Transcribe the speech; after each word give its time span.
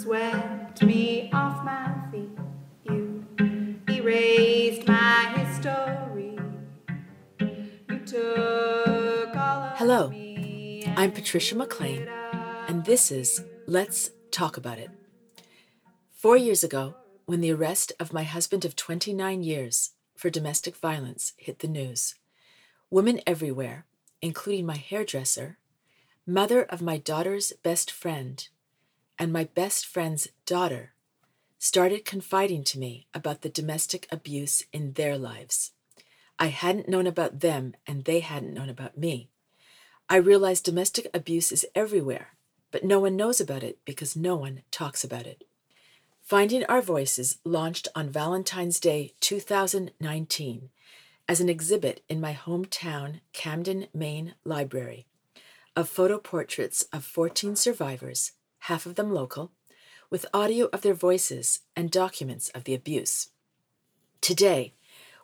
swept 0.00 0.82
me 0.82 1.28
off 1.34 1.62
my 1.62 1.92
feet. 2.10 2.30
You 2.84 3.26
erased 3.86 4.88
my 4.88 5.26
history. 5.36 6.38
You 7.90 7.98
took 8.06 9.36
all 9.36 9.62
of 9.62 9.76
Hello, 9.76 10.08
me 10.08 10.90
I'm 10.96 11.12
Patrisha 11.12 11.54
McLean, 11.54 12.08
and 12.66 12.82
this 12.86 13.12
is 13.12 13.44
Let's 13.66 14.10
Talk 14.30 14.56
About 14.56 14.78
It. 14.78 14.90
Four 16.12 16.38
years 16.38 16.64
ago, 16.64 16.94
when 17.26 17.42
the 17.42 17.52
arrest 17.52 17.92
of 18.00 18.14
my 18.14 18.22
husband 18.22 18.64
of 18.64 18.76
29 18.76 19.42
years 19.42 19.90
for 20.16 20.30
domestic 20.30 20.76
violence 20.76 21.34
hit 21.36 21.58
the 21.58 21.68
news, 21.68 22.14
women 22.88 23.20
everywhere, 23.26 23.84
including 24.22 24.64
my 24.64 24.76
hairdresser, 24.78 25.58
mother 26.26 26.62
of 26.62 26.80
my 26.80 26.96
daughter's 26.96 27.52
best 27.62 27.90
friend, 27.90 28.48
and 29.20 29.32
my 29.32 29.44
best 29.44 29.86
friend's 29.86 30.28
daughter, 30.46 30.94
started 31.58 32.06
confiding 32.06 32.64
to 32.64 32.78
me 32.78 33.06
about 33.12 33.42
the 33.42 33.50
domestic 33.50 34.08
abuse 34.10 34.64
in 34.72 34.94
their 34.94 35.18
lives. 35.18 35.72
I 36.38 36.46
hadn't 36.46 36.88
known 36.88 37.06
about 37.06 37.40
them, 37.40 37.74
and 37.86 38.04
they 38.04 38.20
hadn't 38.20 38.54
known 38.54 38.70
about 38.70 38.96
me. 38.96 39.28
I 40.08 40.16
realized 40.16 40.64
domestic 40.64 41.06
abuse 41.12 41.52
is 41.52 41.66
everywhere, 41.74 42.28
but 42.70 42.82
no 42.82 42.98
one 42.98 43.14
knows 43.14 43.42
about 43.42 43.62
it 43.62 43.78
because 43.84 44.16
no 44.16 44.36
one 44.36 44.62
talks 44.70 45.04
about 45.04 45.26
it. 45.26 45.44
Finding 46.22 46.64
Our 46.64 46.80
Voices 46.80 47.38
launched 47.44 47.88
on 47.94 48.08
Valentine's 48.08 48.80
Day 48.80 49.12
2019 49.20 50.70
as 51.28 51.40
an 51.40 51.50
exhibit 51.50 52.02
in 52.08 52.22
my 52.22 52.32
hometown 52.32 53.20
Camden, 53.34 53.88
Maine 53.92 54.34
library 54.44 55.06
of 55.76 55.88
photo 55.88 56.18
portraits 56.18 56.82
of 56.92 57.04
14 57.04 57.54
survivors, 57.54 58.32
half 58.60 58.86
of 58.86 58.94
them 58.94 59.12
local, 59.12 59.52
with 60.10 60.26
audio 60.34 60.68
of 60.72 60.82
their 60.82 60.94
voices 60.94 61.60
and 61.76 61.90
documents 61.90 62.48
of 62.50 62.64
the 62.64 62.74
abuse. 62.74 63.30
Today, 64.20 64.74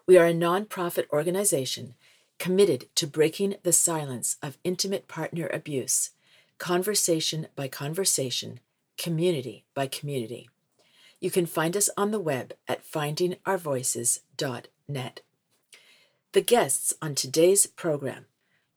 we 0.07 0.17
are 0.17 0.27
a 0.27 0.33
nonprofit 0.33 1.11
organization 1.11 1.95
committed 2.39 2.89
to 2.95 3.07
breaking 3.07 3.57
the 3.63 3.73
silence 3.73 4.37
of 4.43 4.59
intimate 4.63 5.09
partner 5.09 5.49
abuse, 5.53 6.11
conversation 6.59 7.49
by 7.57 7.69
conversation, 7.69 8.61
community 8.97 9.65
by 9.75 9.87
community. 9.87 10.49
You 11.21 11.31
can 11.31 11.47
find 11.47 11.77
us 11.77 11.91
on 11.97 12.11
the 12.11 12.21
web 12.21 12.53
at 12.69 12.85
findingourvoices.net. 12.85 15.21
The 16.33 16.41
guests 16.43 16.93
on 17.01 17.15
today's 17.15 17.67
program 17.67 18.27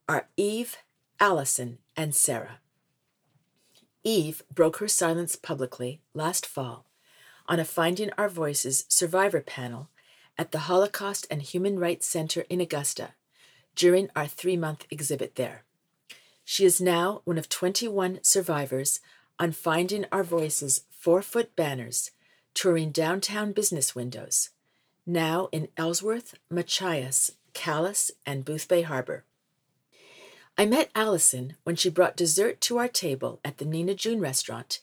are 0.07 0.29
Eve, 0.37 0.77
Allison, 1.19 1.79
and 1.97 2.15
Sarah. 2.15 2.59
Eve 4.03 4.43
broke 4.53 4.77
her 4.77 4.87
silence 4.87 5.35
publicly 5.35 5.99
last 6.13 6.45
fall 6.45 6.85
on 7.47 7.59
a 7.59 7.65
Finding 7.65 8.11
Our 8.17 8.29
Voices 8.29 8.85
survivor 8.87 9.41
panel 9.41 9.89
at 10.37 10.51
the 10.51 10.59
Holocaust 10.59 11.27
and 11.29 11.41
Human 11.41 11.79
Rights 11.79 12.07
Center 12.07 12.45
in 12.49 12.61
Augusta 12.61 13.13
during 13.75 14.09
our 14.15 14.27
three 14.27 14.55
month 14.55 14.85
exhibit 14.89 15.35
there. 15.35 15.63
She 16.45 16.65
is 16.65 16.79
now 16.79 17.21
one 17.25 17.37
of 17.37 17.49
21 17.49 18.19
survivors 18.23 19.01
on 19.37 19.51
Finding 19.51 20.05
Our 20.11 20.23
Voices 20.23 20.83
four 20.89 21.21
foot 21.21 21.55
banners 21.55 22.11
touring 22.53 22.91
downtown 22.91 23.51
business 23.51 23.95
windows, 23.95 24.49
now 25.05 25.49
in 25.51 25.67
Ellsworth, 25.77 26.35
Machias, 26.49 27.31
Calais, 27.53 28.11
and 28.25 28.45
Boothbay 28.45 28.83
Harbor. 28.83 29.23
I 30.59 30.65
met 30.65 30.91
Allison 30.93 31.55
when 31.63 31.77
she 31.77 31.89
brought 31.89 32.17
dessert 32.17 32.59
to 32.63 32.79
our 32.79 32.89
table 32.89 33.39
at 33.45 33.59
the 33.59 33.65
Nina 33.65 33.95
June 33.95 34.19
restaurant, 34.19 34.81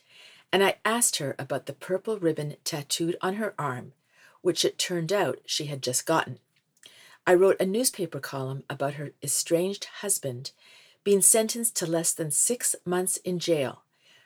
and 0.51 0.65
I 0.65 0.77
asked 0.87 1.17
her 1.17 1.37
about 1.39 1.67
the 1.67 1.75
purple 1.75 2.19
ribbon 2.19 2.57
tattooed 2.65 3.15
on 3.21 3.35
her 3.35 3.55
arm, 3.59 3.93
which 4.41 4.65
it 4.65 4.79
turned 4.79 5.13
out 5.13 5.41
she 5.45 5.67
had 5.67 5.83
just 5.83 6.07
gotten. 6.07 6.39
I 7.27 7.35
wrote 7.35 7.61
a 7.61 7.67
newspaper 7.67 8.21
column 8.21 8.63
about 8.71 8.95
her 8.95 9.13
estranged 9.23 9.85
husband 10.01 10.53
being 11.05 11.21
sentenced 11.21 11.77
to 11.77 11.87
less 11.87 12.15
than 12.15 12.31
six 12.31 12.75
months 12.87 13.19
in 13.19 13.39
jail 13.39 13.83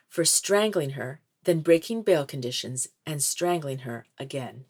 for 0.07 0.23
strangling 0.23 0.91
her, 0.91 1.19
then 1.43 1.59
breaking 1.59 2.03
bail 2.03 2.25
conditions 2.25 2.87
and 3.05 3.21
strangling 3.21 3.79
her 3.79 4.05
again. 4.17 4.63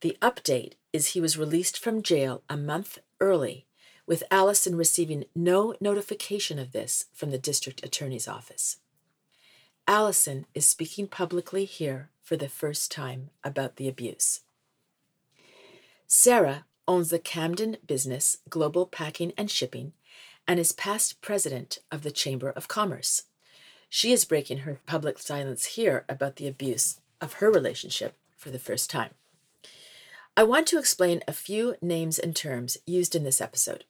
The 0.00 0.18
update 0.20 0.72
is 0.92 1.08
he 1.08 1.20
was 1.20 1.38
released 1.38 1.78
from 1.78 2.02
jail 2.02 2.42
a 2.48 2.56
month 2.56 2.98
early, 3.20 3.66
with 4.10 4.24
Allison 4.28 4.76
receiving 4.76 5.24
no 5.36 5.72
notification 5.80 6.58
of 6.58 6.72
this 6.72 7.04
from 7.12 7.30
the 7.30 7.38
district 7.38 7.84
attorney's 7.84 8.26
office. 8.26 8.78
Allison 9.86 10.46
is 10.52 10.66
speaking 10.66 11.06
publicly 11.06 11.64
here 11.64 12.10
for 12.20 12.36
the 12.36 12.48
first 12.48 12.90
time 12.90 13.30
about 13.44 13.76
the 13.76 13.86
abuse. 13.86 14.40
Sarah 16.08 16.64
owns 16.88 17.10
the 17.10 17.20
Camden 17.20 17.76
business 17.86 18.38
Global 18.48 18.84
Packing 18.84 19.32
and 19.38 19.48
Shipping 19.48 19.92
and 20.44 20.58
is 20.58 20.72
past 20.72 21.20
president 21.20 21.78
of 21.92 22.02
the 22.02 22.10
Chamber 22.10 22.50
of 22.50 22.66
Commerce. 22.66 23.26
She 23.88 24.10
is 24.10 24.24
breaking 24.24 24.58
her 24.58 24.80
public 24.86 25.20
silence 25.20 25.76
here 25.76 26.04
about 26.08 26.34
the 26.34 26.48
abuse 26.48 26.98
of 27.20 27.34
her 27.34 27.48
relationship 27.48 28.16
for 28.36 28.50
the 28.50 28.58
first 28.58 28.90
time. 28.90 29.10
I 30.36 30.42
want 30.42 30.66
to 30.68 30.80
explain 30.80 31.22
a 31.28 31.32
few 31.32 31.76
names 31.80 32.18
and 32.18 32.34
terms 32.34 32.76
used 32.86 33.14
in 33.14 33.22
this 33.22 33.40
episode. 33.40 33.84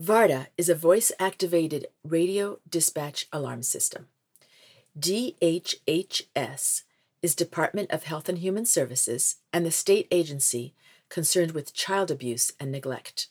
VARDA 0.00 0.48
is 0.58 0.68
a 0.68 0.74
voice 0.74 1.12
activated 1.20 1.86
radio 2.02 2.58
dispatch 2.68 3.28
alarm 3.32 3.62
system. 3.62 4.08
DHHS 4.98 6.82
is 7.22 7.34
Department 7.36 7.92
of 7.92 8.02
Health 8.02 8.28
and 8.28 8.38
Human 8.38 8.66
Services 8.66 9.36
and 9.52 9.64
the 9.64 9.70
state 9.70 10.08
agency 10.10 10.74
concerned 11.08 11.52
with 11.52 11.74
child 11.74 12.10
abuse 12.10 12.50
and 12.58 12.72
neglect. 12.72 13.28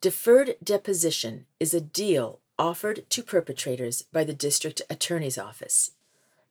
Deferred 0.00 0.54
disposition 0.62 1.46
is 1.58 1.74
a 1.74 1.80
deal 1.80 2.38
offered 2.56 3.10
to 3.10 3.24
perpetrators 3.24 4.02
by 4.02 4.22
the 4.22 4.32
district 4.32 4.80
attorney's 4.88 5.38
office. 5.38 5.90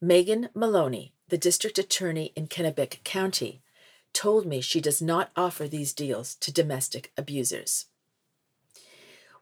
Maeghan 0.03 0.50
Maloney, 0.53 1.13
the 1.29 1.38
district 1.38 1.79
attorney 1.79 2.34
in 2.35 2.47
Kennebec 2.47 3.06
County, 3.06 3.62
told 4.12 4.46
me 4.46 4.59
she 4.59 4.81
does 4.81 5.01
not 5.01 5.31
offer 5.38 5.66
these 5.66 5.94
deals 5.94 6.35
to 6.35 6.51
domestic 6.51 7.13
abusers. 7.17 7.85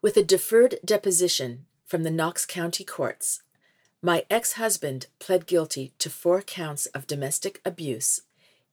With 0.06 0.18
a 0.18 0.24
deferred 0.24 0.78
disposition 0.86 1.66
from 1.84 2.04
the 2.04 2.12
Knox 2.12 2.46
County 2.46 2.84
courts, 2.84 3.42
my 4.04 4.24
ex 4.30 4.54
husband 4.54 5.08
pled 5.18 5.48
guilty 5.48 5.94
to 5.98 6.12
four 6.12 6.44
counts 6.44 6.86
of 6.86 7.08
domestic 7.08 7.60
abuse, 7.66 8.22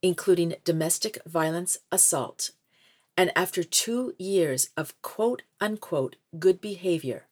including 0.03 0.53
domestic 0.63 1.17
violence 1.25 1.79
assault, 1.91 2.51
and 3.17 3.31
after 3.35 3.63
two 3.63 4.13
years 4.19 4.69
of 4.77 4.93
quote 5.01 5.41
unquote 5.59 6.17
good 6.37 6.61
behavior, 6.61 7.25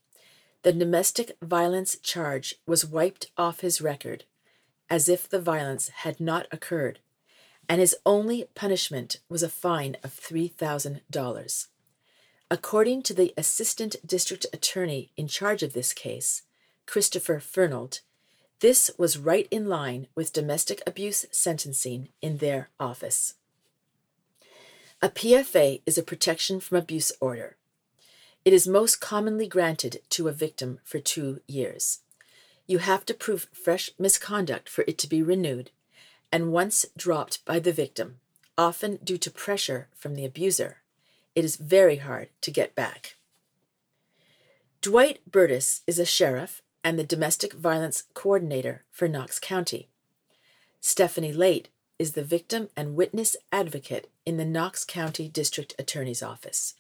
the 0.64 0.74
domestic 0.74 1.38
violence 1.40 1.96
charge 1.98 2.56
was 2.66 2.84
wiped 2.84 3.30
off 3.38 3.60
his 3.60 3.82
record 3.82 4.24
as 4.90 5.08
if 5.08 5.30
the 5.30 5.40
violence 5.40 5.90
had 5.90 6.20
not 6.20 6.48
occurred, 6.52 6.98
and 7.70 7.80
his 7.80 7.96
only 8.04 8.46
punishment 8.56 9.20
was 9.30 9.44
a 9.44 9.48
fine 9.48 9.96
of 10.04 10.20
$3,000. 10.20 11.68
According 12.52 13.04
to 13.04 13.14
the 13.14 13.34
assistant 13.38 13.96
district 14.06 14.46
attorney 14.52 15.14
in 15.16 15.30
charge 15.30 15.64
of 15.64 15.72
this 15.72 15.94
case, 15.94 16.42
Christopher 16.86 17.40
Fernald, 17.40 18.02
this 18.60 18.92
was 18.98 19.18
right 19.18 19.48
in 19.50 19.70
line 19.70 20.08
with 20.16 20.34
domestic 20.34 20.84
abuse 20.86 21.26
sentencing 21.32 22.10
in 22.22 22.40
their 22.40 22.68
office. 22.78 23.36
A 25.02 25.08
PFA 25.08 25.82
is 25.86 25.98
a 25.98 26.04
protection 26.04 26.60
from 26.60 26.78
abuse 26.78 27.14
order. 27.22 27.56
It 28.44 28.52
is 28.52 28.68
most 28.68 29.00
commonly 29.00 29.48
granted 29.48 30.02
to 30.10 30.28
a 30.28 30.34
victim 30.34 30.80
for 30.84 31.00
two 31.00 31.40
years. 31.48 32.00
You 32.68 32.80
have 32.80 33.06
to 33.06 33.14
prove 33.14 33.48
fresh 33.54 33.92
misconduct 33.98 34.68
for 34.68 34.84
it 34.90 34.98
to 34.98 35.08
be 35.08 35.24
renewed, 35.24 35.72
and 36.34 36.52
once 36.52 36.86
dropped 36.98 37.46
by 37.46 37.60
the 37.60 37.72
victim, 37.72 38.18
often 38.58 38.98
due 38.98 39.18
to 39.20 39.32
pressure 39.32 39.88
from 39.96 40.16
the 40.16 40.26
abuser, 40.26 40.81
it 41.36 41.46
is 41.46 41.56
very 41.56 41.98
hard 41.98 42.30
to 42.42 42.52
get 42.52 42.76
back. 42.76 43.16
Dwight 44.82 45.20
Burtis 45.30 45.82
is 45.86 46.00
a 46.00 46.06
sheriff 46.06 46.62
and 46.84 46.98
the 46.98 47.04
domestic 47.04 47.54
violence 47.54 48.04
coordinator 48.14 48.84
for 48.92 49.08
Knox 49.08 49.40
County. 49.40 49.90
Stephanie 50.80 51.34
Late 51.34 51.70
is 52.00 52.14
the 52.14 52.24
victim 52.24 52.70
and 52.76 52.96
witness 52.96 53.36
advocate 53.52 54.10
in 54.26 54.38
the 54.38 54.46
Knox 54.46 54.84
County 54.84 55.28
District 55.28 55.76
Attorney's 55.78 56.24
Office. 56.24 56.74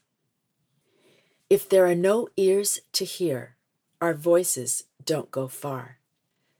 If 1.49 1.69
there 1.69 1.85
are 1.85 1.95
no 1.95 2.29
ears 2.37 2.79
to 2.93 3.05
hear, 3.05 3.55
our 3.99 4.13
voices 4.13 4.85
don't 5.05 5.29
go 5.29 5.47
far. 5.47 5.97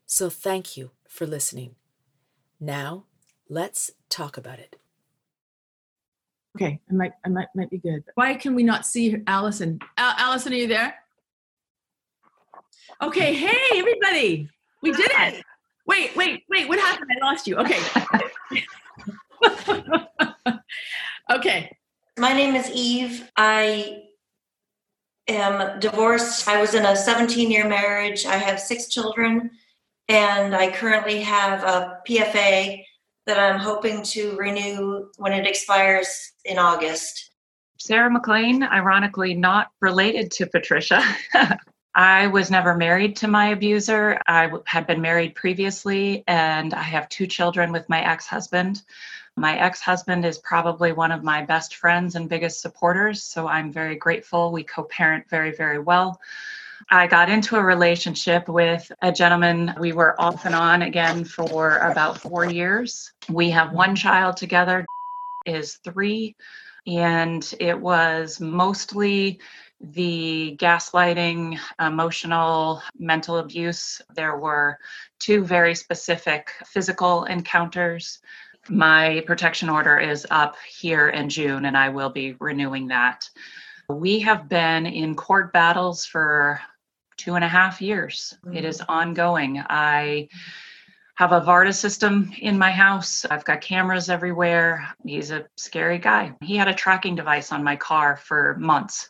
So 0.05 0.29
thank 0.29 0.77
you 0.77 0.91
for 1.07 1.25
listening. 1.25 1.75
Now, 2.59 3.05
let's 3.49 3.91
talk 4.09 4.37
about 4.37 4.59
it. 4.59 4.80
Okay, 6.57 6.79
I 6.89 6.93
might, 6.93 7.13
I 7.25 7.29
might, 7.29 7.47
might 7.55 7.69
be 7.69 7.77
good. 7.77 8.03
Why 8.15 8.33
can 8.33 8.55
we 8.55 8.63
not 8.63 8.85
see 8.85 9.17
Allison? 9.27 9.79
Al- 9.97 10.15
Allison, 10.17 10.51
are 10.51 10.57
you 10.57 10.67
there? 10.67 10.95
Okay, 13.01 13.33
hey, 13.33 13.79
everybody, 13.79 14.49
we 14.81 14.91
did 14.91 15.09
it. 15.11 15.43
Wait, 15.87 16.15
wait, 16.15 16.43
wait. 16.49 16.67
What 16.67 16.79
happened? 16.79 17.09
I 17.11 17.25
lost 17.25 17.47
you. 17.47 17.55
Okay. 17.57 17.79
okay. 21.31 21.77
My 22.19 22.33
name 22.33 22.55
is 22.55 22.69
Eve. 22.71 23.29
I 23.37 24.03
am 25.27 25.79
divorced. 25.79 26.47
I 26.47 26.61
was 26.61 26.75
in 26.75 26.85
a 26.85 26.95
17 26.95 27.49
year 27.49 27.67
marriage. 27.67 28.25
I 28.25 28.35
have 28.35 28.59
six 28.59 28.89
children, 28.89 29.51
and 30.07 30.53
I 30.55 30.71
currently 30.71 31.21
have 31.21 31.63
a 31.63 31.99
PFA 32.07 32.83
that 33.27 33.39
I'm 33.39 33.59
hoping 33.59 34.03
to 34.03 34.35
renew 34.35 35.09
when 35.17 35.33
it 35.33 35.47
expires 35.47 36.33
in 36.45 36.57
August. 36.57 37.31
Sarah 37.79 38.11
McLean, 38.11 38.63
ironically 38.63 39.33
not 39.33 39.69
related 39.79 40.31
to 40.31 40.45
Patrisha. 40.45 41.03
I 41.95 42.27
was 42.27 42.49
never 42.49 42.75
married 42.75 43.17
to 43.17 43.27
my 43.27 43.47
abuser. 43.47 44.17
I 44.27 44.49
had 44.65 44.87
been 44.87 45.01
married 45.01 45.35
previously, 45.35 46.23
and 46.27 46.73
I 46.73 46.83
have 46.83 47.09
two 47.09 47.27
children 47.27 47.71
with 47.71 47.89
my 47.89 48.01
ex 48.01 48.27
husband. 48.27 48.83
My 49.35 49.57
ex 49.57 49.81
husband 49.81 50.25
is 50.25 50.37
probably 50.37 50.93
one 50.93 51.11
of 51.11 51.23
my 51.23 51.43
best 51.43 51.75
friends 51.75 52.15
and 52.15 52.29
biggest 52.29 52.61
supporters, 52.61 53.23
so 53.23 53.47
I'm 53.47 53.73
very 53.73 53.95
grateful. 53.95 54.51
We 54.51 54.63
co 54.63 54.83
parent 54.83 55.27
very, 55.29 55.51
very 55.51 55.79
well. 55.79 56.19
I 56.89 57.07
got 57.07 57.29
into 57.29 57.55
a 57.55 57.63
relationship 57.63 58.47
with 58.47 58.91
a 59.01 59.11
gentleman. 59.11 59.73
We 59.79 59.93
were 59.93 60.19
off 60.19 60.45
and 60.45 60.55
on 60.55 60.81
again 60.81 61.23
for 61.23 61.77
about 61.77 62.19
four 62.19 62.45
years. 62.45 63.11
We 63.29 63.49
have 63.51 63.71
one 63.71 63.95
child 63.95 64.37
together, 64.37 64.85
is 65.45 65.75
three, 65.83 66.35
and 66.87 67.53
it 67.59 67.79
was 67.79 68.39
mostly 68.39 69.39
the 69.79 70.57
gaslighting, 70.59 71.59
emotional, 71.79 72.81
mental 72.97 73.37
abuse. 73.37 74.01
There 74.15 74.37
were 74.37 74.77
two 75.19 75.43
very 75.43 75.75
specific 75.75 76.51
physical 76.65 77.25
encounters. 77.25 78.19
My 78.69 79.23
protection 79.25 79.69
order 79.69 79.97
is 79.97 80.27
up 80.29 80.55
here 80.67 81.09
in 81.09 81.29
June, 81.29 81.65
and 81.65 81.75
I 81.75 81.89
will 81.89 82.09
be 82.09 82.35
renewing 82.39 82.87
that. 82.89 83.29
We 83.89 84.19
have 84.19 84.47
been 84.47 84.85
in 84.85 85.15
court 85.15 85.51
battles 85.51 86.05
for 86.05 86.61
two 87.21 87.35
and 87.35 87.43
a 87.43 87.47
half 87.47 87.81
years. 87.81 88.35
Mm-hmm. 88.43 88.57
It 88.57 88.65
is 88.65 88.81
ongoing. 88.89 89.63
I 89.69 90.27
have 91.15 91.33
a 91.33 91.41
Varda 91.41 91.73
system 91.73 92.31
in 92.39 92.57
my 92.57 92.71
house. 92.71 93.25
I've 93.29 93.45
got 93.45 93.61
cameras 93.61 94.09
everywhere. 94.09 94.87
He's 95.05 95.29
a 95.29 95.45
scary 95.55 95.99
guy. 95.99 96.33
He 96.41 96.55
had 96.55 96.67
a 96.67 96.73
tracking 96.73 97.15
device 97.15 97.51
on 97.51 97.63
my 97.63 97.75
car 97.75 98.17
for 98.17 98.55
months 98.59 99.09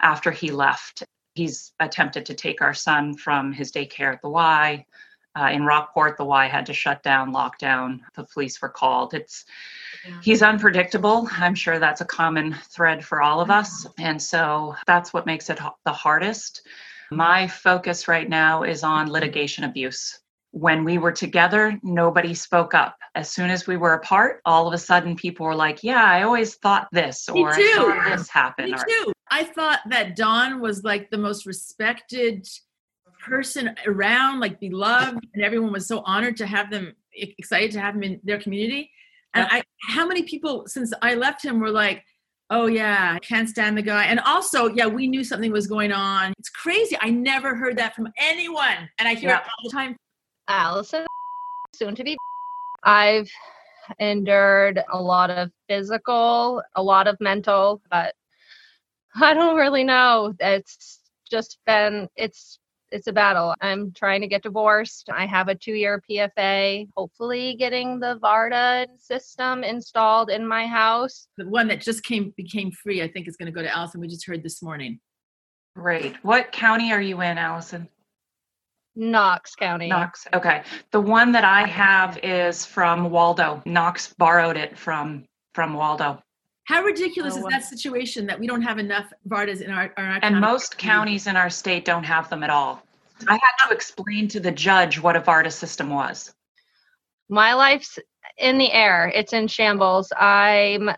after 0.00 0.30
he 0.30 0.52
left. 0.52 1.02
He's 1.34 1.72
attempted 1.80 2.26
to 2.26 2.34
take 2.34 2.62
our 2.62 2.74
son 2.74 3.16
from 3.16 3.52
his 3.52 3.72
daycare 3.72 4.12
at 4.12 4.22
the 4.22 4.28
Y. 4.28 4.86
Uh, 5.34 5.50
in 5.50 5.64
Rockport, 5.64 6.16
the 6.16 6.24
Y 6.24 6.46
had 6.46 6.66
to 6.66 6.72
shut 6.72 7.02
down, 7.02 7.32
lock 7.32 7.58
down. 7.58 8.02
The 8.14 8.24
police 8.24 8.62
were 8.62 8.68
called. 8.68 9.14
It's 9.14 9.44
yeah. 10.06 10.20
he's 10.22 10.42
unpredictable. 10.42 11.28
I'm 11.32 11.54
sure 11.56 11.78
that's 11.78 12.00
a 12.00 12.04
common 12.04 12.56
thread 12.70 13.04
for 13.04 13.20
all 13.20 13.40
of 13.40 13.50
us, 13.50 13.86
and 13.98 14.20
so 14.20 14.74
that's 14.86 15.12
what 15.12 15.26
makes 15.26 15.50
it 15.50 15.58
the 15.84 15.92
hardest. 15.92 16.62
My 17.10 17.46
focus 17.46 18.08
right 18.08 18.28
now 18.28 18.62
is 18.62 18.82
on 18.82 19.10
litigation 19.10 19.64
abuse 19.64 20.20
when 20.52 20.84
we 20.84 20.98
were 20.98 21.12
together, 21.12 21.78
nobody 21.82 22.34
spoke 22.34 22.74
up. 22.74 22.96
As 23.14 23.30
soon 23.30 23.50
as 23.50 23.66
we 23.66 23.76
were 23.76 23.94
apart, 23.94 24.40
all 24.44 24.66
of 24.66 24.74
a 24.74 24.78
sudden 24.78 25.14
people 25.14 25.46
were 25.46 25.54
like, 25.54 25.82
Yeah, 25.82 26.02
I 26.02 26.22
always 26.22 26.54
thought 26.56 26.88
this, 26.92 27.28
or 27.28 27.50
I 27.50 27.74
saw 27.74 28.16
this 28.16 28.28
happen. 28.28 28.66
Me 28.66 28.72
or, 28.72 28.84
too. 28.84 29.12
I 29.30 29.44
thought 29.44 29.80
that 29.90 30.16
Don 30.16 30.60
was 30.60 30.84
like 30.84 31.10
the 31.10 31.18
most 31.18 31.44
respected 31.44 32.46
person 33.20 33.74
around, 33.86 34.40
like 34.40 34.58
beloved, 34.58 35.18
and 35.34 35.42
everyone 35.42 35.72
was 35.72 35.86
so 35.86 36.00
honored 36.06 36.36
to 36.38 36.46
have 36.46 36.70
them 36.70 36.94
excited 37.12 37.72
to 37.72 37.80
have 37.80 37.94
him 37.94 38.02
in 38.02 38.20
their 38.24 38.40
community. 38.40 38.90
And 39.34 39.46
I 39.50 39.62
how 39.82 40.06
many 40.06 40.22
people 40.22 40.64
since 40.66 40.92
I 41.02 41.14
left 41.14 41.44
him 41.44 41.60
were 41.60 41.70
like, 41.70 42.04
Oh 42.50 42.66
yeah, 42.66 43.12
I 43.14 43.18
can't 43.18 43.48
stand 43.48 43.76
the 43.76 43.82
guy. 43.82 44.04
And 44.04 44.20
also, 44.20 44.68
yeah, 44.68 44.86
we 44.86 45.06
knew 45.06 45.22
something 45.22 45.52
was 45.52 45.66
going 45.66 45.92
on. 45.92 46.32
It's 46.38 46.48
crazy. 46.48 46.96
I 47.00 47.10
never 47.10 47.54
heard 47.54 47.76
that 47.76 47.94
from 47.94 48.08
anyone. 48.18 48.88
And 48.98 49.06
I 49.06 49.14
hear 49.14 49.30
yeah. 49.30 49.38
it 49.38 49.42
all 49.44 49.64
the 49.64 49.70
time 49.70 49.96
Allison, 50.48 51.06
soon 51.74 51.94
to 51.94 52.04
be. 52.04 52.16
I've 52.84 53.30
endured 53.98 54.82
a 54.90 55.00
lot 55.00 55.30
of 55.30 55.50
physical, 55.68 56.62
a 56.74 56.82
lot 56.82 57.06
of 57.06 57.20
mental, 57.20 57.82
but 57.90 58.14
I 59.20 59.34
don't 59.34 59.56
really 59.56 59.84
know. 59.84 60.34
It's 60.40 61.00
just 61.30 61.58
been 61.66 62.08
it's 62.16 62.58
it's 62.90 63.06
a 63.06 63.12
battle. 63.12 63.54
I'm 63.60 63.92
trying 63.92 64.20
to 64.22 64.26
get 64.26 64.42
divorced. 64.42 65.10
I 65.12 65.26
have 65.26 65.48
a 65.48 65.54
2-year 65.54 66.02
PFA, 66.10 66.88
hopefully 66.96 67.54
getting 67.58 68.00
the 68.00 68.18
Varda 68.22 68.86
system 68.98 69.64
installed 69.64 70.30
in 70.30 70.46
my 70.46 70.66
house. 70.66 71.28
The 71.36 71.48
one 71.48 71.68
that 71.68 71.80
just 71.80 72.02
came 72.04 72.32
became 72.36 72.70
free, 72.72 73.02
I 73.02 73.08
think 73.08 73.28
is 73.28 73.36
going 73.36 73.52
to 73.52 73.52
go 73.52 73.62
to 73.62 73.76
Allison. 73.76 74.00
We 74.00 74.08
just 74.08 74.26
heard 74.26 74.42
this 74.42 74.62
morning. 74.62 75.00
Great. 75.76 76.16
What 76.24 76.50
county 76.52 76.92
are 76.92 77.00
you 77.00 77.20
in, 77.20 77.38
Allison? 77.38 77.88
Knox 78.96 79.54
County. 79.54 79.86
Knox. 79.86 80.26
Okay. 80.34 80.62
The 80.90 81.00
one 81.00 81.30
that 81.32 81.44
I 81.44 81.68
have 81.68 82.18
is 82.24 82.66
from 82.66 83.10
Waldo. 83.10 83.62
Knox 83.64 84.12
borrowed 84.18 84.56
it 84.56 84.76
from 84.76 85.24
from 85.54 85.74
Waldo. 85.74 86.22
How 86.68 86.82
ridiculous 86.82 87.32
oh, 87.34 87.38
is 87.38 87.44
that 87.44 87.64
situation 87.64 88.26
that 88.26 88.38
we 88.38 88.46
don't 88.46 88.60
have 88.60 88.78
enough 88.78 89.10
Vardas 89.26 89.62
in 89.62 89.70
our, 89.70 89.90
our 89.96 90.04
and 90.04 90.22
county? 90.22 90.38
most 90.38 90.76
counties 90.76 91.26
in 91.26 91.34
our 91.34 91.48
state 91.48 91.86
don't 91.86 92.04
have 92.04 92.28
them 92.28 92.42
at 92.42 92.50
all. 92.50 92.82
I 93.26 93.32
had 93.32 93.66
to 93.66 93.74
explain 93.74 94.28
to 94.28 94.38
the 94.38 94.50
judge 94.50 95.00
what 95.00 95.16
a 95.16 95.20
Varda 95.20 95.50
system 95.50 95.88
was. 95.88 96.34
My 97.30 97.54
life's 97.54 97.98
in 98.36 98.58
the 98.58 98.70
air. 98.70 99.10
It's 99.14 99.32
in 99.32 99.48
shambles. 99.48 100.12
I'm 100.14 100.90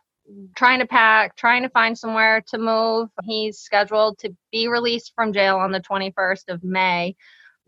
trying 0.57 0.81
to 0.81 0.89
pack, 0.89 1.37
trying 1.37 1.63
to 1.63 1.69
find 1.69 1.97
somewhere 1.97 2.43
to 2.49 2.59
move. 2.59 3.09
He's 3.23 3.61
scheduled 3.61 4.19
to 4.19 4.35
be 4.51 4.67
released 4.67 5.13
from 5.15 5.33
jail 5.33 5.57
on 5.59 5.71
the 5.71 5.81
21st 5.81 6.49
of 6.49 6.65
May 6.65 7.15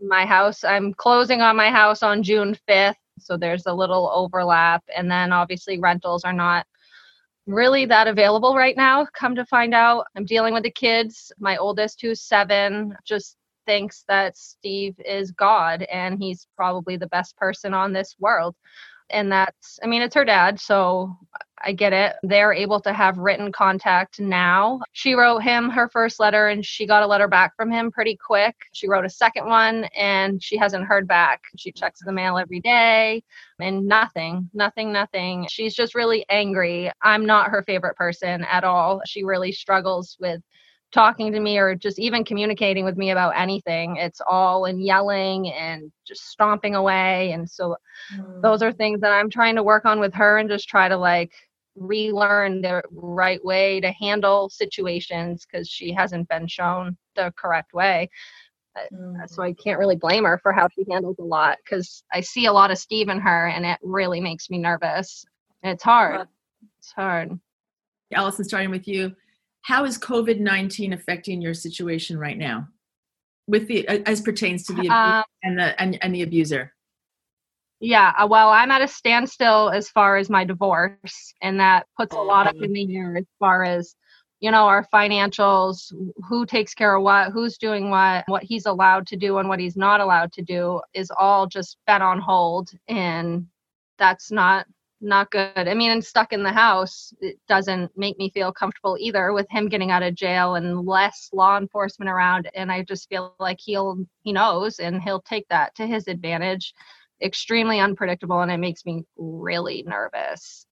my 0.04 0.26
house. 0.26 0.64
I'm 0.64 0.92
closing 0.92 1.40
on 1.40 1.54
my 1.54 1.70
house 1.70 2.02
on 2.02 2.24
June 2.24 2.58
5th, 2.68 2.96
so 3.20 3.36
there's 3.36 3.66
a 3.66 3.72
little 3.72 4.10
overlap. 4.12 4.82
And 4.92 5.08
then 5.08 5.32
obviously 5.32 5.78
rentals 5.78 6.24
are 6.24 6.32
not 6.32 6.66
really 7.46 7.86
that 7.86 8.06
available 8.06 8.56
right 8.56 8.76
now. 8.76 9.06
Come 9.14 9.34
to 9.34 9.44
find 9.46 9.74
out, 9.74 10.06
I'm 10.16 10.24
dealing 10.24 10.54
with 10.54 10.62
the 10.62 10.70
kids. 10.70 11.32
My 11.38 11.56
oldest, 11.56 12.00
who's 12.00 12.20
seven, 12.20 12.96
just 13.04 13.36
thinks 13.66 14.04
that 14.08 14.36
Steve 14.36 14.94
is 15.04 15.30
God 15.32 15.82
and 15.82 16.18
he's 16.18 16.46
probably 16.56 16.96
the 16.96 17.08
best 17.08 17.36
person 17.36 17.74
on 17.74 17.92
this 17.92 18.16
world. 18.18 18.54
And 19.10 19.30
that's, 19.30 19.78
I 19.82 19.86
mean, 19.86 20.02
it's 20.02 20.14
her 20.14 20.24
dad, 20.24 20.58
so 20.58 21.16
I 21.64 21.72
get 21.72 21.92
it. 21.92 22.14
They're 22.22 22.52
able 22.52 22.80
to 22.80 22.92
have 22.92 23.18
written 23.18 23.52
contact 23.52 24.20
now. 24.20 24.80
She 24.92 25.14
wrote 25.14 25.38
him 25.38 25.68
her 25.70 25.88
first 25.88 26.18
letter 26.18 26.48
and 26.48 26.64
she 26.64 26.86
got 26.86 27.02
a 27.02 27.06
letter 27.06 27.28
back 27.28 27.56
from 27.56 27.70
him 27.70 27.90
pretty 27.90 28.16
quick. 28.16 28.54
She 28.72 28.88
wrote 28.88 29.04
a 29.04 29.10
second 29.10 29.46
one 29.46 29.84
and 29.96 30.42
she 30.42 30.56
hasn't 30.56 30.84
heard 30.84 31.06
back. 31.06 31.42
She 31.56 31.72
checks 31.72 32.00
the 32.04 32.12
mail 32.12 32.38
every 32.38 32.60
day 32.60 33.22
and 33.60 33.86
nothing, 33.86 34.50
nothing, 34.52 34.92
nothing. 34.92 35.46
She's 35.48 35.74
just 35.74 35.94
really 35.94 36.24
angry. 36.28 36.90
I'm 37.02 37.26
not 37.26 37.50
her 37.50 37.62
favorite 37.62 37.96
person 37.96 38.44
at 38.44 38.64
all. 38.64 39.00
She 39.06 39.24
really 39.24 39.52
struggles 39.52 40.16
with 40.20 40.42
talking 40.92 41.32
to 41.32 41.40
me 41.40 41.58
or 41.58 41.74
just 41.74 41.98
even 41.98 42.24
communicating 42.24 42.84
with 42.84 42.96
me 42.96 43.10
about 43.10 43.32
anything. 43.36 43.96
It's 43.96 44.20
all 44.28 44.66
in 44.66 44.78
yelling 44.80 45.50
and 45.52 45.90
just 46.04 46.28
stomping 46.28 46.74
away. 46.74 47.32
And 47.32 47.48
so 47.48 47.76
mm. 48.14 48.42
those 48.42 48.62
are 48.62 48.72
things 48.72 49.00
that 49.00 49.12
I'm 49.12 49.30
trying 49.30 49.56
to 49.56 49.62
work 49.62 49.86
on 49.86 50.00
with 50.00 50.12
her 50.14 50.36
and 50.38 50.50
just 50.50 50.68
try 50.68 50.88
to 50.88 50.96
like 50.96 51.32
relearn 51.74 52.60
the 52.60 52.82
right 52.90 53.44
way 53.44 53.80
to 53.80 53.90
handle 53.92 54.48
situations 54.48 55.46
because 55.46 55.68
she 55.68 55.92
hasn't 55.92 56.28
been 56.28 56.46
shown 56.46 56.96
the 57.16 57.32
correct 57.36 57.72
way. 57.72 58.10
Mm. 58.92 59.28
So 59.28 59.42
I 59.42 59.52
can't 59.52 59.78
really 59.78 59.96
blame 59.96 60.24
her 60.24 60.38
for 60.42 60.52
how 60.52 60.68
she 60.68 60.84
handles 60.90 61.16
a 61.18 61.24
lot 61.24 61.58
because 61.64 62.02
I 62.12 62.20
see 62.20 62.46
a 62.46 62.52
lot 62.52 62.70
of 62.70 62.78
Steve 62.78 63.08
in 63.08 63.20
her 63.20 63.48
and 63.48 63.66
it 63.66 63.78
really 63.82 64.20
makes 64.20 64.50
me 64.50 64.58
nervous. 64.58 65.24
And 65.62 65.72
it's 65.72 65.82
hard. 65.82 66.26
It's 66.78 66.92
hard. 66.92 67.38
Allison, 68.12 68.44
starting 68.44 68.70
with 68.70 68.88
you. 68.88 69.14
How 69.62 69.84
is 69.84 69.98
COVID 69.98 70.40
19 70.40 70.92
affecting 70.92 71.40
your 71.40 71.54
situation 71.54 72.18
right 72.18 72.36
now? 72.36 72.68
With 73.46 73.68
the 73.68 73.86
as 73.88 74.20
pertains 74.20 74.64
to 74.66 74.72
the 74.72 74.88
um, 74.88 75.24
and 75.42 75.58
the 75.58 75.80
and, 75.80 75.98
and 76.02 76.14
the 76.14 76.22
abuser? 76.22 76.71
Yeah, 77.84 78.12
uh, 78.16 78.28
well, 78.28 78.50
I'm 78.50 78.70
at 78.70 78.80
a 78.80 78.86
standstill 78.86 79.70
as 79.70 79.88
far 79.88 80.16
as 80.16 80.30
my 80.30 80.44
divorce, 80.44 81.34
and 81.42 81.58
that 81.58 81.88
puts 81.96 82.14
a 82.14 82.20
lot 82.20 82.46
up 82.46 82.54
in 82.62 82.72
the 82.72 82.96
air 82.96 83.16
as 83.16 83.24
far 83.40 83.64
as 83.64 83.96
you 84.38 84.52
know 84.52 84.66
our 84.68 84.86
financials, 84.94 85.92
who 86.28 86.46
takes 86.46 86.74
care 86.74 86.94
of 86.94 87.02
what, 87.02 87.32
who's 87.32 87.58
doing 87.58 87.90
what, 87.90 88.22
what 88.28 88.44
he's 88.44 88.66
allowed 88.66 89.08
to 89.08 89.16
do 89.16 89.38
and 89.38 89.48
what 89.48 89.58
he's 89.58 89.76
not 89.76 90.00
allowed 90.00 90.32
to 90.34 90.42
do 90.42 90.80
is 90.94 91.10
all 91.18 91.48
just 91.48 91.76
been 91.88 92.02
on 92.02 92.20
hold, 92.20 92.70
and 92.86 93.46
that's 93.98 94.30
not 94.30 94.64
not 95.00 95.32
good. 95.32 95.50
I 95.56 95.74
mean, 95.74 95.90
and 95.90 96.04
stuck 96.04 96.32
in 96.32 96.44
the 96.44 96.52
house, 96.52 97.12
it 97.20 97.36
doesn't 97.48 97.90
make 97.96 98.16
me 98.16 98.30
feel 98.30 98.52
comfortable 98.52 98.96
either 99.00 99.32
with 99.32 99.48
him 99.50 99.68
getting 99.68 99.90
out 99.90 100.04
of 100.04 100.14
jail 100.14 100.54
and 100.54 100.86
less 100.86 101.28
law 101.32 101.58
enforcement 101.58 102.08
around. 102.08 102.48
And 102.54 102.70
I 102.70 102.84
just 102.84 103.08
feel 103.08 103.34
like 103.40 103.58
he'll, 103.60 103.98
he 104.22 104.32
knows 104.32 104.78
and 104.78 105.02
he'll 105.02 105.22
take 105.22 105.48
that 105.48 105.74
to 105.74 105.88
his 105.88 106.06
advantage 106.06 106.72
extremely 107.22 107.80
unpredictable 107.80 108.40
and 108.40 108.50
it 108.50 108.58
makes 108.58 108.84
me 108.84 109.04
really 109.16 109.84
nervous. 109.86 110.66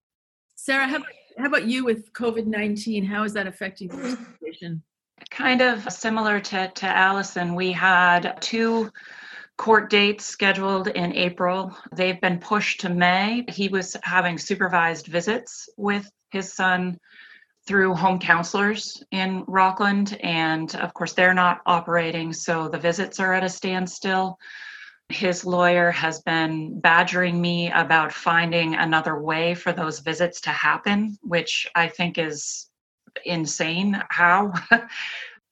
Sarah, 0.56 0.86
how 0.86 0.96
about, 0.96 1.08
how 1.38 1.46
about 1.46 1.64
you 1.66 1.84
with 1.84 2.12
COVID 2.12 2.46
19? 2.46 3.04
How 3.04 3.24
is 3.24 3.32
that 3.34 3.46
affecting 3.46 3.88
your 3.90 4.16
situation? 4.16 4.82
Kind 5.30 5.60
of 5.60 5.90
similar 5.92 6.40
to, 6.40 6.68
to 6.68 6.86
Allison, 6.86 7.54
we 7.54 7.72
had 7.72 8.38
two 8.40 8.90
court 9.56 9.90
dates 9.90 10.24
scheduled 10.24 10.88
in 10.88 11.14
April. 11.14 11.76
They've 11.94 12.20
been 12.20 12.38
pushed 12.38 12.80
to 12.80 12.88
May. 12.88 13.44
He 13.48 13.68
was 13.68 13.94
having 14.02 14.38
supervised 14.38 15.06
visits 15.06 15.68
with 15.76 16.10
his 16.30 16.52
son 16.52 16.98
through 17.66 17.94
home 17.94 18.18
counselors 18.18 19.02
in 19.10 19.44
Rockland. 19.46 20.18
And 20.22 20.74
of 20.76 20.94
course, 20.94 21.12
they're 21.12 21.34
not 21.34 21.60
operating, 21.66 22.32
so 22.32 22.68
the 22.68 22.78
visits 22.78 23.20
are 23.20 23.34
at 23.34 23.44
a 23.44 23.50
standstill. 23.50 24.38
His 25.10 25.44
lawyer 25.44 25.90
has 25.90 26.22
been 26.22 26.80
badgering 26.80 27.40
me 27.40 27.70
about 27.72 28.12
finding 28.12 28.74
another 28.74 29.20
way 29.20 29.54
for 29.54 29.72
those 29.72 29.98
visits 29.98 30.40
to 30.42 30.50
happen, 30.50 31.18
which 31.22 31.66
I 31.74 31.88
think 31.88 32.16
is 32.16 32.68
insane. 33.24 34.00
How? 34.08 34.52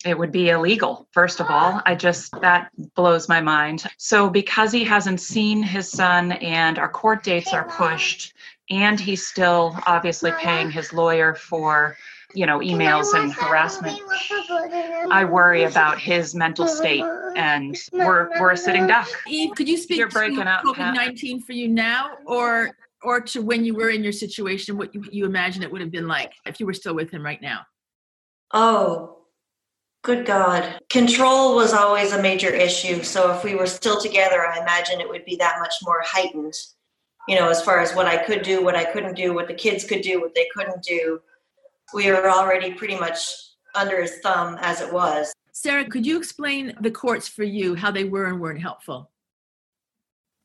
it 0.05 0.17
would 0.17 0.31
be 0.31 0.51
illegal 0.51 1.09
first 1.11 1.41
of 1.41 1.47
all 1.51 1.83
i 1.85 1.93
just 1.93 2.31
that 2.41 2.71
blows 2.95 3.29
my 3.29 3.41
mind 3.41 3.85
so 3.97 4.31
because 4.31 4.71
he 4.71 4.85
hasn't 4.85 5.21
seen 5.21 5.61
his 5.61 5.91
son 5.91 6.33
and 6.33 6.79
our 6.79 6.89
court 6.89 7.25
dates 7.25 7.53
are 7.53 7.69
pushed 7.69 8.33
and 8.71 9.01
he's 9.01 9.27
still 9.27 9.77
obviously 9.87 10.31
paying 10.39 10.71
his 10.71 10.93
lawyer 10.93 11.35
for 11.35 11.97
you 12.35 12.45
know 12.45 12.59
emails 12.59 13.15
and 13.15 13.33
harassment 13.33 13.99
i 15.11 15.25
worry 15.25 15.65
about 15.65 15.99
his 15.99 16.35
mental 16.35 16.67
state 16.67 17.05
and 17.37 17.77
we're 17.93 18.29
we're 18.39 18.51
a 18.51 18.57
sitting 18.57 18.87
duck 18.87 19.09
Eve, 19.27 19.51
could 19.57 19.69
you 19.69 19.79
speak 19.79 19.99
You're 19.99 20.09
to 20.09 20.15
breaking 20.15 20.41
up, 20.41 20.63
COVID 20.63 20.75
Pat. 20.75 20.95
19 20.95 21.41
for 21.41 21.53
you 21.53 21.69
now 21.69 22.19
or 22.27 22.73
or 23.03 23.21
to 23.21 23.43
when 23.43 23.65
you 23.65 23.75
were 23.75 23.91
in 23.91 24.03
your 24.03 24.13
situation, 24.13 24.77
what 24.77 24.95
you, 24.95 25.05
you 25.11 25.25
imagine 25.25 25.63
it 25.63 25.71
would 25.71 25.81
have 25.81 25.91
been 25.91 26.09
like 26.09 26.33
if 26.47 26.61
you 26.61 26.67
were 26.67 26.75
still 26.75 26.95
with 26.95 27.11
him 27.11 27.25
right 27.25 27.41
now? 27.41 27.61
Oh, 28.53 29.19
good 30.03 30.27
God. 30.27 30.81
Control 30.91 31.55
was 31.55 31.73
always 31.73 32.13
a 32.13 32.23
major 32.23 32.49
issue. 32.49 33.03
So 33.03 33.33
if 33.33 33.45
we 33.45 33.55
were 33.55 33.67
still 33.67 34.01
together, 34.01 34.47
I 34.47 34.61
imagine 34.61 35.01
it 35.01 35.09
would 35.09 35.25
be 35.25 35.37
that 35.37 35.57
much 35.61 35.75
more 35.85 36.03
heightened, 36.05 36.55
you 37.29 37.37
know, 37.37 37.49
as 37.49 37.63
far 37.63 37.81
as 37.81 37.95
what 37.95 38.07
I 38.07 38.17
could 38.17 38.43
do, 38.43 38.65
what 38.65 38.75
I 38.75 38.85
couldn't 38.85 39.15
do, 39.15 39.35
what 39.35 39.49
the 39.49 39.55
kids 39.55 39.85
could 39.85 40.03
do, 40.03 40.21
what 40.21 40.35
they 40.35 40.49
couldn't 40.55 40.83
do. 40.83 41.21
We 41.95 42.11
were 42.11 42.29
already 42.29 42.75
pretty 42.75 42.97
much 42.97 43.19
under 43.75 44.01
his 44.01 44.19
thumb 44.19 44.59
as 44.61 44.81
it 44.81 44.93
was. 44.93 45.33
Sarah, 45.53 45.89
could 45.89 46.07
you 46.07 46.19
explain 46.19 46.75
the 46.81 46.91
courts 46.91 47.27
for 47.29 47.45
you, 47.45 47.75
how 47.75 47.91
they 47.91 48.05
were 48.05 48.27
and 48.27 48.41
weren't 48.41 48.61
helpful? 48.61 49.11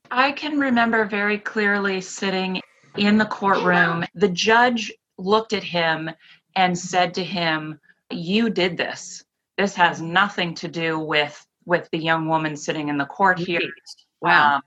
I 0.10 0.32
can 0.32 0.60
remember 0.60 1.06
very 1.06 1.38
clearly 1.38 2.02
sitting 2.02 2.62
in 2.98 3.18
the 3.18 3.26
courtroom. 3.26 4.06
The 4.16 4.30
judge 4.30 4.92
looked 5.18 5.54
at 5.54 5.64
him 5.64 6.10
and 6.56 6.78
said 6.78 7.14
to 7.16 7.24
him, 7.24 7.80
"You 8.10 8.50
did 8.50 8.78
this. 8.78 9.24
This 9.58 9.76
has 9.76 10.02
nothing 10.02 10.54
to 10.56 10.68
do 10.68 11.00
with 11.00 11.46
with 11.66 11.90
the 11.92 11.98
young 11.98 12.28
woman 12.28 12.56
sitting 12.56 12.90
in 12.90 12.98
the 12.98 13.06
court 13.06 13.40
here. 13.40 13.62
Wow. 14.22 14.56
Um, 14.56 14.62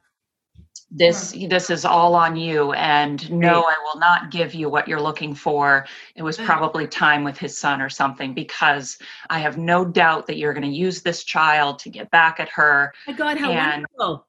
this 0.90 1.32
hmm. 1.32 1.48
this 1.48 1.68
is 1.68 1.84
all 1.84 2.14
on 2.14 2.36
you 2.36 2.72
and 2.74 3.28
no 3.30 3.62
i 3.62 3.74
will 3.84 3.98
not 3.98 4.30
give 4.30 4.54
you 4.54 4.68
what 4.68 4.86
you're 4.86 5.00
looking 5.00 5.34
for 5.34 5.84
it 6.14 6.22
was 6.22 6.36
hmm. 6.36 6.44
probably 6.44 6.86
time 6.86 7.24
with 7.24 7.36
his 7.36 7.58
son 7.58 7.82
or 7.82 7.88
something 7.88 8.32
because 8.32 8.98
i 9.28 9.38
have 9.38 9.58
no 9.58 9.84
doubt 9.84 10.26
that 10.26 10.36
you're 10.36 10.54
going 10.54 10.62
to 10.62 10.68
use 10.68 11.02
this 11.02 11.24
child 11.24 11.78
to 11.78 11.90
get 11.90 12.10
back 12.10 12.38
at 12.38 12.48
her 12.48 12.92
My 13.06 13.12
God, 13.12 13.36
how 13.36 13.50
and- 13.50 13.86
wonderful. 13.98 14.26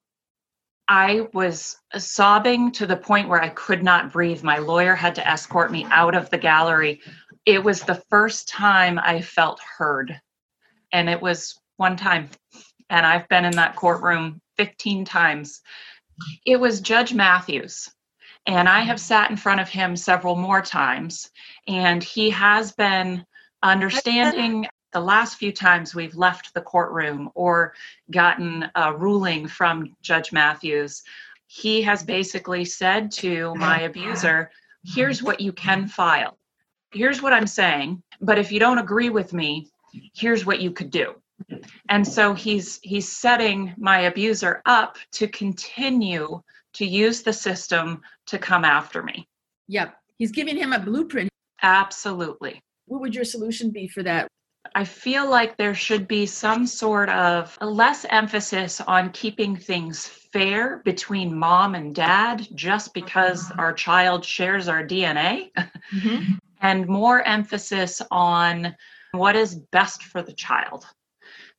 I 0.88 1.28
was 1.34 1.78
sobbing 1.98 2.72
to 2.74 2.86
the 2.86 2.96
point 2.96 3.28
where 3.28 3.42
I 3.42 3.50
could 3.50 3.84
not 3.84 4.14
breathe. 4.14 4.44
My 4.44 4.58
lawyer 4.58 4.96
had 4.96 5.16
to 5.16 5.28
escort 5.28 5.72
me 5.72 5.86
out 5.90 6.16
of 6.16 6.30
the 6.30 6.38
gallery. 6.38 7.02
It 7.46 7.62
was 7.62 7.82
the 7.82 8.02
first 8.10 8.48
time 8.48 8.98
I 8.98 9.22
felt 9.22 9.60
heard. 9.60 10.20
And 10.94 11.10
it 11.10 11.22
was 11.22 11.60
one 11.76 11.98
time. 11.98 12.30
And 12.90 13.06
I've 13.06 13.28
been 13.28 13.44
in 13.44 13.56
that 13.58 13.76
courtroom 13.76 14.42
15 14.58 15.04
times. 15.04 15.62
It 16.46 16.60
was 16.60 16.82
Judge 16.82 17.14
Matthews. 17.14 17.90
And 18.46 18.70
I 18.70 18.80
have 18.80 19.00
sat 19.00 19.30
in 19.30 19.38
front 19.38 19.60
of 19.60 19.70
him 19.70 19.96
several 19.96 20.36
more 20.36 20.62
times. 20.62 21.30
And 21.68 22.04
he 22.04 22.30
has 22.30 22.72
been 22.72 23.26
understanding 23.62 24.68
the 24.94 25.00
last 25.02 25.38
few 25.38 25.52
times 25.52 25.94
we've 25.94 26.16
left 26.16 26.54
the 26.54 26.62
courtroom 26.62 27.30
or 27.36 27.74
gotten 28.10 28.66
a 28.76 28.94
ruling 28.96 29.48
from 29.48 29.96
Judge 30.02 30.32
Matthews, 30.32 31.04
he 31.48 31.82
has 31.82 32.04
basically 32.04 32.66
said 32.66 33.12
to 33.12 33.54
my 33.56 33.82
abuser, 33.82 34.50
here's 34.86 35.22
what 35.22 35.40
you 35.40 35.52
can 35.52 35.88
file. 35.88 36.38
Here's 36.92 37.22
what 37.22 37.34
I'm 37.34 37.48
saying, 37.48 38.02
but 38.22 38.40
if 38.40 38.52
you 38.52 38.60
don't 38.60 38.80
agree 38.80 39.10
with 39.10 39.34
me, 39.34 39.70
here's 40.16 40.46
what 40.46 40.62
you 40.62 40.72
could 40.72 40.90
do. 40.90 41.16
And 41.90 42.08
so 42.08 42.34
he's 42.34 42.80
he's 42.82 43.12
setting 43.12 43.74
my 43.78 44.02
abuser 44.02 44.62
up 44.66 44.98
to 45.14 45.28
continue 45.28 46.42
to 46.74 46.86
use 46.86 47.22
the 47.22 47.34
system 47.34 48.02
to 48.28 48.38
come 48.38 48.66
after 48.66 49.04
me. 49.04 49.28
Yep. 49.68 49.96
He's 50.18 50.32
giving 50.32 50.58
him 50.58 50.74
a 50.74 50.80
blueprint. 50.80 51.30
Absolutely. 51.62 52.62
What 52.86 53.02
would 53.02 53.16
your 53.16 53.26
solution 53.26 53.72
be 53.72 53.88
for 53.88 54.04
that? 54.04 54.28
I 54.76 54.84
feel 54.84 55.30
like 55.30 55.58
there 55.58 55.76
should 55.76 56.08
be 56.08 56.26
some 56.26 56.68
sort 56.68 57.10
of 57.10 57.58
less 57.62 58.06
emphasis 58.10 58.82
on 58.82 59.12
keeping 59.12 59.56
things 59.56 60.06
fair 60.08 60.82
between 60.84 61.38
mom 61.38 61.76
and 61.76 61.96
dad 61.96 62.48
just 62.54 62.94
because 62.94 63.46
mm-hmm. 63.46 63.60
our 63.60 63.74
child 63.74 64.26
shares 64.26 64.68
our 64.68 64.86
DNA, 64.86 65.52
mm-hmm. 65.58 66.34
and 66.62 66.88
more 66.88 67.22
emphasis 67.24 68.02
on 68.12 68.76
what 69.14 69.36
is 69.36 69.56
best 69.56 70.04
for 70.04 70.22
the 70.22 70.34
child. 70.34 70.86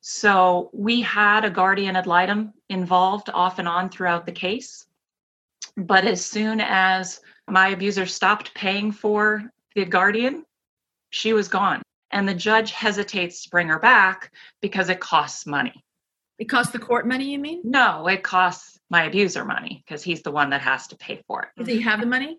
So 0.01 0.71
we 0.73 1.01
had 1.01 1.45
a 1.45 1.51
guardian 1.51 1.97
ad 1.97 2.07
litem 2.07 2.53
involved 2.69 3.31
off 3.31 3.59
and 3.59 3.69
on 3.69 3.91
throughout 3.91 4.27
the 4.27 4.33
case. 4.33 4.87
But 5.77 6.07
as 6.07 6.25
soon 6.25 6.61
as 6.61 7.21
my 7.49 7.69
abuser 7.69 8.07
stopped 8.07 8.55
paying 8.55 8.93
for 8.93 9.51
the 9.75 9.85
guardian, 9.85 10.45
she 11.11 11.33
was 11.33 11.49
gone 11.49 11.83
and 12.11 12.29
the 12.29 12.35
judge 12.35 12.73
hesitates 12.73 13.43
to 13.43 13.51
bring 13.51 13.69
her 13.69 13.79
back 13.79 14.33
because 14.61 14.89
it 14.89 15.01
costs 15.01 15.47
money. 15.47 15.85
It 16.39 16.49
costs 16.49 16.73
the 16.73 16.79
court 16.79 17.07
money, 17.07 17.31
you 17.31 17.39
mean? 17.39 17.63
No, 17.65 18.07
it 18.07 18.23
costs 18.23 18.79
my 18.91 19.05
abuser 19.05 19.45
money 19.45 19.83
because 19.85 20.03
he's 20.03 20.23
the 20.23 20.31
one 20.31 20.51
that 20.51 20.61
has 20.61 20.87
to 20.89 20.97
pay 20.97 21.23
for 21.27 21.43
it. 21.43 21.49
Does 21.59 21.69
he 21.69 21.81
have 21.83 22.01
the 22.01 22.07
money? 22.07 22.39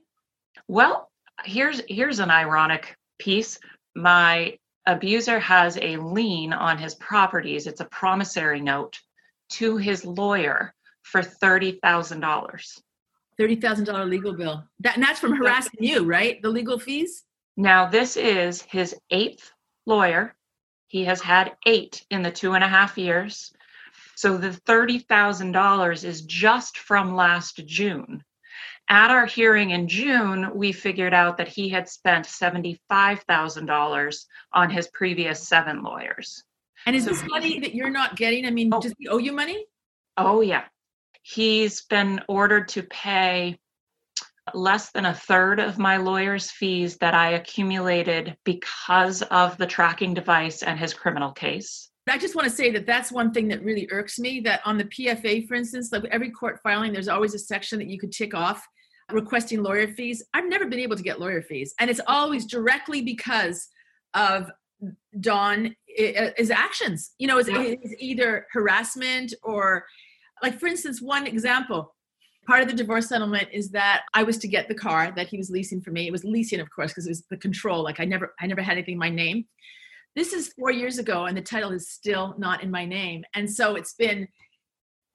Well, 0.68 1.12
here's 1.44 1.82
here's 1.88 2.20
an 2.20 2.32
ironic 2.32 2.96
piece. 3.20 3.60
My 3.96 4.58
abuser 4.94 5.40
has 5.40 5.78
a 5.78 5.98
lien 5.98 6.54
on 6.54 6.78
his 6.78 6.96
properties. 6.96 7.68
It's 7.68 7.82
a 7.82 7.86
promissory 7.86 8.62
note 8.62 9.00
to 9.52 9.78
his 9.78 10.06
lawyer 10.06 10.74
for 11.04 11.22
thirty 11.22 11.80
thousand 11.84 12.20
dollars. 12.22 12.82
Thirty 13.38 13.56
thousand 13.56 13.86
dollar 13.86 14.06
legal 14.06 14.34
bill. 14.34 14.64
That 14.80 14.96
and 14.96 15.04
that's 15.04 15.20
from 15.20 15.36
harassing 15.36 15.80
you, 15.80 16.06
right? 16.06 16.42
The 16.42 16.50
legal 16.50 16.80
fees. 16.80 17.24
Now 17.56 17.88
this 17.88 18.18
is 18.18 18.62
his 18.62 18.96
eighth 19.12 19.52
lawyer. 19.86 20.36
He 20.88 21.06
has 21.06 21.22
had 21.22 21.56
eight 21.66 22.04
in 22.10 22.24
the 22.24 22.32
two 22.32 22.54
and 22.54 22.64
a 22.64 22.68
half 22.68 22.98
years. 22.98 23.54
So 24.16 24.38
the 24.38 24.50
$30,000 24.50 26.04
is 26.04 26.22
just 26.24 26.78
from 26.78 27.16
last 27.16 27.66
June. 27.66 28.24
At 28.92 29.12
our 29.12 29.28
hearing 29.28 29.70
in 29.70 29.88
June, 29.88 30.50
we 30.56 30.72
figured 30.72 31.14
out 31.14 31.38
that 31.38 31.48
he 31.48 31.70
had 31.70 31.88
spent 31.88 32.26
$75,000 32.26 34.26
on 34.54 34.70
his 34.72 34.88
previous 34.88 35.48
seven 35.48 35.84
lawyers. 35.84 36.44
And 36.88 36.96
is 36.96 37.04
So 37.04 37.12
this 37.12 37.24
money 37.28 37.60
that 37.60 37.76
you're 37.76 37.92
not 37.92 38.16
getting? 38.16 38.48
I 38.48 38.52
mean, 38.52 38.74
Oh. 38.74 38.82
does 38.82 38.96
he 38.98 39.08
owe 39.08 39.20
you 39.20 39.32
money? 39.32 39.64
Oh, 40.18 40.42
yeah. 40.42 40.64
He's 41.22 41.82
been 41.82 42.22
ordered 42.28 42.70
to 42.70 42.82
pay 42.82 43.60
less 44.56 44.90
than 44.90 45.06
a 45.06 45.14
third 45.14 45.60
of 45.60 45.78
my 45.78 45.98
lawyer's 45.98 46.50
fees 46.50 46.98
that 46.98 47.14
I 47.14 47.34
accumulated 47.34 48.38
because 48.44 49.22
of 49.22 49.56
the 49.60 49.68
tracking 49.68 50.16
device 50.16 50.64
and 50.64 50.80
his 50.80 50.96
criminal 50.96 51.32
case. 51.32 51.92
I 52.10 52.18
just 52.18 52.34
want 52.34 52.50
to 52.50 52.56
say 52.56 52.72
that 52.72 52.88
that's 52.88 53.12
one 53.12 53.32
thing 53.32 53.50
that 53.50 53.64
really 53.64 53.88
irks 53.92 54.18
me. 54.18 54.40
That 54.40 54.62
on 54.66 54.80
the 54.80 54.86
PFA, 54.86 55.48
for 55.48 55.54
instance, 55.54 55.92
like 55.92 56.06
every 56.06 56.32
court 56.32 56.60
filing, 56.64 56.92
there's 56.92 57.08
always 57.08 57.36
a 57.36 57.40
section 57.40 57.78
that 57.78 57.88
you 57.88 58.00
could 58.00 58.12
tick 58.12 58.34
off 58.34 58.68
requesting 59.12 59.64
lawyer 59.64 59.88
fees. 59.88 60.24
I've 60.34 60.48
never 60.50 60.66
been 60.66 60.80
able 60.80 60.96
to 60.96 61.04
get 61.04 61.20
lawyer 61.20 61.42
fees, 61.42 61.74
and 61.80 61.90
it's 61.90 62.02
always 62.08 62.46
directly 62.46 63.02
because 63.02 63.68
of 64.14 64.50
Don 65.20 65.76
uh, 66.00 66.30
his 66.38 66.52
actions. 66.52 67.12
You 67.18 67.28
know, 67.28 67.38
it's, 67.38 67.50
Yeah. 67.50 67.62
it's 67.62 67.96
either 68.00 68.48
harassment 68.52 69.34
or, 69.44 69.86
like 70.42 70.60
for 70.60 70.68
instance, 70.68 71.02
one 71.02 71.28
example. 71.28 71.96
Part 72.48 72.62
of 72.62 72.68
the 72.68 72.74
divorce 72.74 73.10
settlement 73.10 73.50
is 73.52 73.70
that 73.72 74.04
I 74.14 74.24
was 74.24 74.38
to 74.40 74.48
get 74.48 74.68
the 74.68 74.76
car 74.76 75.12
that 75.16 75.28
he 75.28 75.38
was 75.38 75.50
leasing 75.52 75.82
for 75.82 75.92
me. 75.92 76.08
It 76.08 76.12
was 76.12 76.24
leasing, 76.24 76.60
of 76.60 76.70
course, 76.72 76.92
because 76.92 77.06
it 77.06 77.12
was 77.12 77.24
the 77.30 77.38
control. 77.38 77.84
Like 77.84 78.00
I 78.00 78.06
never, 78.06 78.34
I 78.40 78.48
never 78.48 78.62
had 78.62 78.74
anything 78.74 78.94
in 78.94 79.00
my 79.00 79.10
name. 79.10 79.46
This 80.16 80.34
is 80.34 80.54
four 80.54 80.72
years 80.72 80.98
ago, 80.98 81.26
and 81.26 81.38
the 81.38 81.42
title 81.42 81.72
is 81.72 81.92
still 81.92 82.36
not 82.38 82.64
in 82.64 82.72
my 82.72 82.86
name. 82.86 83.24
And 83.36 83.52
so 83.52 83.76
it's 83.76 83.94
been 83.94 84.28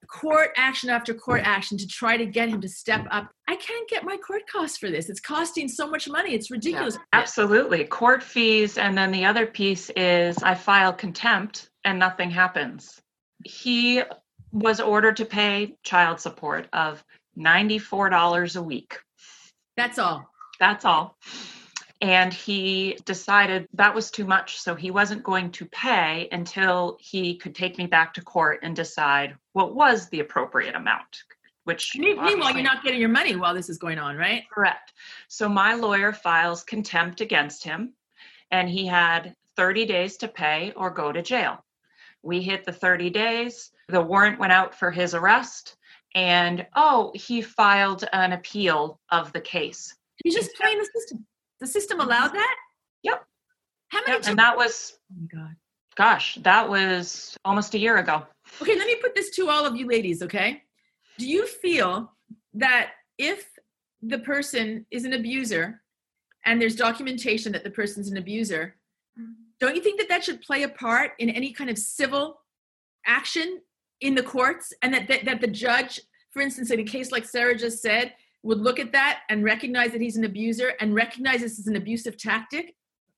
court 0.04 0.50
action 0.56 0.90
after 0.90 1.14
court 1.14 1.42
action 1.44 1.76
to 1.78 1.86
try 1.86 2.16
to 2.16 2.26
get 2.26 2.48
him 2.48 2.60
to 2.60 2.68
step 2.68 3.06
up. 3.10 3.30
I 3.48 3.56
can't 3.56 3.88
get 3.88 4.04
my 4.04 4.16
court 4.16 4.42
costs 4.50 4.78
for 4.78 4.90
this. 4.90 5.08
It's 5.08 5.20
costing 5.20 5.68
so 5.68 5.88
much 5.88 6.08
money. 6.08 6.34
It's 6.34 6.50
ridiculous. 6.50 6.98
Absolutely. 7.12 7.84
Court 7.84 8.22
fees. 8.22 8.78
And 8.78 8.96
then 8.96 9.10
the 9.10 9.24
other 9.24 9.46
piece 9.46 9.90
is 9.90 10.38
I 10.42 10.54
file 10.54 10.92
contempt 10.92 11.68
and 11.84 11.98
nothing 11.98 12.30
happens. 12.30 13.00
He 13.44 14.02
was 14.52 14.80
ordered 14.80 15.16
to 15.16 15.24
pay 15.24 15.76
child 15.82 16.20
support 16.20 16.68
of 16.72 17.02
$94 17.38 18.56
a 18.56 18.62
week. 18.62 18.98
That's 19.76 19.98
all. 19.98 20.30
That's 20.60 20.84
all. 20.84 21.16
And 22.04 22.34
he 22.34 22.98
decided 23.06 23.66
that 23.72 23.94
was 23.94 24.10
too 24.10 24.26
much. 24.26 24.58
So 24.58 24.74
he 24.74 24.90
wasn't 24.90 25.22
going 25.22 25.50
to 25.52 25.64
pay 25.64 26.28
until 26.32 26.98
he 27.00 27.38
could 27.38 27.54
take 27.54 27.78
me 27.78 27.86
back 27.86 28.12
to 28.14 28.20
court 28.20 28.60
and 28.62 28.76
decide 28.76 29.36
what 29.54 29.74
was 29.74 30.10
the 30.10 30.20
appropriate 30.20 30.74
amount, 30.74 31.22
which. 31.64 31.92
Meanwhile, 31.96 32.52
you're 32.52 32.62
not 32.62 32.84
getting 32.84 33.00
your 33.00 33.08
money 33.08 33.36
while 33.36 33.54
this 33.54 33.70
is 33.70 33.78
going 33.78 33.98
on, 33.98 34.18
right? 34.18 34.42
Correct. 34.52 34.92
So 35.28 35.48
my 35.48 35.72
lawyer 35.72 36.12
files 36.12 36.62
contempt 36.62 37.22
against 37.22 37.64
him, 37.64 37.94
and 38.50 38.68
he 38.68 38.86
had 38.86 39.34
30 39.56 39.86
days 39.86 40.18
to 40.18 40.28
pay 40.28 40.74
or 40.76 40.90
go 40.90 41.10
to 41.10 41.22
jail. 41.22 41.64
We 42.22 42.42
hit 42.42 42.66
the 42.66 42.72
30 42.72 43.08
days. 43.08 43.70
The 43.88 44.02
warrant 44.02 44.38
went 44.38 44.52
out 44.52 44.74
for 44.74 44.90
his 44.90 45.14
arrest, 45.14 45.76
and 46.14 46.66
oh, 46.76 47.12
he 47.14 47.40
filed 47.40 48.04
an 48.12 48.32
appeal 48.32 49.00
of 49.10 49.32
the 49.32 49.40
case. 49.40 49.96
He's 50.22 50.34
just 50.34 50.54
playing 50.56 50.76
the 50.76 50.88
system. 50.94 51.24
The 51.64 51.70
system 51.70 51.98
mm-hmm. 51.98 52.08
allowed 52.08 52.34
that? 52.34 52.56
Yep. 53.04 53.24
How 53.88 54.00
many 54.00 54.12
Yep, 54.12 54.26
and 54.26 54.38
that 54.38 54.54
was, 54.54 54.98
oh 55.10 55.16
my 55.18 55.40
God. 55.40 55.56
gosh, 55.96 56.34
that 56.42 56.68
was 56.68 57.38
almost 57.42 57.72
a 57.72 57.78
year 57.78 57.96
ago. 57.96 58.26
Okay, 58.60 58.76
let 58.76 58.86
me 58.86 58.96
put 58.96 59.14
this 59.14 59.30
to 59.36 59.48
all 59.48 59.64
of 59.64 59.74
you 59.74 59.88
ladies, 59.88 60.22
okay? 60.22 60.62
Do 61.16 61.26
you 61.26 61.46
feel 61.46 62.12
that 62.52 62.90
if 63.16 63.48
the 64.02 64.18
person 64.18 64.84
is 64.90 65.06
an 65.06 65.14
abuser 65.14 65.80
and 66.44 66.60
there's 66.60 66.76
documentation 66.76 67.52
that 67.52 67.64
the 67.64 67.70
person's 67.70 68.10
an 68.10 68.18
abuser, 68.18 68.76
mm-hmm. 69.18 69.32
don't 69.58 69.74
you 69.74 69.80
think 69.80 69.98
that 70.00 70.10
that 70.10 70.22
should 70.22 70.42
play 70.42 70.64
a 70.64 70.68
part 70.68 71.12
in 71.18 71.30
any 71.30 71.50
kind 71.50 71.70
of 71.70 71.78
civil 71.78 72.40
action 73.06 73.60
in 74.02 74.14
the 74.14 74.22
courts 74.22 74.74
and 74.82 74.92
that, 74.92 75.08
that, 75.08 75.24
that 75.24 75.40
the 75.40 75.46
judge, 75.46 75.98
for 76.30 76.42
instance, 76.42 76.70
in 76.70 76.80
a 76.80 76.84
case 76.84 77.10
like 77.10 77.24
Sarah 77.24 77.56
just 77.56 77.80
said, 77.80 78.12
would 78.44 78.60
look 78.60 78.78
at 78.78 78.92
that 78.92 79.20
and 79.28 79.42
recognize 79.42 79.90
that 79.92 80.00
he's 80.00 80.16
an 80.16 80.24
abuser 80.24 80.74
and 80.80 80.94
recognize 80.94 81.40
this 81.40 81.58
as 81.58 81.66
an 81.66 81.76
abusive 81.76 82.16
tactic? 82.16 82.74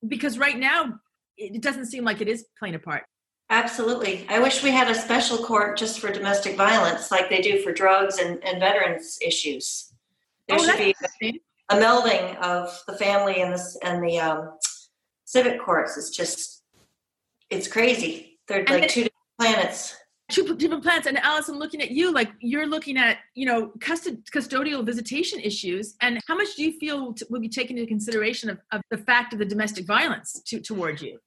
Because 0.06 0.38
right 0.38 0.56
now, 0.56 1.00
it 1.36 1.60
doesn't 1.60 1.86
seem 1.86 2.04
like 2.04 2.20
it 2.20 2.28
is 2.28 2.46
playing 2.58 2.76
a 2.76 2.78
part. 2.78 3.02
Absolutely. 3.50 4.24
I 4.28 4.38
wish 4.38 4.62
we 4.62 4.70
had 4.70 4.90
a 4.90 4.94
special 4.94 5.38
court 5.38 5.76
just 5.76 6.00
for 6.00 6.10
domestic 6.10 6.56
violence 6.56 7.10
like 7.10 7.28
they 7.28 7.40
do 7.40 7.60
for 7.60 7.72
drugs 7.72 8.18
and, 8.18 8.42
and 8.44 8.58
veterans 8.58 9.18
issues. 9.20 9.92
There 10.48 10.58
oh, 10.58 10.64
should 10.64 10.94
be 11.20 11.40
a 11.68 11.76
melding 11.76 12.36
of 12.38 12.80
the 12.86 12.94
family 12.94 13.42
and 13.42 13.52
the, 13.52 13.78
and 13.84 14.02
the 14.02 14.18
um, 14.18 14.58
civic 15.24 15.60
courts. 15.60 15.96
It's 15.96 16.10
just, 16.10 16.62
it's 17.50 17.68
crazy. 17.68 18.38
They're 18.48 18.60
And 18.60 18.70
like 18.70 18.80
then- 18.82 18.88
two 18.88 19.02
different 19.04 19.38
planets. 19.38 19.96
Two 20.28 20.56
different 20.56 20.82
plans 20.82 21.06
and 21.06 21.18
alice 21.18 21.48
i'm 21.48 21.58
looking 21.58 21.80
at 21.80 21.90
you 21.90 22.12
like 22.12 22.32
you're 22.40 22.66
looking 22.66 22.96
at 22.96 23.18
you 23.34 23.46
know 23.46 23.72
custod- 23.80 24.24
custodial 24.34 24.84
visitation 24.84 25.38
issues 25.40 25.94
and 26.00 26.20
how 26.26 26.36
much 26.36 26.56
do 26.56 26.64
you 26.64 26.78
feel 26.78 27.12
t- 27.12 27.24
will 27.30 27.40
be 27.40 27.48
taken 27.48 27.78
into 27.78 27.88
consideration 27.88 28.50
of, 28.50 28.58
of 28.72 28.80
the 28.90 28.98
fact 28.98 29.32
of 29.32 29.38
the 29.38 29.44
domestic 29.44 29.86
violence 29.86 30.42
to, 30.44 30.60
towards 30.60 31.02
you 31.02 31.18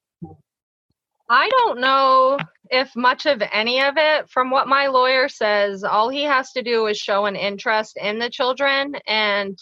I 1.32 1.48
don't 1.48 1.78
know 1.78 2.38
if 2.70 2.90
much 2.96 3.24
of 3.24 3.40
any 3.52 3.80
of 3.80 3.94
it. 3.96 4.28
From 4.28 4.50
what 4.50 4.66
my 4.66 4.88
lawyer 4.88 5.28
says, 5.28 5.84
all 5.84 6.08
he 6.08 6.24
has 6.24 6.50
to 6.52 6.62
do 6.62 6.88
is 6.88 6.98
show 6.98 7.26
an 7.26 7.36
interest 7.36 7.96
in 8.02 8.18
the 8.18 8.28
children 8.28 8.96
and 9.06 9.56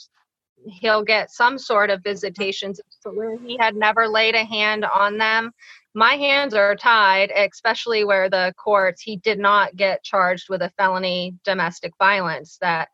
he'll 0.66 1.04
get 1.04 1.30
some 1.30 1.58
sort 1.58 1.90
of 1.90 2.02
visitations 2.02 2.80
he 3.46 3.58
had 3.60 3.76
never 3.76 4.08
laid 4.08 4.34
a 4.34 4.44
hand 4.44 4.86
on 4.86 5.18
them. 5.18 5.52
My 5.98 6.14
hands 6.14 6.54
are 6.54 6.76
tied, 6.76 7.32
especially 7.34 8.04
where 8.04 8.30
the 8.30 8.54
courts, 8.56 9.02
he 9.02 9.16
did 9.16 9.40
not 9.40 9.74
get 9.74 10.04
charged 10.04 10.48
with 10.48 10.62
a 10.62 10.70
felony 10.78 11.34
domestic 11.42 11.92
violence 11.98 12.56
that 12.60 12.88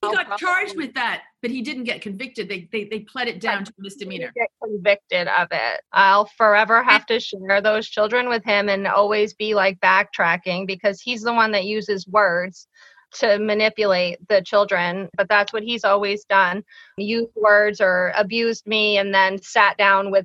he 0.00 0.10
got 0.10 0.38
charged 0.38 0.76
with 0.76 0.94
that 0.94 1.22
but 1.40 1.50
he 1.50 1.62
didn't 1.62 1.84
get 1.84 2.02
convicted 2.02 2.46
they 2.46 2.68
they, 2.72 2.84
they 2.84 3.00
pled 3.00 3.26
it 3.26 3.40
down 3.40 3.64
to 3.64 3.72
a 3.78 3.82
misdemeanor 3.82 4.30
get 4.36 4.50
convicted 4.62 5.28
of 5.28 5.48
it. 5.50 5.80
I'll 5.92 6.26
forever 6.36 6.82
have 6.82 7.06
to 7.06 7.20
share 7.20 7.60
those 7.62 7.88
children 7.88 8.28
with 8.28 8.44
him 8.44 8.68
and 8.68 8.86
always 8.86 9.32
be 9.32 9.54
like 9.54 9.80
backtracking 9.80 10.66
because 10.66 11.00
he's 11.00 11.22
the 11.22 11.32
one 11.32 11.52
that 11.52 11.64
uses 11.64 12.06
words 12.06 12.68
to 13.14 13.38
manipulate 13.38 14.18
the 14.28 14.42
children. 14.42 15.08
But 15.16 15.28
that's 15.28 15.52
what 15.52 15.62
he's 15.62 15.84
always 15.84 16.24
done 16.24 16.64
used 16.98 17.30
words 17.34 17.80
or 17.80 18.12
abused 18.16 18.66
me 18.66 18.98
and 18.98 19.14
then 19.14 19.40
sat 19.40 19.76
down 19.78 20.10
with 20.10 20.24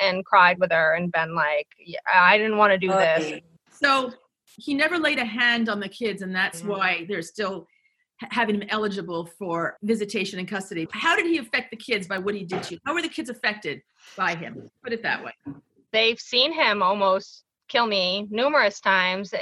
and 0.00 0.24
cried 0.24 0.58
with 0.58 0.70
her 0.72 0.94
and 0.94 1.10
been 1.12 1.34
like, 1.34 1.66
yeah, 1.84 1.98
I 2.14 2.36
didn't 2.38 2.56
want 2.56 2.72
to 2.72 2.78
do 2.78 2.88
this. 2.88 3.24
Okay. 3.26 3.42
so 3.70 4.12
he 4.56 4.74
never 4.74 4.98
laid 4.98 5.18
a 5.18 5.24
hand 5.24 5.68
on 5.68 5.78
the 5.80 5.88
kids 5.88 6.22
and 6.22 6.34
that's 6.34 6.62
Mhm. 6.62 6.66
why 6.66 7.06
they're 7.08 7.22
still 7.22 7.66
having 8.30 8.56
him 8.60 8.68
eligible 8.70 9.26
for 9.38 9.76
visitation 9.82 10.40
and 10.40 10.48
custody 10.48 10.88
how 10.92 11.14
did 11.14 11.26
he 11.26 11.38
affect 11.38 11.70
the 11.70 11.76
kids 11.76 12.08
by 12.08 12.18
what 12.18 12.34
he 12.34 12.42
did 12.44 12.60
to 12.64 12.74
you 12.74 12.80
how 12.84 12.92
were 12.92 13.02
the 13.02 13.08
kids 13.08 13.30
affected 13.30 13.80
by 14.16 14.34
him 14.34 14.68
put 14.82 14.92
it 14.92 15.02
that 15.04 15.22
way 15.24 15.30
they've 15.92 16.18
seen 16.18 16.52
him 16.52 16.82
almost 16.82 17.44
kill 17.68 17.86
me 17.86 18.26
numerous 18.30 18.80
times. 18.80 19.32
Uh, 19.34 19.38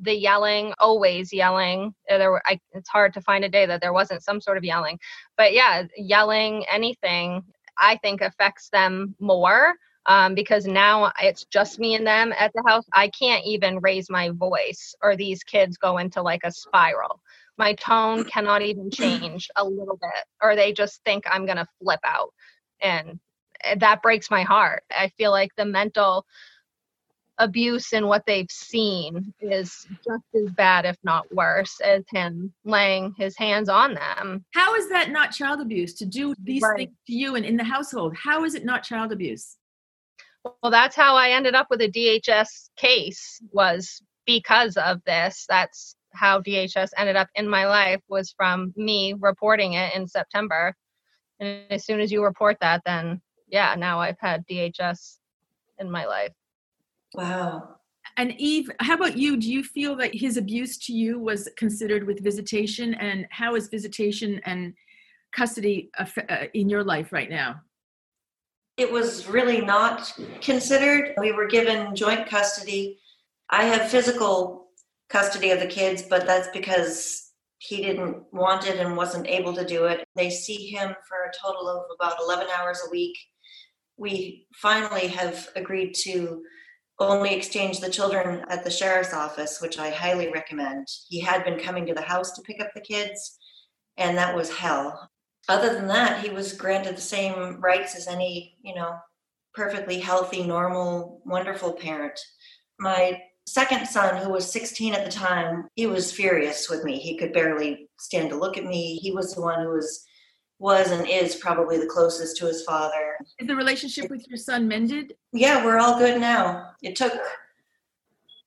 The 0.00 0.14
yelling, 0.14 0.74
always 0.78 1.32
yelling. 1.32 1.94
Uh, 2.10 2.18
There, 2.18 2.30
were, 2.30 2.42
I, 2.44 2.60
it's 2.72 2.90
hard 2.90 3.14
to 3.14 3.22
find 3.22 3.42
a 3.42 3.48
day 3.48 3.64
that 3.64 3.80
there 3.80 3.94
wasn't 3.94 4.22
some 4.22 4.38
sort 4.38 4.58
of 4.58 4.64
yelling. 4.64 4.98
But 5.38 5.54
yeah, 5.54 5.84
yelling, 5.96 6.66
anything, 6.70 7.42
I 7.78 7.96
think 7.98 8.20
affects 8.20 8.68
them 8.70 9.14
more 9.20 9.74
um, 10.06 10.34
because 10.34 10.66
now 10.66 11.12
it's 11.20 11.44
just 11.46 11.78
me 11.78 11.94
and 11.94 12.06
them 12.06 12.32
at 12.38 12.52
the 12.54 12.62
house. 12.66 12.84
I 12.92 13.08
can't 13.08 13.44
even 13.46 13.80
raise 13.80 14.10
my 14.10 14.30
voice, 14.30 14.94
or 15.02 15.16
these 15.16 15.42
kids 15.42 15.76
go 15.76 15.98
into 15.98 16.22
like 16.22 16.42
a 16.44 16.52
spiral. 16.52 17.20
My 17.56 17.74
tone 17.74 18.24
cannot 18.30 18.62
even 18.62 18.90
change 18.90 19.48
a 19.56 19.64
little 19.64 19.98
bit, 20.00 20.24
or 20.42 20.56
they 20.56 20.72
just 20.72 21.02
think 21.04 21.24
I'm 21.30 21.46
gonna 21.46 21.66
flip 21.82 22.00
out, 22.04 22.32
and 22.82 23.18
uh, 23.64 23.76
that 23.78 24.02
breaks 24.02 24.30
my 24.30 24.42
heart. 24.42 24.82
I 24.90 25.08
feel 25.16 25.30
like 25.30 25.50
the 25.56 25.64
mental 25.64 26.26
abuse 27.38 27.92
and 27.92 28.06
what 28.06 28.24
they've 28.26 28.50
seen 28.50 29.32
is 29.40 29.86
just 30.04 30.24
as 30.34 30.50
bad, 30.52 30.84
if 30.84 30.96
not 31.02 31.32
worse, 31.34 31.80
as 31.80 32.04
him 32.10 32.52
laying 32.64 33.12
his 33.18 33.36
hands 33.36 33.68
on 33.68 33.94
them. 33.94 34.44
how 34.52 34.74
is 34.74 34.88
that 34.88 35.10
not 35.10 35.32
child 35.32 35.60
abuse 35.60 35.94
to 35.94 36.06
do 36.06 36.34
these 36.42 36.62
Right. 36.62 36.76
things 36.88 36.96
to 37.08 37.12
you 37.14 37.34
and 37.36 37.44
in 37.44 37.56
the 37.56 37.64
household 37.64 38.14
how 38.16 38.44
is 38.44 38.54
it 38.54 38.64
not 38.64 38.84
child 38.84 39.12
abuse 39.12 39.56
Well, 40.62 40.70
that's 40.70 40.94
how 40.94 41.16
I 41.16 41.30
ended 41.30 41.54
up 41.54 41.68
with 41.70 41.80
a 41.80 41.88
DHS 41.88 42.70
case 42.76 43.40
was 43.50 44.02
because 44.26 44.76
of 44.76 45.02
this. 45.04 45.46
That's 45.48 45.96
how 46.12 46.40
DHS 46.40 46.90
ended 46.98 47.16
up 47.16 47.28
in 47.34 47.48
my 47.48 47.66
life 47.66 48.00
was 48.08 48.32
from 48.36 48.72
me 48.76 49.14
reporting 49.18 49.72
it 49.72 49.94
in 49.94 50.06
September. 50.06 50.74
And 51.40 51.62
as 51.70 51.84
soon 51.86 51.98
as 52.00 52.12
you 52.12 52.22
report 52.22 52.58
that, 52.60 52.82
then 52.84 53.20
yeah, 53.48 53.74
now 53.74 54.00
I've 54.00 54.20
had 54.20 54.46
DHS 54.46 55.16
in 55.78 55.90
my 55.90 56.04
life. 56.04 56.32
Wow. 57.14 57.76
And 58.16 58.34
Eve, 58.38 58.70
how 58.80 58.94
about 58.94 59.16
you? 59.16 59.36
Do 59.36 59.50
you 59.50 59.64
feel 59.64 59.96
that 59.96 60.14
his 60.14 60.36
abuse 60.36 60.78
to 60.86 60.92
you 60.92 61.18
was 61.18 61.48
considered 61.56 62.04
with 62.04 62.22
visitation? 62.22 62.94
And 62.94 63.26
how 63.30 63.54
is 63.54 63.68
visitation 63.68 64.40
and 64.44 64.74
custody 65.32 65.90
uh, 65.98 66.06
in 66.54 66.68
your 66.68 66.84
life 66.84 67.12
right 67.12 67.30
now? 67.30 67.60
It 68.76 68.90
was 68.90 69.28
really 69.28 69.60
not 69.60 70.12
considered. 70.40 71.14
We 71.18 71.32
were 71.32 71.46
given 71.46 71.94
joint 71.94 72.28
custody. 72.28 72.98
I 73.50 73.64
have 73.64 73.90
physical 73.90 74.68
custody 75.08 75.50
of 75.50 75.60
the 75.60 75.66
kids, 75.66 76.02
but 76.02 76.26
that's 76.26 76.48
because 76.52 77.32
he 77.58 77.82
didn't 77.82 78.22
want 78.32 78.66
it 78.66 78.78
and 78.78 78.96
wasn't 78.96 79.26
able 79.26 79.54
to 79.54 79.64
do 79.64 79.84
it. 79.84 80.04
They 80.16 80.30
see 80.30 80.66
him 80.68 80.94
for 81.08 81.24
a 81.24 81.32
total 81.40 81.68
of 81.68 81.84
about 81.98 82.18
11 82.20 82.46
hours 82.56 82.80
a 82.86 82.90
week. 82.90 83.16
We 83.96 84.46
finally 84.54 85.06
have 85.08 85.48
agreed 85.56 85.94
to 86.02 86.42
only 86.98 87.34
exchange 87.34 87.80
the 87.80 87.90
children 87.90 88.44
at 88.48 88.64
the 88.64 88.70
sheriff's 88.70 89.12
office, 89.12 89.60
which 89.60 89.78
I 89.78 89.90
highly 89.90 90.30
recommend. 90.30 90.86
He 91.08 91.20
had 91.20 91.44
been 91.44 91.58
coming 91.58 91.86
to 91.86 91.94
the 91.94 92.02
house 92.02 92.32
to 92.32 92.42
pick 92.42 92.60
up 92.60 92.70
the 92.74 92.80
kids, 92.80 93.38
and 93.96 94.16
that 94.16 94.34
was 94.34 94.50
hell 94.50 95.10
other 95.48 95.74
than 95.74 95.86
that, 95.88 96.24
he 96.24 96.30
was 96.30 96.52
granted 96.52 96.96
the 96.96 97.02
same 97.02 97.60
rights 97.60 97.94
as 97.94 98.08
any, 98.08 98.56
you 98.62 98.74
know, 98.74 98.96
perfectly 99.54 100.00
healthy, 100.00 100.42
normal, 100.42 101.20
wonderful 101.24 101.72
parent. 101.72 102.18
My 102.78 103.20
second 103.46 103.86
son, 103.86 104.16
who 104.16 104.30
was 104.30 104.50
16 104.50 104.94
at 104.94 105.04
the 105.04 105.10
time, 105.10 105.68
he 105.74 105.86
was 105.86 106.12
furious 106.12 106.70
with 106.70 106.82
me. 106.82 106.98
He 106.98 107.16
could 107.16 107.32
barely 107.32 107.88
stand 107.98 108.30
to 108.30 108.36
look 108.36 108.56
at 108.56 108.64
me. 108.64 108.96
He 108.96 109.12
was 109.12 109.34
the 109.34 109.42
one 109.42 109.60
who 109.60 109.72
was 109.72 110.03
was 110.64 110.90
and 110.90 111.06
is 111.06 111.36
probably 111.36 111.76
the 111.76 111.86
closest 111.86 112.38
to 112.38 112.46
his 112.46 112.62
father. 112.62 113.18
Is 113.38 113.46
the 113.46 113.54
relationship 113.54 114.10
with 114.10 114.26
your 114.26 114.38
son 114.38 114.66
mended? 114.66 115.12
Yeah, 115.32 115.62
we're 115.62 115.78
all 115.78 115.98
good 115.98 116.18
now. 116.18 116.70
It 116.82 116.96
took 116.96 117.12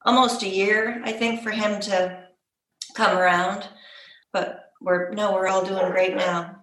almost 0.03 0.41
a 0.41 0.49
year, 0.49 0.99
I 1.05 1.11
think, 1.11 1.43
for 1.43 1.51
him 1.51 1.79
to 1.81 2.23
come 2.95 3.15
around. 3.15 3.69
But 4.33 4.71
we're 4.81 5.11
no, 5.11 5.31
we're 5.33 5.47
all 5.47 5.63
doing 5.63 5.91
great 5.91 6.15
now. 6.15 6.55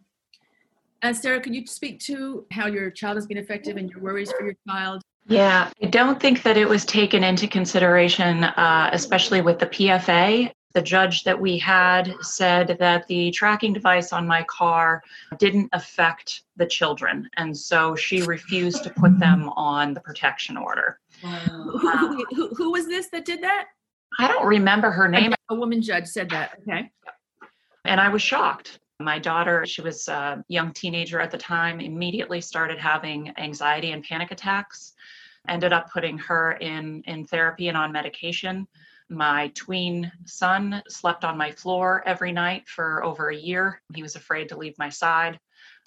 And 1.02 1.16
Sarah, 1.16 1.40
could 1.40 1.54
you 1.54 1.64
speak 1.66 2.00
to 2.00 2.46
how 2.50 2.66
your 2.66 2.90
child 2.90 3.16
has 3.16 3.26
been 3.26 3.38
affected 3.38 3.78
and 3.78 3.88
your 3.88 4.00
worries 4.00 4.32
for 4.32 4.44
your 4.44 4.56
child? 4.68 5.02
Yeah, 5.28 5.70
I 5.80 5.86
don't 5.86 6.20
think 6.20 6.42
that 6.42 6.56
it 6.56 6.68
was 6.68 6.84
taken 6.84 7.22
into 7.22 7.46
consideration, 7.46 8.42
uh, 8.44 8.90
especially 8.92 9.40
with 9.40 9.60
the 9.60 9.66
PFA. 9.66 10.50
The 10.74 10.82
judge 10.82 11.22
that 11.22 11.40
we 11.40 11.56
had 11.56 12.14
said 12.20 12.76
that 12.80 13.06
the 13.06 13.30
tracking 13.30 13.72
device 13.72 14.12
on 14.12 14.26
my 14.26 14.42
car 14.44 15.02
didn't 15.38 15.68
affect 15.72 16.42
the 16.56 16.66
children. 16.66 17.30
And 17.36 17.56
so 17.56 17.94
she 17.94 18.22
refused 18.22 18.82
to 18.82 18.90
put 18.90 19.18
them 19.20 19.48
on 19.50 19.94
the 19.94 20.00
protection 20.00 20.56
order. 20.56 20.98
Who, 21.22 21.78
who, 21.78 22.24
who, 22.34 22.54
who 22.54 22.72
was 22.72 22.86
this 22.86 23.08
that 23.10 23.24
did 23.24 23.40
that? 23.42 23.66
I 24.18 24.26
don't 24.26 24.46
remember 24.46 24.90
her 24.90 25.08
name. 25.08 25.32
A 25.48 25.54
woman 25.54 25.80
judge 25.80 26.06
said 26.06 26.28
that. 26.30 26.58
Okay. 26.62 26.90
And 27.84 28.00
I 28.00 28.08
was 28.08 28.22
shocked. 28.22 28.80
My 29.00 29.18
daughter, 29.18 29.66
she 29.66 29.80
was 29.80 30.08
a 30.08 30.44
young 30.48 30.72
teenager 30.72 31.20
at 31.20 31.30
the 31.30 31.38
time, 31.38 31.80
immediately 31.80 32.40
started 32.40 32.78
having 32.78 33.32
anxiety 33.38 33.92
and 33.92 34.02
panic 34.02 34.30
attacks. 34.30 34.94
Ended 35.48 35.72
up 35.72 35.92
putting 35.92 36.16
her 36.18 36.52
in, 36.52 37.02
in 37.06 37.26
therapy 37.26 37.68
and 37.68 37.76
on 37.76 37.92
medication. 37.92 38.66
My 39.08 39.52
tween 39.54 40.10
son 40.24 40.82
slept 40.88 41.24
on 41.24 41.36
my 41.36 41.52
floor 41.52 42.02
every 42.06 42.32
night 42.32 42.68
for 42.68 43.04
over 43.04 43.28
a 43.28 43.36
year. 43.36 43.80
He 43.94 44.02
was 44.02 44.16
afraid 44.16 44.48
to 44.48 44.56
leave 44.56 44.78
my 44.78 44.88
side. 44.88 45.38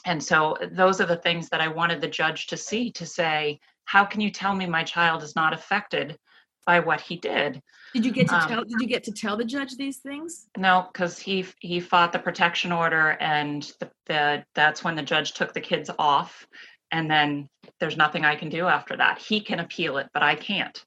And 0.06 0.24
so, 0.24 0.56
those 0.72 1.02
are 1.02 1.08
the 1.08 1.16
things 1.18 1.50
that 1.50 1.62
I 1.62 1.68
wanted 1.68 2.02
the 2.02 2.08
judge 2.08 2.48
to 2.48 2.58
see 2.58 2.92
to 2.92 3.06
say, 3.06 3.60
how 3.86 4.06
can 4.06 4.22
you 4.22 4.30
tell 4.30 4.54
me 4.54 4.66
my 4.66 4.84
child 4.84 5.24
is 5.24 5.36
not 5.36 5.54
affected 5.54 6.18
by 6.66 6.80
what 6.80 7.02
he 7.02 7.18
did? 7.18 7.62
Did 7.94 8.06
you 8.06 8.12
get 8.12 8.28
to 8.28 8.36
Um, 8.36 8.48
tell? 8.48 8.64
Did 8.64 8.82
you 8.82 8.88
get 8.88 9.04
to 9.06 9.12
tell 9.12 9.38
the 9.38 9.46
judge 9.46 9.76
these 9.76 9.98
things? 9.98 10.50
No, 10.58 10.88
because 10.92 11.18
he 11.18 11.46
he 11.60 11.80
fought 11.80 12.12
the 12.12 12.20
protection 12.20 12.72
order, 12.72 13.18
and 13.20 13.64
the, 13.80 13.90
the 14.06 14.46
that's 14.54 14.84
when 14.84 14.96
the 14.96 15.02
judge 15.02 15.34
took 15.34 15.54
the 15.54 15.62
kids 15.62 15.90
off, 15.98 16.46
and 16.92 17.10
then 17.10 17.50
there's 17.80 17.98
nothing 17.98 18.26
I 18.26 18.36
can 18.36 18.50
do 18.50 18.68
after 18.68 18.96
that. 18.98 19.18
He 19.18 19.42
can 19.42 19.60
appeal 19.60 19.98
it, 19.98 20.08
but 20.14 20.22
I 20.22 20.36
can't. 20.36 20.86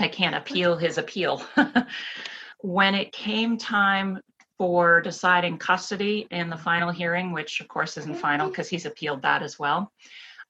I 0.00 0.08
can't 0.08 0.34
appeal 0.34 0.76
his 0.76 0.98
appeal. 0.98 1.44
when 2.60 2.94
it 2.94 3.12
came 3.12 3.56
time 3.56 4.20
for 4.58 5.00
deciding 5.00 5.56
custody 5.56 6.26
in 6.30 6.50
the 6.50 6.56
final 6.56 6.90
hearing, 6.90 7.32
which 7.32 7.60
of 7.60 7.68
course 7.68 7.96
isn't 7.96 8.16
final 8.16 8.48
because 8.48 8.68
he's 8.68 8.86
appealed 8.86 9.22
that 9.22 9.42
as 9.42 9.58
well, 9.58 9.90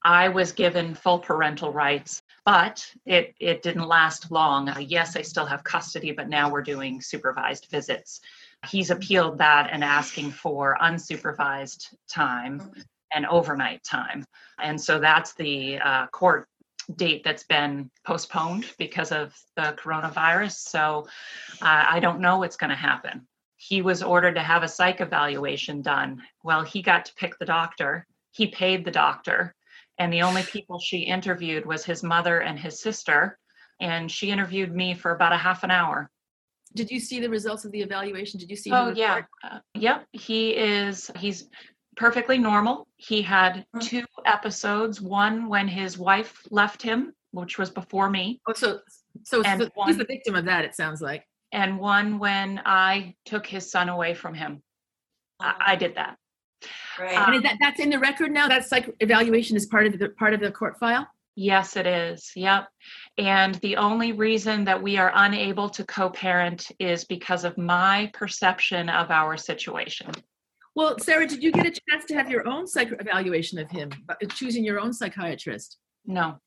I 0.03 0.29
was 0.29 0.51
given 0.51 0.95
full 0.95 1.19
parental 1.19 1.71
rights, 1.71 2.23
but 2.45 2.85
it 3.05 3.35
it 3.39 3.61
didn't 3.61 3.87
last 3.87 4.31
long. 4.31 4.67
Uh, 4.67 4.79
yes, 4.79 5.15
I 5.15 5.21
still 5.21 5.45
have 5.45 5.63
custody, 5.63 6.11
but 6.11 6.27
now 6.27 6.49
we're 6.49 6.63
doing 6.63 7.01
supervised 7.01 7.67
visits. 7.69 8.19
He's 8.67 8.89
appealed 8.89 9.37
that 9.37 9.69
and 9.71 9.83
asking 9.83 10.31
for 10.31 10.77
unsupervised 10.81 11.93
time 12.09 12.71
and 13.13 13.25
overnight 13.27 13.83
time, 13.83 14.25
and 14.59 14.79
so 14.79 14.99
that's 14.99 15.33
the 15.35 15.79
uh, 15.79 16.07
court 16.07 16.47
date 16.95 17.23
that's 17.23 17.43
been 17.43 17.89
postponed 18.05 18.65
because 18.77 19.11
of 19.11 19.37
the 19.55 19.75
coronavirus. 19.77 20.53
So 20.53 21.07
uh, 21.61 21.85
I 21.89 21.99
don't 21.99 22.19
know 22.21 22.37
what's 22.37 22.57
going 22.57 22.69
to 22.69 22.75
happen. 22.75 23.27
He 23.57 23.81
was 23.81 24.01
ordered 24.01 24.35
to 24.35 24.41
have 24.41 24.63
a 24.63 24.67
psych 24.67 25.01
evaluation 25.01 25.81
done. 25.81 26.21
Well, 26.43 26.63
he 26.63 26.81
got 26.81 27.05
to 27.05 27.13
pick 27.15 27.37
the 27.37 27.45
doctor. 27.45 28.07
He 28.31 28.47
paid 28.47 28.85
the 28.85 28.91
doctor 28.91 29.55
and 30.01 30.11
the 30.11 30.23
only 30.23 30.41
people 30.41 30.79
she 30.79 30.99
interviewed 30.99 31.65
was 31.65 31.85
his 31.85 32.01
mother 32.01 32.39
and 32.39 32.57
his 32.57 32.81
sister 32.81 33.37
and 33.79 34.09
she 34.09 34.31
interviewed 34.31 34.73
me 34.73 34.95
for 34.95 35.11
about 35.11 35.31
a 35.31 35.37
half 35.37 35.63
an 35.63 35.71
hour 35.71 36.09
Did 36.73 36.89
you 36.89 36.99
see 36.99 37.19
the 37.19 37.29
results 37.29 37.65
of 37.65 37.71
the 37.71 37.81
evaluation? 37.81 38.39
Did 38.39 38.49
you 38.49 38.55
see? 38.55 38.71
oh 38.71 38.91
the 38.91 38.97
yeah 38.97 39.21
uh, 39.43 39.59
yep 39.75 40.07
he 40.11 40.55
is 40.55 41.11
he's 41.17 41.49
perfectly 41.95 42.37
normal 42.37 42.87
he 42.97 43.21
had 43.21 43.65
Mm. 43.75 43.81
two 43.81 44.05
episodes 44.25 45.01
one 45.01 45.47
when 45.47 45.67
his 45.67 45.97
wife 45.97 46.41
left 46.49 46.81
him 46.81 47.13
which 47.31 47.57
was 47.57 47.69
before 47.69 48.09
me 48.09 48.41
Oh, 48.47 48.53
so 48.53 48.79
so, 49.23 49.41
And 49.43 49.61
so 49.61 49.69
one- 49.73 49.87
he's 49.89 49.97
the 49.97 50.05
victim 50.05 50.35
of 50.35 50.45
that. 50.45 50.63
It 50.65 50.75
sounds 50.75 51.01
like. 51.01 51.25
and 51.51 51.77
one 51.79 52.17
when 52.17 52.61
i 52.65 53.13
took 53.25 53.45
his 53.45 53.69
son 53.69 53.89
away 53.89 54.13
from 54.13 54.33
him 54.33 54.61
i, 55.39 55.55
I 55.71 55.75
did 55.75 55.95
that 55.95 56.17
Right. 56.99 57.17
Uh, 57.17 57.25
and 57.25 57.35
is 57.37 57.41
that 57.41 57.57
that's 57.59 57.79
in 57.79 57.89
the 57.89 57.97
record 57.97 58.31
now. 58.31 58.47
That 58.47 58.65
psych 58.67 58.87
evaluation 58.99 59.57
is 59.57 59.65
part 59.65 59.87
of 59.87 59.97
the 59.97 60.09
part 60.09 60.35
of 60.35 60.39
the 60.41 60.51
court 60.51 60.77
file. 60.77 61.07
Yes, 61.35 61.75
it 61.75 61.87
is. 61.87 62.31
Yep. 62.35 62.67
And 63.17 63.55
the 63.55 63.77
only 63.77 64.11
reason 64.11 64.63
that 64.65 64.79
we 64.79 64.97
are 64.97 65.11
unable 65.15 65.69
to 65.71 65.83
co 65.85 66.11
parent 66.11 66.69
is 66.77 67.03
because 67.05 67.45
of 67.45 67.57
my 67.57 68.11
perception 68.13 68.89
of 68.89 69.09
our 69.09 69.37
situation. 69.37 70.11
Well, 70.75 70.97
Sarah, 70.99 71.27
did 71.27 71.43
you 71.43 71.51
get 71.51 71.65
a 71.65 71.79
chance 71.89 72.05
to 72.05 72.13
have 72.13 72.29
your 72.29 72.47
own 72.47 72.65
psych 72.65 72.93
evaluation 72.99 73.59
of 73.59 73.69
him, 73.69 73.91
uh, 74.07 74.15
choosing 74.29 74.63
your 74.63 74.79
own 74.79 74.93
psychiatrist? 74.93 75.77
No. 76.05 76.37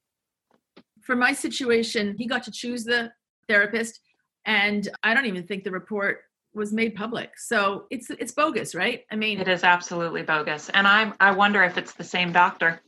For 1.03 1.15
my 1.15 1.33
situation, 1.33 2.15
he 2.19 2.27
got 2.27 2.43
to 2.45 2.51
choose 2.51 2.85
the 2.85 3.13
therapist, 3.49 4.01
and 4.47 4.89
I 5.03 5.13
don't 5.13 5.27
even 5.27 5.47
think 5.47 5.65
the 5.65 5.71
report 5.71 6.23
was 6.55 6.73
made 6.73 6.95
public. 6.95 7.39
So 7.39 7.87
it's 7.91 8.09
it's 8.11 8.33
bogus, 8.33 8.75
right? 8.75 9.03
I 9.11 9.17
mean, 9.17 9.41
It 9.41 9.49
is 9.49 9.65
absolutely 9.65 10.23
bogus. 10.23 10.71
And 10.71 10.87
I 10.87 11.13
I 11.21 11.33
wonder 11.33 11.63
if 11.63 11.77
it's 11.77 11.93
the 11.93 12.05
same 12.05 12.33
doctor. 12.33 12.81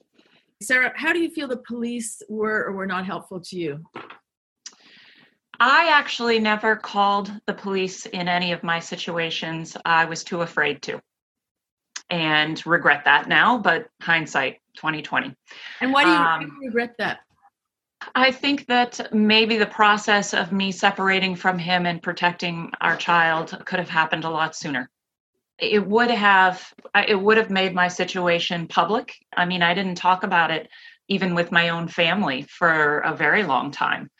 Sarah, 0.62 0.92
how 0.96 1.12
do 1.12 1.18
you 1.18 1.29
feel 1.31 1.49
the 1.49 1.59
police 1.59 2.22
were 2.31 2.64
or 2.64 2.72
were 2.72 2.87
not 2.87 3.05
helpful 3.05 3.40
to 3.40 3.57
you? 3.57 3.85
I 5.61 5.88
actually 5.90 6.38
never 6.38 6.77
called 6.77 7.31
the 7.46 7.55
police 7.55 8.07
in 8.07 8.29
any 8.29 8.53
of 8.53 8.62
my 8.62 8.79
situations. 8.81 9.77
I 9.85 10.05
was 10.07 10.25
too 10.25 10.42
afraid 10.42 10.81
to. 10.83 11.01
And 12.11 12.64
regret 12.66 13.05
that 13.05 13.29
now, 13.29 13.59
but 13.59 13.88
hindsight 14.01 14.61
2020. 14.77 15.35
And 15.81 15.92
why 15.92 16.05
do 16.05 16.11
you, 16.11 16.16
Um, 16.16 16.59
regret 16.62 16.95
that? 16.99 17.21
I 18.14 18.31
think 18.31 18.66
that 18.66 19.12
maybe 19.12 19.57
the 19.57 19.66
process 19.66 20.33
of 20.35 20.53
me 20.53 20.71
separating 20.71 21.35
from 21.35 21.59
him 21.59 21.87
and 21.87 22.03
protecting 22.03 22.71
our 22.81 22.97
child 22.97 23.61
could 23.64 23.79
have 23.79 23.88
happened 23.88 24.25
a 24.25 24.31
lot 24.31 24.55
sooner. 24.55 24.90
It 25.59 25.85
would 25.87 26.11
have 26.11 26.73
it 27.09 27.21
would 27.21 27.38
have 27.38 27.51
made 27.51 27.75
my 27.75 27.88
situation 27.88 28.69
public. 28.69 29.14
I 29.37 29.47
mean, 29.47 29.62
I 29.62 29.75
didn't 29.75 29.97
talk 29.97 30.23
about 30.23 30.51
it 30.51 30.69
even 31.09 31.35
with 31.35 31.53
my 31.53 31.71
own 31.71 31.88
family 31.88 32.42
for 32.42 32.99
a 33.01 33.16
very 33.16 33.42
long 33.45 33.71
time. 33.71 34.11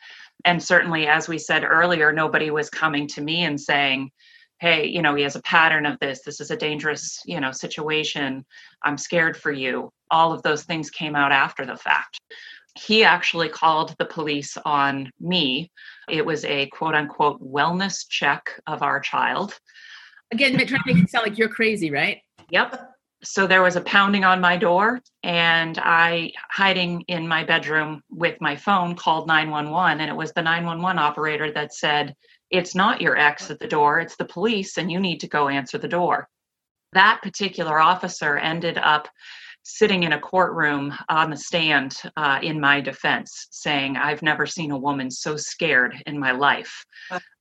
And 0.45 0.61
certainly 0.61 1.07
as 1.07 1.27
we 1.27 1.37
said 1.37 1.63
earlier, 1.63 2.11
nobody 2.11 2.49
was 2.49 2.69
coming 2.69 3.07
to 3.09 3.21
me 3.21 3.43
and 3.43 3.59
saying, 3.59 4.11
"Hey, 4.59 4.87
you 4.87 5.01
know, 5.01 5.15
he 5.15 5.23
has 5.23 5.35
a 5.35 5.41
pattern 5.41 5.85
of 5.85 5.99
this. 5.99 6.21
This 6.23 6.39
is 6.39 6.51
a 6.51 6.57
dangerous, 6.57 7.21
you 7.25 7.39
know, 7.39 7.51
situation. 7.51 8.45
I'm 8.83 8.97
scared 8.97 9.37
for 9.37 9.51
you." 9.51 9.91
All 10.09 10.31
of 10.31 10.43
those 10.43 10.63
things 10.63 10.89
came 10.89 11.15
out 11.15 11.31
after 11.31 11.65
the 11.65 11.75
fact 11.75 12.19
he 12.77 13.03
actually 13.03 13.49
called 13.49 13.95
the 13.97 14.05
police 14.05 14.57
on 14.65 15.11
me. 15.19 15.71
It 16.09 16.25
was 16.25 16.45
a 16.45 16.67
quote 16.67 16.95
unquote 16.95 17.41
wellness 17.41 18.07
check 18.07 18.59
of 18.67 18.83
our 18.83 18.99
child. 18.99 19.57
Again, 20.31 20.55
trying 20.55 20.67
to 20.67 20.93
make 20.93 21.03
it 21.03 21.09
sound 21.09 21.27
like 21.27 21.37
you're 21.37 21.49
crazy, 21.49 21.89
right? 21.89 22.21
Yep. 22.49 22.91
So 23.23 23.47
there 23.47 23.63
was 23.63 23.75
a 23.75 23.81
pounding 23.81 24.23
on 24.23 24.39
my 24.39 24.57
door, 24.57 25.01
and 25.23 25.79
I, 25.79 26.33
hiding 26.51 27.01
in 27.07 27.27
my 27.27 27.43
bedroom 27.43 28.03
with 28.11 28.39
my 28.41 28.55
phone, 28.55 28.95
called 28.95 29.27
911. 29.27 30.01
And 30.01 30.09
it 30.09 30.15
was 30.15 30.31
the 30.33 30.43
911 30.43 30.99
operator 30.99 31.51
that 31.53 31.73
said, 31.73 32.13
It's 32.49 32.75
not 32.75 33.01
your 33.01 33.17
ex 33.17 33.51
at 33.51 33.59
the 33.59 33.67
door, 33.67 33.99
it's 33.99 34.15
the 34.15 34.25
police, 34.25 34.77
and 34.77 34.91
you 34.91 34.99
need 34.99 35.19
to 35.19 35.27
go 35.27 35.49
answer 35.49 35.77
the 35.77 35.87
door. 35.87 36.29
That 36.93 37.19
particular 37.21 37.79
officer 37.79 38.37
ended 38.37 38.77
up 38.77 39.09
sitting 39.63 40.03
in 40.03 40.13
a 40.13 40.19
courtroom 40.19 40.93
on 41.09 41.29
the 41.29 41.35
stand 41.35 42.01
uh, 42.15 42.39
in 42.41 42.59
my 42.59 42.79
defense, 42.79 43.47
saying, 43.51 43.97
I've 43.97 44.21
never 44.21 44.45
seen 44.45 44.71
a 44.71 44.77
woman 44.77 45.11
so 45.11 45.35
scared 45.35 46.01
in 46.05 46.17
my 46.17 46.31
life. 46.31 46.85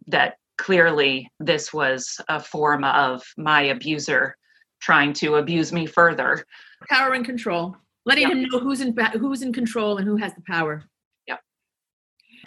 That 0.08 0.34
clearly 0.58 1.30
this 1.38 1.72
was 1.72 2.20
a 2.28 2.40
form 2.40 2.82
of 2.82 3.22
my 3.36 3.62
abuser 3.62 4.36
trying 4.80 5.12
to 5.14 5.36
abuse 5.36 5.72
me 5.72 5.86
further. 5.86 6.44
Power 6.90 7.12
and 7.12 7.24
control, 7.24 7.76
letting 8.04 8.24
Yeah. 8.24 8.34
him 8.34 8.42
know 8.42 8.58
who's 8.58 8.80
in 8.80 8.96
who's 9.12 9.42
in 9.42 9.52
control 9.52 9.98
and 9.98 10.06
who 10.06 10.16
has 10.16 10.34
the 10.34 10.42
power. 10.46 10.82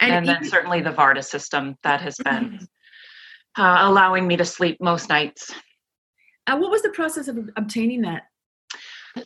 And, 0.00 0.12
And, 0.12 0.26
then 0.26 0.44
certainly 0.44 0.80
the 0.80 0.92
VARDA 0.92 1.24
system 1.24 1.76
that 1.82 2.00
has 2.00 2.16
been 2.18 2.66
uh, 3.56 3.78
allowing 3.80 4.26
me 4.26 4.36
to 4.36 4.44
sleep 4.44 4.78
most 4.80 5.08
nights. 5.08 5.52
uh, 6.46 6.56
what 6.56 6.70
was 6.70 6.82
the 6.82 6.90
process 6.90 7.28
of 7.28 7.38
obtaining 7.56 8.02
that? 8.02 8.22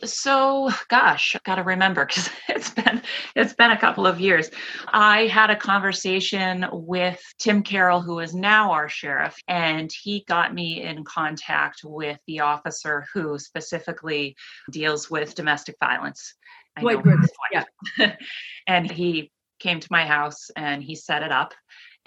So, 0.03 0.71
gosh, 0.89 1.35
I 1.35 1.39
got 1.43 1.55
to 1.55 1.63
remember 1.63 2.05
because 2.05 2.29
it's 2.49 2.71
been 2.71 3.01
it's 3.35 3.53
been 3.53 3.71
a 3.71 3.79
couple 3.79 4.07
of 4.07 4.19
years. 4.19 4.49
I 4.87 5.27
had 5.27 5.49
a 5.49 5.55
conversation 5.55 6.65
with 6.71 7.21
Tim 7.39 7.61
Carroll, 7.61 8.01
who 8.01 8.19
is 8.19 8.33
now 8.33 8.71
our 8.71 8.89
sheriff, 8.89 9.35
and 9.47 9.91
he 9.91 10.23
got 10.27 10.53
me 10.53 10.81
in 10.81 11.03
contact 11.03 11.81
with 11.83 12.17
the 12.27 12.39
officer 12.39 13.05
who 13.13 13.37
specifically 13.37 14.35
deals 14.71 15.09
with 15.09 15.35
domestic 15.35 15.75
violence. 15.79 16.33
I 16.77 16.81
Dwight 16.81 16.97
know 16.97 17.01
Griffith, 17.03 18.17
and 18.67 18.89
he 18.89 19.31
came 19.59 19.79
to 19.79 19.87
my 19.91 20.05
house 20.05 20.49
and 20.55 20.83
he 20.83 20.95
set 20.95 21.23
it 21.23 21.31
up. 21.31 21.53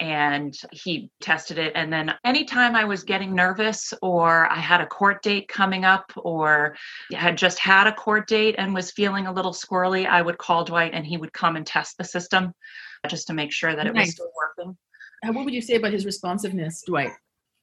and 0.01 0.55
he 0.71 1.09
tested 1.19 1.57
it. 1.57 1.73
And 1.75 1.91
then 1.91 2.13
anytime 2.23 2.73
I 2.73 2.85
was 2.85 3.03
getting 3.03 3.35
nervous 3.35 3.93
or 4.01 4.49
I 4.49 4.55
had 4.55 4.79
a 4.79 4.85
court 4.87 5.21
date 5.21 5.49
coming 5.49 5.83
up 5.83 6.05
or 6.15 6.77
had 7.13 7.37
just 7.37 7.59
had 7.59 7.85
a 7.85 7.91
court 7.91 8.25
date 8.29 8.55
and 8.57 8.73
was 8.73 8.91
feeling 8.91 9.27
a 9.27 9.33
little 9.33 9.51
squirrely, 9.51 10.07
I 10.07 10.21
would 10.21 10.37
call 10.37 10.63
Dwight 10.63 10.93
and 10.93 11.05
he 11.05 11.17
would 11.17 11.33
come 11.33 11.57
and 11.57 11.65
test 11.67 11.97
the 11.97 12.05
system 12.05 12.53
just 13.09 13.27
to 13.27 13.33
make 13.33 13.51
sure 13.51 13.75
that 13.75 13.87
it 13.87 13.93
Nice. 13.93 14.05
was 14.07 14.13
still 14.13 14.31
working. 14.37 14.77
Uh, 15.27 15.33
What 15.33 15.43
would 15.43 15.53
you 15.53 15.61
say 15.61 15.75
about 15.75 15.91
his 15.91 16.05
responsiveness, 16.05 16.81
Dwight? 16.87 17.11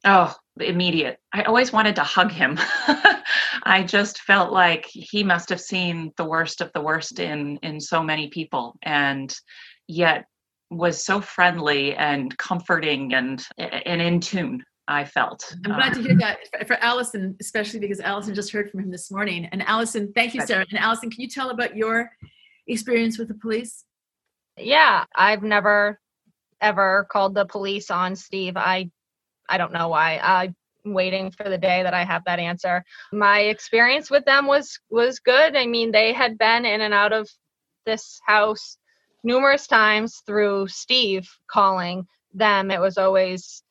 Oh, 0.05 0.35
immediate. 0.61 1.19
I 1.33 1.43
always 1.45 1.73
wanted 1.73 1.97
to 1.97 2.03
hug 2.05 2.31
him. 2.31 2.59
I 3.65 3.83
just 3.87 4.21
felt 4.21 4.53
like 4.53 4.85
he 4.85 5.25
must 5.25 5.49
have 5.49 5.61
seen 5.61 6.13
the 6.19 6.25
worst 6.27 6.61
of 6.61 6.71
the 6.75 6.83
worst 6.83 7.19
in 7.19 7.59
in 7.63 7.81
so 7.81 8.03
many 8.03 8.29
people 8.29 8.77
and 8.83 9.35
yet 9.89 10.27
was 10.71 11.05
so 11.05 11.21
friendly 11.21 11.95
and 11.95 12.37
comforting 12.39 13.15
and 13.15 13.47
and 13.59 14.03
in 14.03 14.21
tune, 14.21 14.65
I 14.89 15.05
felt. 15.05 15.55
I'm 15.65 15.75
glad 15.75 15.95
to 15.95 16.03
hear 16.03 16.13
um. 16.13 16.19
that 16.19 16.39
for, 16.51 16.65
for 16.67 16.75
Allison, 16.75 17.37
especially 17.41 17.81
because 17.81 18.01
Allison 18.01 18.35
just 18.35 18.53
heard 18.53 18.71
from 18.71 18.81
him 18.81 18.91
this 18.91 19.11
morning. 19.11 19.47
And 19.47 19.63
Allison, 19.63 20.13
thank 20.15 20.35
you, 20.35 20.41
Sarah. 20.43 20.67
And 20.71 20.79
Allison, 20.79 21.11
can 21.11 21.21
you 21.21 21.29
tell 21.29 21.51
about 21.51 21.77
your 21.77 22.11
experience 22.67 23.19
with 23.19 23.29
the 23.29 23.35
police? 23.35 23.85
Yeah, 24.59 25.05
I've 25.15 25.43
never 25.43 26.01
ever 26.61 27.07
called 27.11 27.35
the 27.35 27.45
police 27.45 27.91
on 27.91 28.17
Steve. 28.17 28.57
I 28.57 28.91
I 29.49 29.59
don't 29.59 29.73
know 29.73 29.89
why. 29.89 30.19
I'm 30.23 30.55
waiting 30.85 31.31
for 31.31 31.49
the 31.49 31.59
day 31.59 31.83
that 31.83 31.95
I 31.95 32.05
have 32.05 32.25
that 32.25 32.39
answer. 32.39 32.85
My 33.13 33.41
experience 33.41 34.11
with 34.11 34.25
them 34.25 34.47
was 34.47 34.79
was 34.91 35.21
good. 35.21 35.57
I 35.57 35.67
mean, 35.67 35.93
they 35.93 36.13
had 36.13 36.39
been 36.39 36.65
in 36.65 36.81
and 36.81 36.95
out 36.95 37.13
of 37.13 37.29
this 37.85 38.21
house 38.27 38.79
numerous 39.27 39.67
times 39.67 40.23
through 40.25 40.69
Steve 40.69 41.29
calling 41.49 42.07
them. 42.33 42.71
It 42.71 42.81
was 42.81 42.97
always 42.97 43.63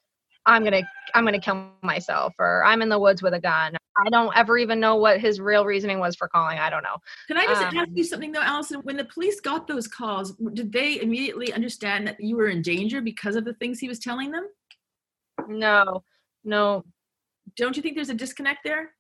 I'm 0.46 0.63
going 0.63 0.84
to 0.84 0.88
I'm 1.15 1.24
going 1.24 1.34
to 1.34 1.39
kill 1.39 1.70
myself 1.82 2.34
or 2.38 2.63
I'm 2.65 2.82
in 2.82 2.89
the 2.89 3.00
woods 3.00 3.24
with 3.24 3.34
a 3.34 3.39
gun. 3.39 3.76
I 3.98 4.10
don't 4.10 4.36
ever 4.36 4.58
even 4.58 4.82
know 4.82 4.98
what 4.98 5.22
his 5.22 5.39
real 5.39 5.65
reasoning 5.65 6.00
was 6.00 6.15
for 6.18 6.28
calling. 6.28 6.60
I 6.60 6.70
don't 6.70 6.84
know. 6.84 6.98
Can 7.28 7.38
I 7.38 7.46
just 7.46 7.63
Um, 7.63 7.78
ask 7.78 7.89
you 7.96 8.04
something 8.04 8.34
though, 8.34 8.41
Allison? 8.41 8.82
When 8.82 8.98
the 8.98 9.06
police 9.06 9.39
got 9.39 9.65
those 9.65 9.88
calls, 9.88 10.36
did 10.54 10.72
they 10.72 11.00
immediately 11.02 11.54
understand 11.54 12.06
that 12.08 12.20
you 12.20 12.36
were 12.36 12.48
in 12.48 12.62
danger 12.62 13.02
because 13.02 13.38
of 13.38 13.46
the 13.46 13.54
things 13.54 13.80
he 13.80 13.88
was 13.88 14.00
telling 14.00 14.32
them? 14.32 14.50
No. 15.48 16.04
No, 16.44 16.84
Don't 17.56 17.76
you 17.76 17.82
think 17.82 17.96
there's 17.96 18.10
a 18.10 18.13
disconnect 18.13 18.60
there? 18.63 18.91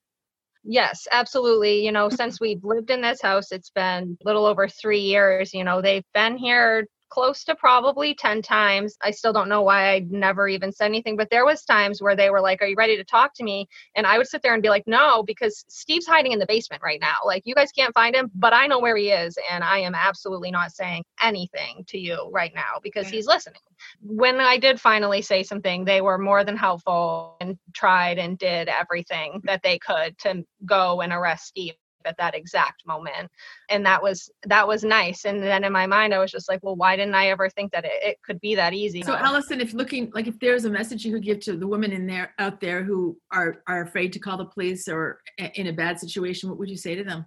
Yes, 0.67 1.07
absolutely. 1.11 1.85
You 1.85 1.91
know, 1.91 2.07
mm-hmm. 2.07 2.15
since 2.15 2.39
we've 2.41 2.63
lived 2.63 2.89
in 2.89 3.01
this 3.01 3.21
house, 3.21 3.51
it's 3.51 3.69
been 3.69 4.17
a 4.19 4.25
little 4.25 4.45
over 4.45 4.67
three 4.67 5.01
years. 5.01 5.53
You 5.53 5.63
know, 5.63 5.81
they've 5.81 6.05
been 6.13 6.37
here 6.37 6.87
close 7.15 7.45
to 7.45 7.55
probably 7.55 8.13
10 8.13 8.41
times. 8.41 8.97
I 9.01 9.11
still 9.11 9.31
don't 9.31 9.47
know 9.47 9.61
why 9.61 9.93
I 9.93 9.99
never 10.09 10.49
even 10.49 10.73
said 10.73 10.87
anything, 10.87 11.15
but 11.15 11.29
there 11.29 11.45
was 11.45 11.63
times 11.63 12.01
where 12.01 12.13
they 12.13 12.29
were 12.29 12.41
like, 12.41 12.61
"Are 12.61 12.67
you 12.67 12.75
ready 12.77 12.97
to 12.97 13.05
talk 13.05 13.33
to 13.35 13.43
me?" 13.43 13.69
And 13.95 14.05
I 14.05 14.17
would 14.17 14.27
sit 14.27 14.41
there 14.41 14.53
and 14.53 14.61
be 14.61 14.67
like, 14.67 14.85
"No, 14.85 15.23
because 15.23 15.63
Steve's 15.69 16.05
hiding 16.05 16.33
in 16.33 16.39
the 16.39 16.45
basement 16.45 16.83
right 16.83 16.99
now. 16.99 17.15
Like 17.25 17.43
you 17.45 17.55
guys 17.55 17.71
can't 17.71 17.93
find 17.93 18.13
him, 18.13 18.29
but 18.35 18.51
I 18.51 18.67
know 18.67 18.79
where 18.79 18.97
he 18.97 19.11
is 19.11 19.37
and 19.49 19.63
I 19.63 19.77
am 19.79 19.95
absolutely 19.95 20.51
not 20.51 20.73
saying 20.73 21.05
anything 21.21 21.85
to 21.87 21.97
you 21.97 22.29
right 22.33 22.53
now 22.53 22.81
because 22.83 23.07
he's 23.07 23.27
listening." 23.27 23.61
When 24.01 24.41
I 24.41 24.57
did 24.57 24.81
finally 24.81 25.21
say 25.21 25.41
something, 25.43 25.85
they 25.85 26.01
were 26.01 26.17
more 26.17 26.43
than 26.43 26.57
helpful 26.57 27.37
and 27.39 27.57
tried 27.73 28.17
and 28.19 28.37
did 28.37 28.67
everything 28.67 29.39
that 29.45 29.63
they 29.63 29.79
could 29.79 30.17
to 30.19 30.43
go 30.65 30.99
and 30.99 31.13
arrest 31.13 31.47
Steve 31.47 31.75
at 32.05 32.17
that 32.17 32.35
exact 32.35 32.85
moment 32.85 33.29
and 33.69 33.85
that 33.85 34.01
was 34.01 34.29
that 34.45 34.67
was 34.67 34.83
nice 34.83 35.25
and 35.25 35.41
then 35.41 35.63
in 35.63 35.71
my 35.71 35.85
mind 35.85 36.13
i 36.13 36.19
was 36.19 36.31
just 36.31 36.49
like 36.49 36.63
well 36.63 36.75
why 36.75 36.95
didn't 36.95 37.15
i 37.15 37.27
ever 37.27 37.49
think 37.49 37.71
that 37.71 37.85
it, 37.85 37.91
it 38.03 38.17
could 38.23 38.39
be 38.39 38.55
that 38.55 38.73
easy? 38.73 39.01
So, 39.01 39.15
Allison, 39.15 39.61
if 39.61 39.73
looking 39.73 40.11
like 40.13 40.27
if 40.27 40.39
there's 40.39 40.65
a 40.65 40.69
message 40.69 41.05
you 41.05 41.13
could 41.13 41.23
give 41.23 41.39
to 41.41 41.57
the 41.57 41.67
women 41.67 41.91
in 41.91 42.05
there 42.05 42.33
out 42.39 42.59
there 42.59 42.83
who 42.83 43.17
are 43.31 43.61
are 43.67 43.81
afraid 43.81 44.13
to 44.13 44.19
call 44.19 44.37
the 44.37 44.45
police 44.45 44.87
or 44.87 45.21
in 45.55 45.67
a 45.67 45.73
bad 45.73 45.99
situation, 45.99 46.49
what 46.49 46.57
would 46.59 46.69
you 46.69 46.77
say 46.77 46.95
to 46.95 47.03
them? 47.03 47.25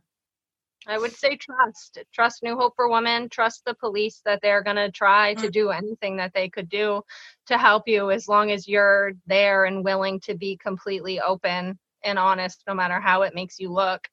i 0.87 0.97
would 0.97 1.12
say 1.12 1.37
trust 1.37 1.99
trust 2.14 2.45
new 2.45 2.57
hope 2.57 2.73
for 2.77 2.88
women 2.88 3.29
trust 3.29 3.64
the 3.67 3.75
police 3.75 4.23
that 4.25 4.38
they're 4.43 4.62
going 4.62 4.77
to 4.77 4.93
try 4.93 5.35
to 5.35 5.49
mm. 5.49 5.53
do 5.53 5.71
anything 5.71 6.17
that 6.17 6.33
they 6.35 6.49
could 6.49 6.69
do 6.69 7.03
to 7.49 7.59
help 7.59 7.88
you 7.88 8.12
as 8.12 8.29
long 8.29 8.53
as 8.53 8.69
you're 8.69 9.11
there 9.27 9.64
and 9.64 9.85
willing 9.85 10.21
to 10.21 10.37
be 10.37 10.57
completely 10.57 11.21
open 11.21 11.77
and 12.05 12.17
honest 12.17 12.62
no 12.69 12.75
matter 12.75 13.01
how 13.01 13.23
it 13.23 13.35
makes 13.35 13.59
you 13.59 13.73
look 13.73 14.07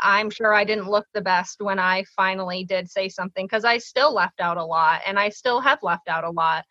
I'm 0.00 0.30
sure 0.30 0.54
I 0.54 0.64
didn't 0.64 0.88
look 0.88 1.06
the 1.12 1.20
best 1.20 1.60
when 1.60 1.78
I 1.78 2.04
finally 2.16 2.64
did 2.64 2.90
say 2.90 3.08
something 3.08 3.46
because 3.46 3.64
I 3.64 3.78
still 3.78 4.14
left 4.14 4.40
out 4.40 4.56
a 4.56 4.64
lot 4.64 5.02
and 5.06 5.18
I 5.18 5.28
still 5.28 5.60
have 5.60 5.82
left 5.82 6.08
out 6.08 6.24
a 6.24 6.30
lot. 6.30 6.64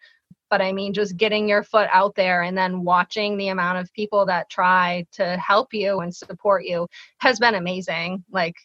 But 0.49 0.61
I 0.61 0.71
mean, 0.71 0.93
just 0.93 1.17
getting 1.17 1.49
your 1.49 1.63
foot 1.63 1.89
out 1.91 2.15
there 2.15 2.43
and 2.43 2.57
then 2.57 2.83
watching 2.83 3.37
the 3.37 3.49
amount 3.49 3.79
of 3.79 3.93
people 3.93 4.25
that 4.27 4.49
try 4.49 5.05
to 5.13 5.37
help 5.37 5.73
you 5.73 5.99
and 5.99 6.15
support 6.15 6.65
you 6.65 6.87
has 7.17 7.39
been 7.39 7.55
amazing. 7.55 8.23
Like, 8.31 8.55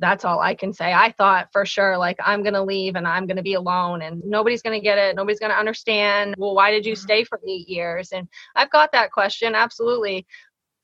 that's 0.00 0.24
all 0.24 0.40
I 0.40 0.54
can 0.54 0.72
say. 0.72 0.92
I 0.92 1.12
thought 1.12 1.48
for 1.52 1.64
sure, 1.64 1.96
like, 1.96 2.18
I'm 2.24 2.42
going 2.42 2.54
to 2.54 2.62
leave 2.62 2.96
and 2.96 3.06
I'm 3.06 3.26
going 3.26 3.36
to 3.36 3.42
be 3.42 3.54
alone 3.54 4.02
and 4.02 4.22
nobody's 4.24 4.62
going 4.62 4.78
to 4.78 4.84
get 4.84 4.98
it. 4.98 5.16
Nobody's 5.16 5.40
going 5.40 5.52
to 5.52 5.58
understand. 5.58 6.34
Well, 6.38 6.54
why 6.54 6.70
did 6.70 6.86
you 6.86 6.92
mm-hmm. 6.92 7.02
stay 7.02 7.24
for 7.24 7.40
eight 7.46 7.68
years? 7.68 8.12
And 8.12 8.28
I've 8.54 8.70
got 8.70 8.92
that 8.92 9.10
question, 9.10 9.54
absolutely. 9.54 10.26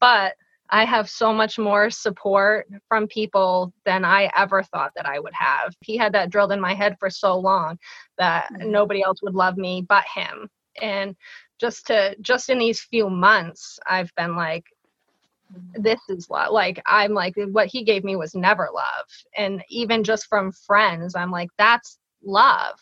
But 0.00 0.34
I 0.74 0.84
have 0.84 1.08
so 1.08 1.32
much 1.32 1.56
more 1.56 1.88
support 1.88 2.66
from 2.88 3.06
people 3.06 3.72
than 3.84 4.04
I 4.04 4.28
ever 4.36 4.64
thought 4.64 4.90
that 4.96 5.06
I 5.06 5.20
would 5.20 5.32
have. 5.32 5.72
He 5.82 5.96
had 5.96 6.12
that 6.14 6.30
drilled 6.30 6.50
in 6.50 6.60
my 6.60 6.74
head 6.74 6.96
for 6.98 7.08
so 7.10 7.38
long 7.38 7.78
that 8.18 8.50
Mhm. 8.50 8.70
nobody 8.70 9.00
else 9.00 9.22
would 9.22 9.36
love 9.36 9.56
me 9.56 9.82
but 9.88 10.04
him. 10.12 10.50
And 10.82 11.14
just 11.60 11.86
to 11.86 12.16
just 12.20 12.50
in 12.50 12.58
these 12.58 12.80
few 12.82 13.08
months, 13.08 13.78
I've 13.86 14.12
been 14.16 14.34
like, 14.34 14.64
this 15.74 16.00
is 16.08 16.28
love. 16.28 16.50
Like 16.52 16.82
I'm 16.86 17.12
like 17.14 17.34
what 17.52 17.68
he 17.68 17.84
gave 17.84 18.02
me 18.02 18.16
was 18.16 18.34
never 18.34 18.68
love. 18.74 19.06
And 19.36 19.62
even 19.68 20.02
just 20.02 20.26
from 20.26 20.50
friends, 20.50 21.14
I'm 21.14 21.30
like, 21.30 21.50
that's 21.56 21.98
love. 22.24 22.76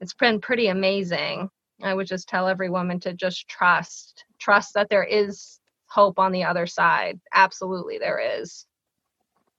It's 0.00 0.14
been 0.14 0.40
pretty 0.40 0.68
amazing. 0.68 1.50
I 1.82 1.94
would 1.94 2.06
just 2.06 2.28
tell 2.28 2.46
every 2.46 2.70
woman 2.70 3.00
to 3.00 3.12
just 3.12 3.48
trust, 3.48 4.24
trust 4.38 4.74
that 4.74 4.88
there 4.88 5.04
is 5.04 5.58
hope 5.92 6.18
on 6.18 6.32
the 6.32 6.44
other 6.44 6.66
side. 6.66 7.20
Absolutely, 7.32 7.98
there 7.98 8.40
is. 8.40 8.66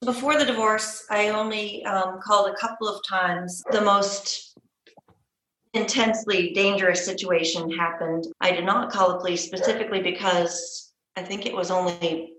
Before 0.02 0.38
the 0.38 0.46
divorce, 0.46 1.06
I 1.10 1.30
only 1.30 1.86
um, 1.86 2.20
called 2.22 2.50
a 2.50 2.56
couple 2.56 2.88
of 2.88 3.02
times. 3.08 3.64
The 3.72 3.82
most 3.82 4.58
intensely 5.74 6.54
dangerous 6.54 7.06
situation 7.06 7.70
happened. 7.72 8.28
I 8.42 8.52
did 8.52 8.66
not 8.66 8.92
call 8.92 9.10
the 9.10 9.20
police 9.20 9.44
specifically 9.44 10.02
because 10.02 10.94
I 11.16 11.24
think 11.24 11.46
it 11.46 11.56
was 11.56 11.72
only 11.72 12.34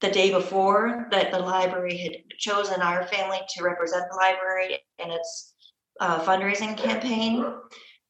the 0.00 0.10
day 0.10 0.30
before 0.30 1.08
that 1.10 1.30
the 1.30 1.38
library 1.38 1.96
had 1.96 2.38
chosen 2.38 2.80
our 2.80 3.06
family 3.06 3.40
to 3.50 3.64
represent 3.64 4.04
the 4.10 4.16
library 4.16 4.78
in 4.98 5.10
its 5.10 5.54
uh, 6.00 6.20
fundraising 6.24 6.76
campaign. 6.76 7.44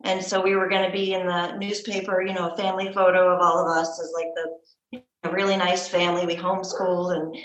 And 0.04 0.22
so 0.22 0.42
we 0.42 0.54
were 0.54 0.68
going 0.68 0.84
to 0.84 0.92
be 0.92 1.14
in 1.14 1.26
the 1.26 1.56
newspaper, 1.56 2.22
you 2.22 2.34
know, 2.34 2.50
a 2.50 2.56
family 2.56 2.92
photo 2.92 3.34
of 3.34 3.40
all 3.40 3.64
of 3.64 3.76
us 3.76 4.00
as 4.00 4.12
like 4.14 4.28
the 4.34 5.02
a 5.26 5.30
really 5.30 5.56
nice 5.56 5.88
family. 5.88 6.26
We 6.26 6.36
homeschooled 6.36 7.16
and 7.16 7.36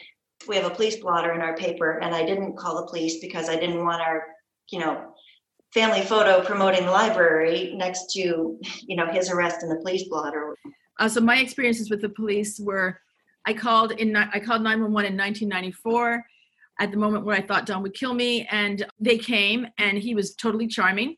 we 0.48 0.56
have 0.56 0.66
a 0.66 0.76
police 0.76 0.98
blotter 0.98 1.34
in 1.34 1.42
our 1.42 1.56
paper. 1.56 2.00
And 2.00 2.14
I 2.14 2.26
didn't 2.26 2.58
call 2.58 2.82
the 2.82 2.88
police 2.88 3.20
because 3.20 3.50
I 3.50 3.56
didn't 3.56 3.84
want 3.84 4.02
our, 4.02 4.26
you 4.70 4.80
know, 4.80 5.14
family 5.74 6.02
photo 6.02 6.44
promoting 6.44 6.86
the 6.86 6.92
library 6.92 7.74
next 7.76 8.12
to, 8.12 8.60
you 8.82 8.96
know, 8.96 9.08
his 9.08 9.30
arrest 9.30 9.64
in 9.64 9.70
the 9.70 9.78
police 9.78 10.04
blotter. 10.08 10.56
Uh, 11.00 11.10
so 11.10 11.22
my 11.22 11.38
experiences 11.38 11.90
with 11.90 12.02
the 12.02 12.10
police 12.10 12.60
were, 12.60 13.00
I 13.46 13.54
called 13.54 13.94
in, 13.94 14.16
I 14.16 14.40
called 14.40 14.62
911 14.62 15.12
in 15.12 15.18
1994 15.18 16.24
at 16.80 16.92
the 16.92 16.98
moment 16.98 17.26
where 17.26 17.36
I 17.36 17.42
thought 17.42 17.66
Don 17.66 17.84
would 17.84 17.94
kill 17.94 18.14
me, 18.14 18.48
and 18.50 18.86
they 19.00 19.18
came, 19.18 19.68
and 19.78 19.98
he 19.98 20.16
was 20.16 20.36
totally 20.36 20.68
charming. 20.68 21.16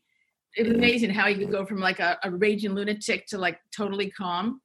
It 0.55 0.67
was 0.67 0.75
amazing 0.75 1.09
how 1.09 1.27
he 1.27 1.35
could 1.35 1.51
go 1.51 1.65
from 1.65 1.79
like 1.79 1.99
a, 1.99 2.17
a 2.23 2.31
raging 2.31 2.73
lunatic 2.73 3.25
to 3.27 3.37
like 3.37 3.59
totally 3.75 4.11
calm 4.11 4.61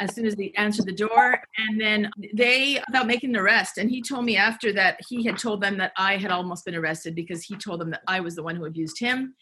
as 0.00 0.14
soon 0.14 0.26
as 0.26 0.34
they 0.34 0.52
answered 0.56 0.86
the 0.86 0.92
door. 0.92 1.40
And 1.56 1.80
then 1.80 2.10
they, 2.34 2.80
about 2.88 3.06
making 3.06 3.30
an 3.30 3.36
arrest, 3.36 3.78
and 3.78 3.90
he 3.90 4.02
told 4.02 4.24
me 4.24 4.36
after 4.36 4.72
that 4.74 4.98
he 5.08 5.24
had 5.24 5.38
told 5.38 5.60
them 5.60 5.78
that 5.78 5.92
I 5.96 6.16
had 6.16 6.30
almost 6.30 6.64
been 6.64 6.74
arrested 6.74 7.14
because 7.14 7.42
he 7.42 7.56
told 7.56 7.80
them 7.80 7.90
that 7.90 8.02
I 8.06 8.20
was 8.20 8.34
the 8.34 8.42
one 8.42 8.56
who 8.56 8.66
abused 8.66 8.98
him. 8.98 9.34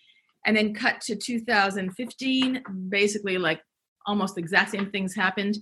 And 0.44 0.56
then 0.56 0.74
cut 0.74 1.00
to 1.02 1.16
2015, 1.16 2.62
basically 2.88 3.36
like 3.36 3.60
almost 4.06 4.36
the 4.36 4.40
exact 4.40 4.70
same 4.70 4.90
things 4.90 5.14
happened. 5.14 5.58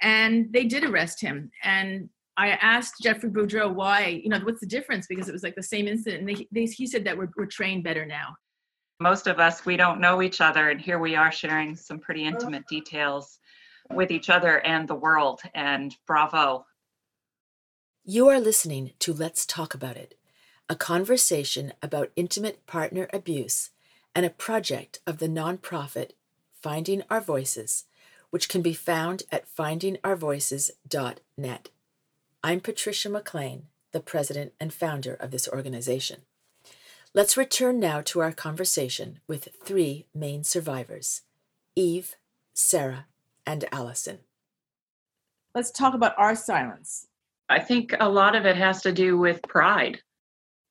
And 0.00 0.52
they 0.52 0.64
did 0.64 0.84
arrest 0.84 1.20
him. 1.20 1.50
And 1.62 2.08
i 2.38 2.48
asked 2.48 2.94
jeffrey 3.02 3.28
boudreau 3.28 3.70
why 3.74 4.06
you 4.24 4.30
know 4.30 4.38
what's 4.38 4.60
the 4.60 4.66
difference? 4.66 5.06
Because 5.06 5.28
it 5.28 5.32
was 5.32 5.42
like 5.42 5.56
the 5.56 5.62
same 5.62 5.88
incident. 5.88 6.20
And 6.20 6.28
they, 6.28 6.46
they, 6.52 6.64
he 6.64 6.86
said 6.86 7.04
that 7.04 7.16
we're, 7.16 7.28
we're 7.36 7.46
trained 7.46 7.84
better 7.84 8.06
now 8.06 8.36
Most 9.02 9.26
of 9.26 9.40
us, 9.40 9.66
we 9.66 9.76
don't 9.76 10.00
know 10.00 10.22
each 10.22 10.40
other, 10.40 10.70
and 10.70 10.80
here 10.80 11.00
we 11.00 11.16
are 11.16 11.32
sharing 11.32 11.74
some 11.74 11.98
pretty 11.98 12.24
intimate 12.24 12.68
details 12.68 13.40
with 13.90 14.12
each 14.12 14.30
other 14.30 14.60
and 14.60 14.86
the 14.86 14.94
world. 14.94 15.40
And 15.56 15.96
bravo. 16.06 16.66
You 18.04 18.28
are 18.28 18.38
listening 18.38 18.92
to 19.00 19.12
Let's 19.12 19.44
Talk 19.44 19.74
About 19.74 19.96
It, 19.96 20.16
a 20.68 20.76
conversation 20.76 21.72
about 21.82 22.12
intimate 22.14 22.64
partner 22.68 23.08
abuse 23.12 23.70
and 24.14 24.24
a 24.24 24.30
project 24.30 25.00
of 25.04 25.18
the 25.18 25.26
nonprofit 25.26 26.10
Finding 26.52 27.02
Our 27.10 27.20
Voices, 27.20 27.86
which 28.30 28.48
can 28.48 28.62
be 28.62 28.72
found 28.72 29.24
at 29.32 29.52
findingourvoices.net. 29.52 31.70
I'm 32.44 32.60
Patrisha 32.60 33.10
McLean, 33.10 33.66
the 33.90 33.98
president 33.98 34.52
and 34.60 34.72
founder 34.72 35.14
of 35.14 35.32
this 35.32 35.48
organization. 35.48 36.22
Let's 37.14 37.36
return 37.36 37.78
now 37.78 38.00
to 38.06 38.20
our 38.20 38.32
conversation 38.32 39.20
with 39.28 39.50
three 39.62 40.06
Maine 40.14 40.44
survivors 40.44 41.20
Eve, 41.76 42.16
Sarah, 42.54 43.06
and 43.44 43.66
Allison. 43.70 44.20
Let's 45.54 45.70
talk 45.70 45.92
about 45.92 46.14
our 46.16 46.34
silence. 46.34 47.08
I 47.50 47.58
think 47.58 47.94
a 48.00 48.08
lot 48.08 48.34
of 48.34 48.46
it 48.46 48.56
has 48.56 48.80
to 48.82 48.92
do 48.92 49.18
with 49.18 49.42
pride. 49.42 50.00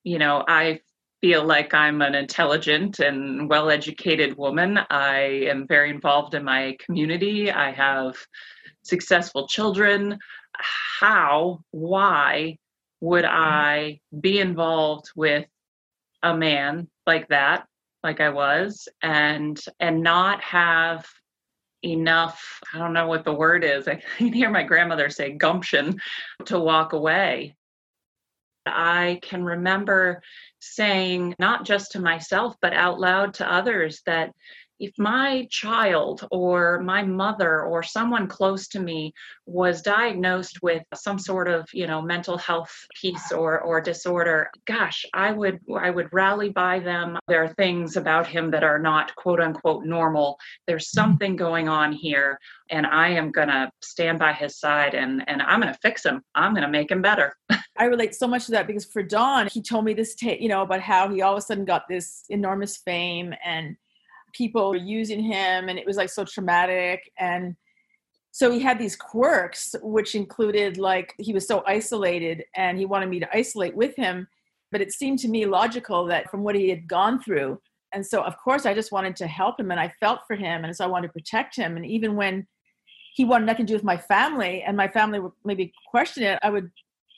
You 0.03 0.17
know, 0.17 0.43
I 0.47 0.79
feel 1.21 1.43
like 1.43 1.75
I'm 1.75 2.01
an 2.01 2.15
intelligent 2.15 2.97
and 2.97 3.47
well 3.47 3.69
educated 3.69 4.35
woman. 4.35 4.79
I 4.89 5.45
am 5.45 5.67
very 5.67 5.91
involved 5.91 6.33
in 6.33 6.43
my 6.43 6.75
community. 6.83 7.51
I 7.51 7.71
have 7.71 8.15
successful 8.81 9.47
children. 9.47 10.17
How, 10.99 11.59
why 11.69 12.57
would 12.99 13.25
mm-hmm. 13.25 13.35
I 13.35 13.99
be 14.19 14.39
involved 14.39 15.11
with 15.15 15.45
a 16.23 16.35
man 16.35 16.87
like 17.05 17.27
that, 17.29 17.65
like 18.03 18.19
I 18.19 18.29
was, 18.29 18.87
and 19.01 19.59
and 19.79 20.03
not 20.03 20.41
have 20.41 21.07
enough 21.83 22.59
i 22.73 22.77
don't 22.77 22.93
know 22.93 23.07
what 23.07 23.25
the 23.25 23.33
word 23.33 23.63
is 23.63 23.87
i 23.87 23.99
can 24.17 24.31
hear 24.31 24.51
my 24.51 24.61
grandmother 24.61 25.09
say 25.09 25.31
gumption 25.31 25.99
to 26.45 26.59
walk 26.59 26.93
away. 26.93 27.55
I 28.65 29.19
can 29.23 29.43
remember 29.43 30.21
saying 30.59 31.33
not 31.39 31.65
just 31.65 31.93
to 31.93 31.99
myself 31.99 32.55
but 32.61 32.73
out 32.73 32.99
loud 32.99 33.33
to 33.35 33.51
others 33.51 34.01
that 34.05 34.31
if 34.81 34.91
my 34.97 35.47
child 35.51 36.27
or 36.31 36.81
my 36.81 37.03
mother 37.03 37.61
or 37.61 37.83
someone 37.83 38.27
close 38.27 38.67
to 38.67 38.79
me 38.79 39.13
was 39.45 39.83
diagnosed 39.83 40.57
with 40.63 40.83
some 40.95 41.19
sort 41.19 41.47
of 41.47 41.69
you 41.71 41.85
know 41.85 42.01
mental 42.01 42.37
health 42.37 42.73
piece 42.99 43.31
or 43.31 43.61
or 43.61 43.79
disorder 43.79 44.49
gosh 44.65 45.05
i 45.13 45.31
would 45.31 45.59
i 45.79 45.89
would 45.89 46.09
rally 46.11 46.49
by 46.49 46.79
them. 46.79 47.17
There 47.27 47.43
are 47.43 47.53
things 47.53 47.95
about 47.95 48.25
him 48.25 48.51
that 48.51 48.63
are 48.63 48.79
not 48.79 49.15
quote 49.15 49.39
unquote 49.39 49.85
normal. 49.85 50.37
There's 50.67 50.87
mm-hmm. 50.87 51.01
something 51.01 51.35
going 51.35 51.69
on 51.69 51.93
here 51.93 52.39
and 52.69 52.85
i 52.87 53.09
am 53.09 53.31
going 53.31 53.49
to 53.49 53.69
stand 53.81 54.17
by 54.17 54.33
his 54.33 54.57
side 54.59 54.95
and 54.95 55.23
and 55.27 55.41
i'm 55.41 55.61
going 55.61 55.73
to 55.73 55.79
fix 55.79 56.03
him. 56.03 56.21
I'm 56.33 56.53
going 56.53 56.63
to 56.63 56.69
make 56.69 56.89
him 56.89 57.01
better. 57.01 57.35
I 57.77 57.85
relate 57.85 58.15
so 58.15 58.27
much 58.27 58.45
to 58.45 58.51
that 58.51 58.67
because 58.67 58.85
for 58.85 59.01
Don, 59.03 59.47
he 59.47 59.61
told 59.61 59.85
me 59.85 59.93
this, 59.93 60.15
ta- 60.15 60.37
you 60.39 60.49
know, 60.49 60.61
about 60.61 60.81
how 60.81 61.09
he 61.09 61.21
all 61.21 61.33
of 61.33 61.37
a 61.37 61.41
sudden 61.41 61.65
got 61.65 61.83
this 61.89 62.23
enormous 62.29 62.77
fame 62.77 63.33
and 63.43 63.75
people 64.33 64.69
were 64.69 64.75
using 64.75 65.21
him 65.21 65.69
and 65.69 65.77
it 65.77 65.85
was 65.85 65.97
like 65.97 66.09
so 66.09 66.23
traumatic 66.23 67.11
and 67.19 67.55
so 68.31 68.49
he 68.49 68.59
had 68.59 68.79
these 68.79 68.95
quirks 68.95 69.75
which 69.81 70.15
included 70.15 70.77
like 70.77 71.13
he 71.17 71.33
was 71.33 71.47
so 71.47 71.63
isolated 71.67 72.43
and 72.55 72.77
he 72.77 72.85
wanted 72.85 73.09
me 73.09 73.19
to 73.19 73.35
isolate 73.35 73.75
with 73.75 73.95
him 73.95 74.27
but 74.71 74.81
it 74.81 74.91
seemed 74.91 75.19
to 75.19 75.27
me 75.27 75.45
logical 75.45 76.05
that 76.05 76.29
from 76.31 76.43
what 76.43 76.55
he 76.55 76.69
had 76.69 76.87
gone 76.87 77.21
through 77.21 77.59
and 77.93 78.05
so 78.05 78.21
of 78.21 78.35
course 78.37 78.65
i 78.65 78.73
just 78.73 78.91
wanted 78.91 79.15
to 79.15 79.27
help 79.27 79.59
him 79.59 79.71
and 79.71 79.79
i 79.79 79.91
felt 79.99 80.21
for 80.27 80.35
him 80.35 80.63
and 80.63 80.75
so 80.75 80.83
i 80.83 80.87
wanted 80.87 81.07
to 81.07 81.13
protect 81.13 81.55
him 81.55 81.75
and 81.75 81.85
even 81.85 82.15
when 82.15 82.47
he 83.13 83.25
wanted 83.25 83.45
nothing 83.45 83.65
to 83.65 83.71
do 83.71 83.75
with 83.75 83.83
my 83.83 83.97
family 83.97 84.63
and 84.63 84.77
my 84.77 84.87
family 84.87 85.19
would 85.19 85.33
maybe 85.43 85.71
question 85.89 86.23
it 86.23 86.39
i 86.41 86.49
would 86.49 86.71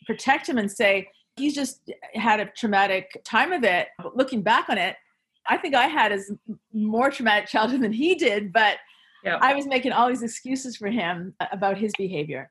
protect 0.06 0.49
him 0.49 0.58
and 0.58 0.71
say 0.71 1.08
he's 1.38 1.56
just 1.56 1.91
had 2.13 2.39
a 2.39 2.45
traumatic 2.58 3.10
time 3.23 3.52
of 3.54 3.63
it 3.63 3.88
but 3.99 4.17
looking 4.17 4.41
back 4.41 4.69
on 4.69 4.78
it 4.78 4.95
I 5.47 5.58
think 5.58 5.75
I 5.75 5.88
had 5.88 6.12
as 6.12 6.32
more 6.73 7.10
traumatic 7.12 7.47
childhood 7.47 7.82
than 7.82 7.91
he 7.91 8.15
did, 8.15 8.53
but 8.53 8.77
yep. 9.23 9.39
I 9.41 9.53
was 9.53 9.65
making 9.65 9.91
all 9.91 10.08
these 10.10 10.23
excuses 10.23 10.77
for 10.77 10.88
him 10.88 11.34
uh, 11.39 11.47
about 11.51 11.77
his 11.77 11.91
behavior. 11.97 12.49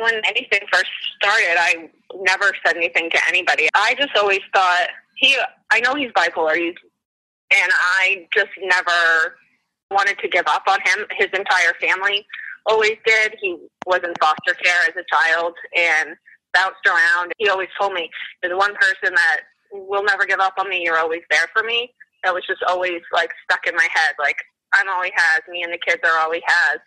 When 0.00 0.14
anything 0.24 0.60
first 0.72 0.90
started, 1.20 1.56
I 1.58 1.90
never 2.14 2.52
said 2.66 2.76
anything 2.76 3.10
to 3.10 3.20
anybody. 3.28 3.68
I 3.74 3.94
just 3.98 4.16
always 4.16 4.40
thought 4.54 4.88
he. 5.16 5.36
I 5.70 5.80
know 5.80 5.94
he's 5.94 6.10
bipolar, 6.12 6.56
he's, 6.56 6.74
and 7.52 7.70
I 7.72 8.26
just 8.34 8.50
never 8.60 9.36
wanted 9.90 10.18
to 10.18 10.28
give 10.28 10.44
up 10.46 10.62
on 10.68 10.78
him. 10.80 11.06
His 11.16 11.28
entire 11.32 11.74
family 11.80 12.26
always 12.66 12.96
did. 13.06 13.36
He 13.40 13.56
was 13.86 14.00
in 14.02 14.12
foster 14.20 14.54
care 14.54 14.82
as 14.88 14.94
a 14.96 15.04
child 15.14 15.54
and 15.76 16.16
bounced 16.52 16.86
around. 16.86 17.32
He 17.38 17.48
always 17.48 17.68
told 17.78 17.92
me, 17.92 18.10
the 18.42 18.56
one 18.56 18.74
person 18.74 19.14
that 19.14 19.40
will 19.72 20.04
never 20.04 20.24
give 20.24 20.40
up 20.40 20.54
on 20.58 20.68
me. 20.68 20.82
You're 20.84 20.98
always 20.98 21.22
there 21.30 21.48
for 21.54 21.62
me." 21.62 21.92
that 22.24 22.34
was 22.34 22.44
just 22.46 22.62
always 22.66 23.00
like 23.12 23.30
stuck 23.44 23.66
in 23.66 23.74
my 23.74 23.86
head. 23.92 24.14
Like 24.18 24.36
I'm 24.74 24.88
all 24.88 25.02
he 25.02 25.12
has. 25.14 25.40
Me 25.48 25.62
and 25.62 25.72
the 25.72 25.78
kids 25.78 26.02
are 26.04 26.18
all 26.20 26.32
he 26.32 26.42
has. 26.44 26.78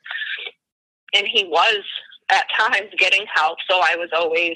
And 1.13 1.27
he 1.27 1.45
was 1.45 1.83
at 2.29 2.47
times 2.57 2.91
getting 2.97 3.25
help, 3.33 3.57
so 3.69 3.79
I 3.79 3.95
was 3.95 4.09
always 4.13 4.55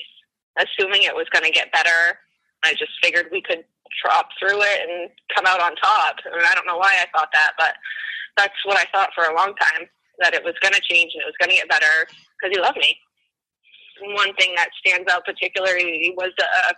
assuming 0.57 1.03
it 1.03 1.15
was 1.15 1.27
going 1.31 1.43
to 1.43 1.51
get 1.51 1.71
better. 1.71 2.19
I 2.63 2.73
just 2.73 2.91
figured 3.03 3.27
we 3.31 3.41
could 3.41 3.63
drop 4.03 4.29
through 4.39 4.61
it 4.61 4.79
and 4.87 5.09
come 5.35 5.45
out 5.45 5.61
on 5.61 5.75
top. 5.75 6.15
I 6.25 6.29
and 6.31 6.35
mean, 6.37 6.47
I 6.49 6.55
don't 6.55 6.67
know 6.67 6.77
why 6.77 6.95
I 6.99 7.07
thought 7.11 7.29
that, 7.33 7.53
but 7.57 7.75
that's 8.37 8.55
what 8.63 8.77
I 8.77 8.85
thought 8.91 9.11
for 9.13 9.25
a 9.25 9.35
long 9.35 9.53
time 9.55 9.87
that 10.19 10.33
it 10.33 10.43
was 10.43 10.55
going 10.61 10.73
to 10.73 10.81
change 10.81 11.11
and 11.13 11.21
it 11.21 11.27
was 11.27 11.35
going 11.39 11.51
to 11.51 11.57
get 11.57 11.69
better 11.69 12.07
because 12.39 12.55
he 12.55 12.61
loved 12.61 12.77
me. 12.77 12.97
One 14.15 14.33
thing 14.35 14.53
that 14.55 14.69
stands 14.79 15.11
out 15.11 15.25
particularly 15.25 16.13
was 16.17 16.31
uh, 16.39 16.73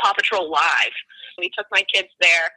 Paw 0.00 0.12
Patrol 0.12 0.50
Live. 0.50 0.94
We 1.38 1.50
took 1.56 1.66
my 1.72 1.82
kids 1.92 2.08
there 2.20 2.50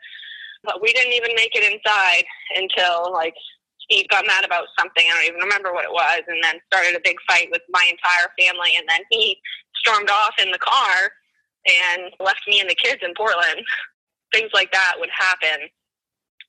but 0.64 0.82
we 0.82 0.92
didn't 0.94 1.14
even 1.14 1.32
make 1.36 1.56
it 1.56 1.64
inside 1.64 2.26
until 2.56 3.12
like 3.14 3.34
Steve 3.82 4.08
got 4.10 4.28
mad 4.28 4.44
about 4.44 4.68
something. 4.78 5.06
I 5.08 5.16
don't 5.16 5.28
even 5.32 5.42
remember 5.42 5.74
what 5.74 5.86
it 5.86 5.92
was, 5.92 6.22
and 6.28 6.44
then 6.44 6.60
started 6.68 6.96
a 6.96 7.02
big 7.04 7.16
fight 7.28 7.48
with 7.52 7.62
my 7.70 7.88
entire 7.90 8.28
family. 8.38 8.76
And 8.78 8.86
then 8.90 9.02
he 9.10 9.40
stormed 9.76 10.10
off 10.10 10.36
in 10.44 10.52
the 10.52 10.60
car 10.60 11.12
and 11.66 12.12
left 12.20 12.42
me 12.48 12.60
and 12.60 12.70
the 12.70 12.76
kids 12.76 13.02
in 13.02 13.14
Portland. 13.16 13.64
Things 14.34 14.52
like 14.54 14.72
that 14.74 14.96
would 15.00 15.10
happen 15.16 15.70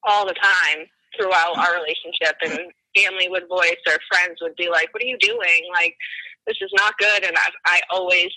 all 0.02 0.26
the 0.26 0.34
time 0.34 0.86
throughout 1.16 1.56
our 1.56 1.74
relationship, 1.78 2.34
and 2.42 2.74
family 2.96 3.28
would 3.28 3.48
voice 3.48 3.78
or 3.86 3.98
friends 4.10 4.42
would 4.42 4.56
be 4.56 4.68
like, 4.68 4.92
"What 4.92 5.02
are 5.02 5.06
you 5.06 5.18
doing? 5.18 5.62
Like, 5.72 5.94
this 6.46 6.58
is 6.60 6.70
not 6.74 6.98
good." 6.98 7.22
And 7.22 7.36
I, 7.36 7.50
I 7.66 7.80
always 7.90 8.30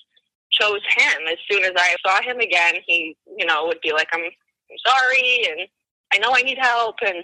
chose 0.60 0.82
him. 0.98 1.28
As 1.30 1.38
soon 1.50 1.64
as 1.64 1.74
I 1.76 1.96
saw 2.06 2.22
him 2.22 2.40
again, 2.40 2.76
he, 2.86 3.16
you 3.38 3.46
know, 3.46 3.66
would 3.68 3.82
be 3.82 3.94
like, 3.94 4.08
"I'm 4.14 4.24
I'm 4.24 4.78
sorry, 4.86 5.48
and 5.50 5.68
I 6.14 6.18
know 6.18 6.34
I 6.34 6.42
need 6.42 6.58
help, 6.60 6.96
and 7.06 7.24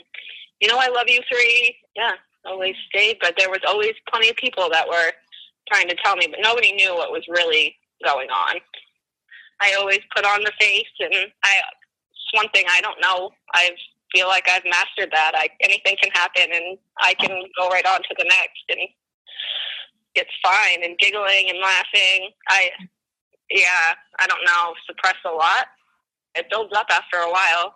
you 0.59 0.67
know 0.67 0.77
I 0.77 0.87
love 0.87 1.05
you 1.07 1.21
three. 1.31 1.75
Yeah, 1.95 2.13
always 2.45 2.75
stayed, 2.89 3.17
but 3.21 3.35
there 3.37 3.49
was 3.49 3.61
always 3.67 3.93
plenty 4.09 4.29
of 4.29 4.35
people 4.35 4.69
that 4.71 4.87
were 4.87 5.11
trying 5.71 5.87
to 5.89 5.95
tell 6.03 6.15
me, 6.15 6.27
but 6.27 6.39
nobody 6.41 6.71
knew 6.73 6.95
what 6.95 7.11
was 7.11 7.23
really 7.27 7.75
going 8.03 8.29
on. 8.29 8.55
I 9.59 9.75
always 9.79 9.99
put 10.15 10.25
on 10.25 10.41
the 10.43 10.51
face, 10.59 10.93
and 10.99 11.13
I. 11.43 11.61
It's 12.11 12.43
one 12.43 12.51
thing 12.53 12.65
I 12.69 12.81
don't 12.81 12.99
know. 12.99 13.31
I 13.53 13.69
feel 14.13 14.27
like 14.27 14.49
I've 14.49 14.65
mastered 14.65 15.11
that. 15.13 15.31
I 15.35 15.49
anything 15.61 15.95
can 16.01 16.11
happen, 16.11 16.47
and 16.53 16.77
I 16.99 17.13
can 17.13 17.43
go 17.57 17.69
right 17.69 17.85
on 17.85 18.01
to 18.01 18.15
the 18.17 18.25
next, 18.25 18.63
and 18.69 18.81
it's 20.15 20.31
fine. 20.43 20.83
And 20.83 20.97
giggling 20.99 21.49
and 21.49 21.59
laughing. 21.59 22.31
I, 22.49 22.69
yeah, 23.49 23.93
I 24.19 24.27
don't 24.27 24.43
know, 24.45 24.73
suppress 24.87 25.15
a 25.25 25.31
lot 25.31 25.67
it 26.37 26.49
builds 26.49 26.73
up 26.75 26.87
after 26.89 27.17
a 27.17 27.31
while. 27.31 27.75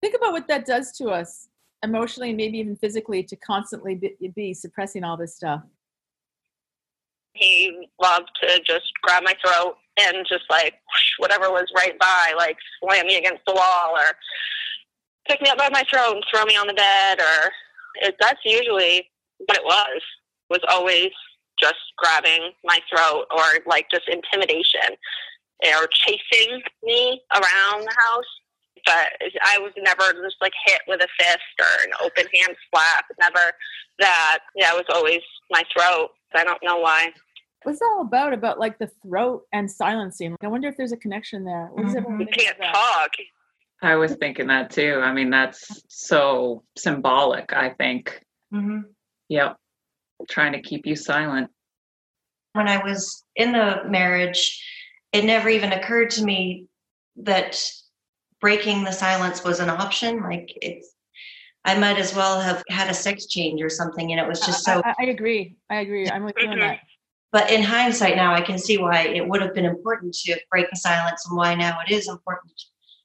Think 0.00 0.14
about 0.16 0.32
what 0.32 0.48
that 0.48 0.66
does 0.66 0.92
to 0.92 1.08
us 1.10 1.48
emotionally, 1.82 2.30
and 2.30 2.36
maybe 2.36 2.58
even 2.58 2.76
physically, 2.76 3.22
to 3.24 3.36
constantly 3.36 3.94
be, 3.94 4.32
be 4.34 4.54
suppressing 4.54 5.04
all 5.04 5.16
this 5.16 5.36
stuff. 5.36 5.62
He 7.34 7.88
loved 8.00 8.28
to 8.42 8.60
just 8.66 8.92
grab 9.02 9.22
my 9.22 9.34
throat 9.44 9.76
and 9.98 10.26
just 10.28 10.44
like 10.50 10.72
whoosh, 10.72 11.12
whatever 11.18 11.50
was 11.50 11.66
right 11.76 11.98
by, 11.98 12.34
like 12.36 12.56
slam 12.82 13.06
me 13.06 13.18
against 13.18 13.42
the 13.46 13.54
wall 13.54 13.94
or 13.94 14.16
pick 15.28 15.40
me 15.40 15.48
up 15.48 15.58
by 15.58 15.68
my 15.70 15.84
throat 15.88 16.14
and 16.14 16.24
throw 16.30 16.44
me 16.44 16.56
on 16.56 16.66
the 16.66 16.74
bed. 16.74 17.20
Or 17.20 17.50
it, 18.02 18.16
that's 18.20 18.40
usually 18.44 19.08
what 19.46 19.56
it 19.56 19.64
was. 19.64 20.02
Was 20.50 20.60
always 20.68 21.10
just 21.60 21.78
grabbing 21.96 22.52
my 22.64 22.78
throat 22.88 23.26
or 23.30 23.44
like 23.66 23.86
just 23.90 24.08
intimidation 24.08 24.96
or 25.64 25.86
chasing 25.92 26.62
me 26.82 27.20
around 27.34 27.82
the 27.82 27.94
house. 27.98 28.24
But 28.86 29.12
I 29.44 29.58
was 29.58 29.72
never 29.76 30.12
just 30.24 30.36
like 30.40 30.52
hit 30.66 30.80
with 30.88 31.02
a 31.02 31.08
fist 31.18 31.38
or 31.58 31.84
an 31.84 31.90
open 32.02 32.24
hand 32.34 32.56
slap. 32.70 33.04
Never 33.20 33.52
that. 33.98 34.38
Yeah, 34.56 34.72
it 34.72 34.76
was 34.76 34.86
always 34.94 35.20
my 35.50 35.62
throat. 35.76 36.10
I 36.34 36.44
don't 36.44 36.62
know 36.62 36.78
why. 36.78 37.12
What's 37.64 37.82
all 37.82 38.00
about? 38.00 38.32
About 38.32 38.58
like 38.58 38.78
the 38.78 38.90
throat 39.02 39.42
and 39.52 39.70
silencing. 39.70 40.34
I 40.40 40.48
wonder 40.48 40.68
if 40.68 40.78
there's 40.78 40.92
a 40.92 40.96
connection 40.96 41.44
there. 41.44 41.66
What 41.72 41.84
does 41.84 41.94
everyone? 41.94 42.20
You 42.20 42.26
can't 42.28 42.56
talk. 42.72 43.10
I 43.82 43.96
was 43.96 44.14
thinking 44.14 44.46
that 44.46 44.70
too. 44.70 45.00
I 45.02 45.12
mean, 45.12 45.28
that's 45.28 45.82
so 45.88 46.62
symbolic. 46.78 47.52
I 47.52 47.70
think. 47.70 48.24
Mm-hmm. 48.52 48.80
Yep. 49.28 49.56
Trying 50.28 50.52
to 50.52 50.60
keep 50.60 50.86
you 50.86 50.96
silent. 50.96 51.50
When 52.52 52.68
I 52.68 52.82
was 52.82 53.24
in 53.36 53.52
the 53.52 53.82
marriage, 53.88 54.62
it 55.12 55.24
never 55.24 55.48
even 55.48 55.72
occurred 55.72 56.10
to 56.10 56.24
me 56.24 56.66
that 57.16 57.60
breaking 58.40 58.84
the 58.84 58.92
silence 58.92 59.44
was 59.44 59.60
an 59.60 59.70
option. 59.70 60.22
Like 60.22 60.50
it's, 60.60 60.94
I 61.64 61.78
might 61.78 61.98
as 61.98 62.14
well 62.14 62.40
have 62.40 62.62
had 62.68 62.88
a 62.88 62.94
sex 62.94 63.26
change 63.26 63.62
or 63.62 63.68
something. 63.68 64.10
And 64.12 64.20
it 64.20 64.26
was 64.26 64.40
just 64.40 64.64
so. 64.64 64.82
I, 64.84 64.94
I 64.98 65.04
agree. 65.06 65.56
I 65.68 65.76
agree. 65.76 66.08
I'm 66.08 66.24
with 66.24 66.36
you 66.38 66.48
on 66.48 66.58
that. 66.58 66.80
But 67.32 67.50
in 67.50 67.62
hindsight, 67.62 68.16
now 68.16 68.34
I 68.34 68.40
can 68.40 68.58
see 68.58 68.78
why 68.78 69.02
it 69.02 69.26
would 69.26 69.40
have 69.40 69.54
been 69.54 69.64
important 69.64 70.14
to 70.14 70.38
break 70.50 70.68
the 70.70 70.76
silence 70.76 71.24
and 71.28 71.36
why 71.36 71.54
now 71.54 71.78
it 71.86 71.92
is 71.92 72.08
important 72.08 72.52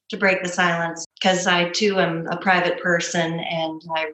to 0.10 0.18
break 0.18 0.42
the 0.42 0.50
silence 0.50 1.06
because 1.20 1.48
I 1.48 1.70
too 1.70 2.00
am 2.00 2.28
a 2.28 2.38
private 2.38 2.82
person 2.82 3.40
and 3.40 3.82
I 3.96 4.12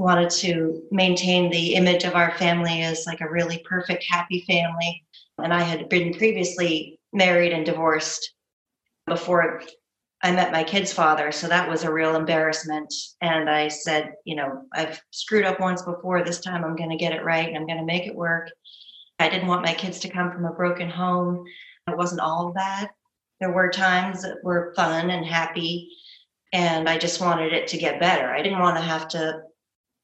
wanted 0.00 0.30
to 0.30 0.82
maintain 0.90 1.50
the 1.50 1.74
image 1.74 2.04
of 2.04 2.14
our 2.14 2.32
family 2.38 2.80
as 2.80 3.04
like 3.06 3.20
a 3.20 3.28
really 3.28 3.58
perfect, 3.68 4.02
happy 4.08 4.42
family. 4.46 5.04
And 5.36 5.52
I 5.52 5.60
had 5.62 5.90
been 5.90 6.14
previously 6.14 6.98
married 7.12 7.52
and 7.52 7.66
divorced 7.66 8.32
before 9.06 9.62
I 10.22 10.32
met 10.32 10.52
my 10.52 10.64
kid's 10.64 10.90
father. 10.90 11.30
So 11.32 11.48
that 11.48 11.68
was 11.68 11.84
a 11.84 11.92
real 11.92 12.16
embarrassment. 12.16 12.94
And 13.20 13.50
I 13.50 13.68
said, 13.68 14.14
you 14.24 14.36
know, 14.36 14.62
I've 14.72 15.02
screwed 15.10 15.44
up 15.44 15.60
once 15.60 15.82
before. 15.82 16.24
This 16.24 16.40
time 16.40 16.64
I'm 16.64 16.76
going 16.76 16.90
to 16.90 16.96
get 16.96 17.12
it 17.12 17.22
right 17.22 17.46
and 17.46 17.58
I'm 17.58 17.66
going 17.66 17.78
to 17.78 17.84
make 17.84 18.06
it 18.06 18.16
work. 18.16 18.50
I 19.18 19.28
didn't 19.28 19.48
want 19.48 19.66
my 19.66 19.74
kids 19.74 19.98
to 20.00 20.08
come 20.08 20.32
from 20.32 20.46
a 20.46 20.54
broken 20.54 20.88
home. 20.88 21.44
It 21.88 21.96
wasn't 21.98 22.22
all 22.22 22.52
bad. 22.52 22.88
There 23.38 23.52
were 23.52 23.68
times 23.68 24.22
that 24.22 24.42
were 24.42 24.72
fun 24.76 25.10
and 25.10 25.26
happy. 25.26 25.90
And 26.54 26.88
I 26.88 26.96
just 26.96 27.20
wanted 27.20 27.52
it 27.52 27.68
to 27.68 27.76
get 27.76 28.00
better. 28.00 28.30
I 28.30 28.40
didn't 28.40 28.60
want 28.60 28.78
to 28.78 28.82
have 28.82 29.06
to 29.08 29.42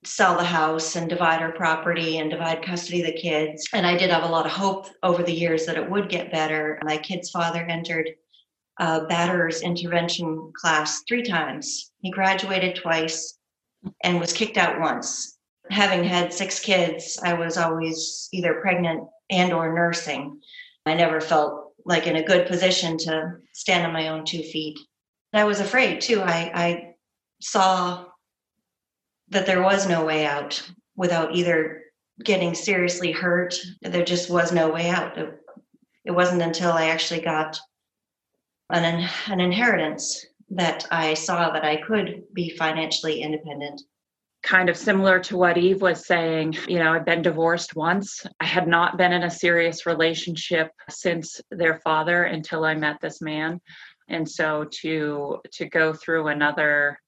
sell 0.07 0.37
the 0.37 0.45
house 0.45 0.97
and 0.97 1.09
divide 1.09 1.43
our 1.43 1.53
property 1.53 2.19
and 2.19 2.31
divide 2.31 2.63
custody 2.63 3.01
of 3.01 3.07
the 3.07 3.21
kids. 3.21 3.67
And 3.73 3.87
I 3.87 3.97
did 3.97 4.11
have 4.11 4.23
a 4.23 4.29
lot 4.29 4.47
of 4.47 4.53
hope 4.53 4.87
over 5.03 5.23
the 5.23 5.33
years 5.33 5.67
that 5.67 5.77
it 5.77 5.91
would 5.91 6.09
get 6.09 6.33
better. 6.33 6.79
My 6.85 6.97
kid's 6.97 7.31
father 7.31 7.63
entered 7.63 8.11
a 8.79 9.01
batterers 9.07 9.63
intervention 9.63 10.53
class 10.55 11.03
three 11.09 11.23
times. 11.23 11.93
He 12.01 12.11
graduated 12.11 12.77
twice 12.77 13.39
and 14.05 14.21
was 14.21 14.33
kicked 14.33 14.57
out 14.57 14.81
once. 14.81 15.39
Having 15.71 16.05
had 16.05 16.33
six 16.33 16.61
kids, 16.61 17.19
I 17.23 17.33
was 17.35 17.57
always 17.57 18.29
either 18.33 18.61
pregnant 18.61 19.05
and 19.31 19.53
or 19.53 19.75
nursing. 19.75 20.41
I 20.85 20.95
never 20.95 21.21
felt 21.21 21.73
like 21.85 22.07
in 22.07 22.17
a 22.17 22.25
good 22.25 22.47
position 22.47 22.97
to 22.99 23.37
stand 23.53 23.87
on 23.87 23.93
my 23.93 24.09
own 24.09 24.25
two 24.25 24.43
feet. 24.43 24.79
I 25.33 25.45
was 25.45 25.61
afraid 25.61 26.01
too. 26.01 26.21
I, 26.21 26.51
I 26.55 26.95
saw 27.41 28.06
that 29.29 29.47
there 29.47 29.63
was 29.63 29.89
no 29.89 30.05
way 30.05 30.27
out 30.27 30.63
without 30.97 31.35
either 31.35 31.83
getting 32.25 32.55
seriously 32.55 33.13
hurt. 33.13 33.55
There 33.83 34.05
just 34.05 34.31
was 34.31 34.53
no 34.53 34.71
way 34.71 34.89
out. 34.89 35.19
It, 35.19 35.35
it 36.05 36.11
wasn't 36.13 36.43
until 36.43 36.73
I 36.73 36.87
actually 36.87 37.21
got 37.21 37.59
an, 38.71 39.09
an 39.27 39.41
inheritance 39.41 40.25
that 40.51 40.87
I 40.91 41.15
saw 41.15 41.51
that 41.51 41.65
I 41.65 41.77
could 41.77 42.23
be 42.33 42.51
financially 42.51 43.21
independent. 43.23 43.83
Kind 44.43 44.69
of 44.69 44.77
similar 44.77 45.19
to 45.21 45.37
what 45.37 45.59
Eve 45.59 45.83
was 45.83 46.07
saying, 46.07 46.57
you 46.69 46.79
know, 46.79 46.93
I've 46.93 47.05
been 47.05 47.23
divorced 47.23 47.75
once. 47.75 48.25
I 48.39 48.45
had 48.45 48.69
not 48.69 48.97
been 48.97 49.13
in 49.13 49.25
a 49.25 49.31
serious 49.31 49.87
relationship 49.87 50.71
since 50.89 51.41
their 51.51 51.81
father 51.81 52.25
until 52.25 52.65
I 52.65 52.75
met 52.75 53.01
this 53.01 53.21
man. 53.21 53.61
And 54.09 54.29
so 54.29 54.67
to 54.83 55.39
to 55.55 55.69
go 55.69 55.93
through 55.93 56.29
another 56.29 57.01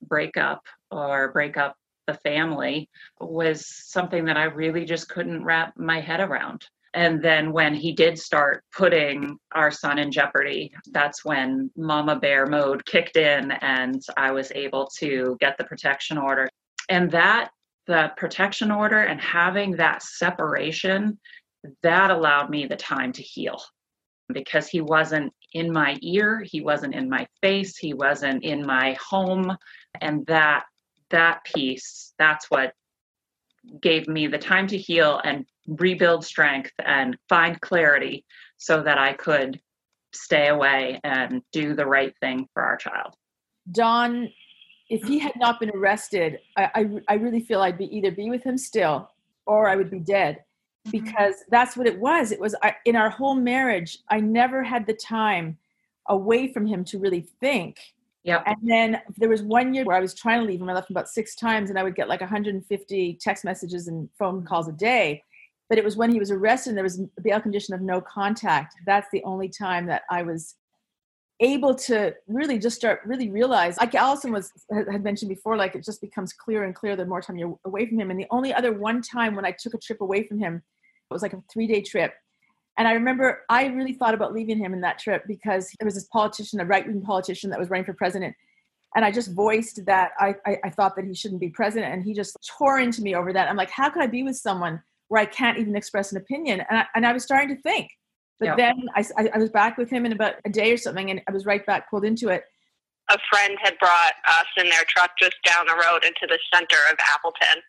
breakup 0.00 0.62
or 0.90 1.32
break 1.32 1.56
up 1.56 1.76
the 2.06 2.14
family 2.14 2.88
was 3.20 3.66
something 3.66 4.24
that 4.24 4.36
I 4.36 4.44
really 4.44 4.84
just 4.84 5.08
couldn't 5.08 5.44
wrap 5.44 5.76
my 5.76 6.00
head 6.00 6.20
around. 6.20 6.66
And 6.94 7.22
then 7.22 7.52
when 7.52 7.74
he 7.74 7.92
did 7.92 8.18
start 8.18 8.64
putting 8.74 9.36
our 9.52 9.70
son 9.70 9.98
in 9.98 10.10
jeopardy, 10.10 10.72
that's 10.92 11.24
when 11.24 11.70
mama 11.76 12.16
bear 12.16 12.46
mode 12.46 12.86
kicked 12.86 13.16
in 13.16 13.50
and 13.52 14.02
I 14.16 14.30
was 14.30 14.50
able 14.54 14.88
to 14.98 15.36
get 15.38 15.58
the 15.58 15.64
protection 15.64 16.16
order. 16.16 16.48
And 16.88 17.10
that, 17.10 17.50
the 17.86 18.12
protection 18.16 18.70
order 18.70 19.00
and 19.00 19.20
having 19.20 19.72
that 19.72 20.02
separation, 20.02 21.18
that 21.82 22.10
allowed 22.10 22.48
me 22.48 22.66
the 22.66 22.76
time 22.76 23.12
to 23.12 23.22
heal 23.22 23.60
because 24.32 24.66
he 24.66 24.80
wasn't 24.80 25.32
in 25.52 25.72
my 25.72 25.98
ear, 26.02 26.42
he 26.44 26.60
wasn't 26.60 26.94
in 26.94 27.08
my 27.08 27.26
face, 27.42 27.76
he 27.76 27.92
wasn't 27.92 28.42
in 28.42 28.64
my 28.64 28.96
home. 28.98 29.56
And 30.00 30.26
that 30.26 30.64
that 31.10 31.44
piece, 31.44 32.12
that's 32.18 32.50
what 32.50 32.72
gave 33.80 34.08
me 34.08 34.26
the 34.26 34.38
time 34.38 34.66
to 34.68 34.78
heal 34.78 35.20
and 35.24 35.44
rebuild 35.66 36.24
strength 36.24 36.72
and 36.84 37.16
find 37.28 37.60
clarity 37.60 38.24
so 38.56 38.82
that 38.82 38.98
I 38.98 39.12
could 39.12 39.60
stay 40.14 40.48
away 40.48 41.00
and 41.04 41.42
do 41.52 41.74
the 41.74 41.86
right 41.86 42.14
thing 42.20 42.48
for 42.54 42.62
our 42.62 42.76
child. 42.76 43.14
Don, 43.72 44.30
if 44.88 45.02
he 45.02 45.18
had 45.18 45.34
not 45.36 45.58
been 45.58 45.70
arrested, 45.74 46.38
I, 46.56 46.70
I, 46.74 46.86
I 47.08 47.14
really 47.14 47.40
feel 47.40 47.60
I'd 47.60 47.78
be 47.78 47.94
either 47.96 48.10
be 48.10 48.30
with 48.30 48.44
him 48.44 48.56
still 48.56 49.10
or 49.46 49.68
I 49.68 49.76
would 49.76 49.90
be 49.90 49.98
dead 50.00 50.36
mm-hmm. 50.86 50.90
because 50.90 51.34
that's 51.50 51.76
what 51.76 51.86
it 51.86 51.98
was. 51.98 52.32
It 52.32 52.40
was 52.40 52.54
I, 52.62 52.76
in 52.84 52.96
our 52.96 53.10
whole 53.10 53.34
marriage, 53.34 53.98
I 54.08 54.20
never 54.20 54.62
had 54.62 54.86
the 54.86 54.94
time 54.94 55.58
away 56.08 56.52
from 56.52 56.66
him 56.66 56.84
to 56.84 56.98
really 56.98 57.26
think 57.40 57.78
yeah. 58.26 58.42
And 58.44 58.56
then 58.64 59.00
there 59.16 59.28
was 59.28 59.42
one 59.42 59.72
year 59.72 59.84
where 59.84 59.96
I 59.96 60.00
was 60.00 60.12
trying 60.12 60.40
to 60.40 60.46
leave 60.46 60.60
him. 60.60 60.68
I 60.68 60.72
left 60.72 60.90
him 60.90 60.94
about 60.94 61.08
six 61.08 61.36
times, 61.36 61.70
and 61.70 61.78
I 61.78 61.84
would 61.84 61.94
get 61.94 62.08
like 62.08 62.20
150 62.20 63.18
text 63.20 63.44
messages 63.44 63.86
and 63.86 64.08
phone 64.18 64.44
calls 64.44 64.66
a 64.66 64.72
day. 64.72 65.22
But 65.68 65.78
it 65.78 65.84
was 65.84 65.96
when 65.96 66.10
he 66.10 66.18
was 66.18 66.32
arrested, 66.32 66.70
and 66.70 66.76
there 66.76 66.82
was 66.82 66.98
a 66.98 67.22
bail 67.22 67.40
condition 67.40 67.72
of 67.72 67.80
no 67.80 68.00
contact. 68.00 68.74
That's 68.84 69.06
the 69.12 69.22
only 69.22 69.48
time 69.48 69.86
that 69.86 70.02
I 70.10 70.22
was 70.22 70.56
able 71.40 71.74
to 71.74 72.14
really 72.26 72.58
just 72.58 72.76
start 72.76 73.00
really 73.04 73.28
realize 73.28 73.76
like 73.76 73.94
allison 73.94 74.32
was 74.32 74.50
had 74.72 75.04
mentioned 75.04 75.28
before 75.28 75.54
like 75.54 75.74
it 75.74 75.84
just 75.84 76.00
becomes 76.00 76.32
clearer 76.32 76.64
and 76.64 76.74
clearer 76.74 76.96
the 76.96 77.04
more 77.04 77.20
time 77.20 77.36
you're 77.36 77.58
away 77.66 77.86
from 77.86 78.00
him 78.00 78.10
and 78.10 78.18
the 78.18 78.26
only 78.30 78.54
other 78.54 78.72
one 78.72 79.02
time 79.02 79.34
when 79.34 79.44
i 79.44 79.50
took 79.50 79.74
a 79.74 79.78
trip 79.78 80.00
away 80.00 80.26
from 80.26 80.38
him 80.38 80.54
it 80.54 81.12
was 81.12 81.20
like 81.20 81.34
a 81.34 81.42
three 81.52 81.66
day 81.66 81.82
trip 81.82 82.14
and 82.78 82.86
I 82.86 82.92
remember 82.92 83.42
I 83.48 83.66
really 83.66 83.94
thought 83.94 84.14
about 84.14 84.32
leaving 84.32 84.58
him 84.58 84.74
in 84.74 84.80
that 84.82 84.98
trip 84.98 85.24
because 85.26 85.70
there 85.78 85.86
was 85.86 85.94
this 85.94 86.08
politician, 86.12 86.60
a 86.60 86.64
right 86.64 86.86
wing 86.86 87.00
politician 87.00 87.50
that 87.50 87.58
was 87.58 87.70
running 87.70 87.86
for 87.86 87.94
president. 87.94 88.34
And 88.94 89.04
I 89.04 89.10
just 89.10 89.32
voiced 89.32 89.84
that 89.86 90.12
I, 90.18 90.34
I, 90.46 90.58
I, 90.64 90.70
thought 90.70 90.96
that 90.96 91.04
he 91.04 91.14
shouldn't 91.14 91.40
be 91.40 91.50
president. 91.50 91.92
And 91.92 92.02
he 92.02 92.14
just 92.14 92.36
tore 92.46 92.80
into 92.80 93.02
me 93.02 93.14
over 93.14 93.32
that. 93.32 93.48
I'm 93.48 93.56
like, 93.56 93.70
how 93.70 93.90
could 93.90 94.02
I 94.02 94.06
be 94.06 94.22
with 94.22 94.36
someone 94.36 94.80
where 95.08 95.20
I 95.20 95.26
can't 95.26 95.58
even 95.58 95.76
express 95.76 96.12
an 96.12 96.18
opinion? 96.18 96.62
And 96.70 96.78
I, 96.78 96.86
and 96.94 97.06
I 97.06 97.12
was 97.12 97.22
starting 97.22 97.54
to 97.54 97.60
think. 97.60 97.90
But 98.38 98.46
yep. 98.46 98.56
then 98.56 98.88
I, 98.94 99.04
I 99.34 99.38
was 99.38 99.50
back 99.50 99.76
with 99.76 99.90
him 99.90 100.06
in 100.06 100.12
about 100.12 100.34
a 100.44 100.50
day 100.50 100.72
or 100.72 100.76
something, 100.76 101.10
and 101.10 101.22
I 101.28 101.32
was 101.32 101.46
right 101.46 101.64
back 101.64 101.90
pulled 101.90 102.04
into 102.04 102.28
it. 102.28 102.44
A 103.08 103.18
friend 103.30 103.56
had 103.62 103.78
brought 103.78 104.12
us 104.28 104.46
in 104.58 104.68
their 104.68 104.84
truck 104.88 105.10
just 105.18 105.36
down 105.44 105.66
the 105.66 105.74
road 105.74 106.04
into 106.04 106.26
the 106.28 106.38
center 106.52 106.76
of 106.90 106.98
Appleton. 107.14 107.62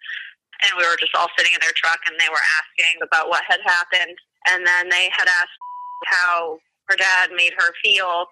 And 0.63 0.71
we 0.77 0.83
were 0.83 0.97
just 0.99 1.15
all 1.15 1.27
sitting 1.37 1.53
in 1.53 1.59
their 1.61 1.75
truck, 1.75 1.99
and 2.07 2.15
they 2.19 2.27
were 2.29 2.43
asking 2.59 2.99
about 3.03 3.29
what 3.29 3.43
had 3.47 3.59
happened 3.63 4.17
and 4.51 4.65
then 4.65 4.89
they 4.89 5.09
had 5.11 5.27
asked 5.27 5.59
how 6.05 6.59
her 6.87 6.95
dad 6.95 7.29
made 7.35 7.53
her 7.57 7.73
feel. 7.83 8.25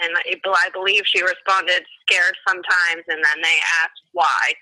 And 0.00 0.12
I 0.16 0.70
believe 0.72 1.02
she 1.04 1.22
responded 1.22 1.84
scared 2.02 2.36
sometimes. 2.46 3.02
And 3.08 3.22
then 3.22 3.42
they 3.42 3.58
asked 3.82 4.02
why. 4.12 4.52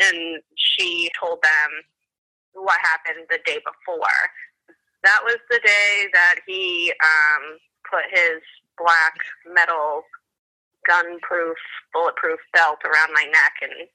And 0.00 0.42
she 0.56 1.10
told 1.18 1.42
them 1.42 2.62
what 2.64 2.78
happened 2.82 3.26
the 3.28 3.38
day 3.44 3.58
before. 3.58 4.06
That 5.02 5.20
was 5.24 5.38
the 5.50 5.60
day 5.64 6.06
that 6.12 6.36
he 6.46 6.92
um, 7.02 7.58
put 7.90 8.04
his 8.10 8.40
black 8.78 9.14
metal 9.52 10.02
gun-proof 10.86 11.56
bulletproof 11.92 12.38
belt 12.52 12.78
around 12.84 13.12
my 13.12 13.24
neck 13.24 13.52
and 13.62 13.88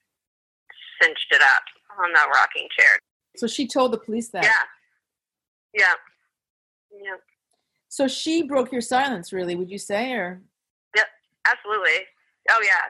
cinched 1.01 1.27
it 1.31 1.41
up 1.41 1.63
on 2.03 2.11
the 2.11 2.19
rocking 2.35 2.67
chair. 2.77 2.99
So 3.37 3.47
she 3.47 3.65
told 3.65 3.93
the 3.93 3.97
police 3.97 4.29
that? 4.29 4.43
Yeah. 4.43 4.63
Yeah 5.73 5.93
yeah. 6.93 7.17
So 7.89 8.07
she 8.07 8.43
broke 8.43 8.71
your 8.71 8.81
silence, 8.81 9.33
really? 9.33 9.55
Would 9.55 9.69
you 9.69 9.77
say, 9.77 10.13
or? 10.13 10.41
Yep, 10.95 11.07
absolutely. 11.45 12.07
Oh 12.49 12.61
yeah, 12.63 12.87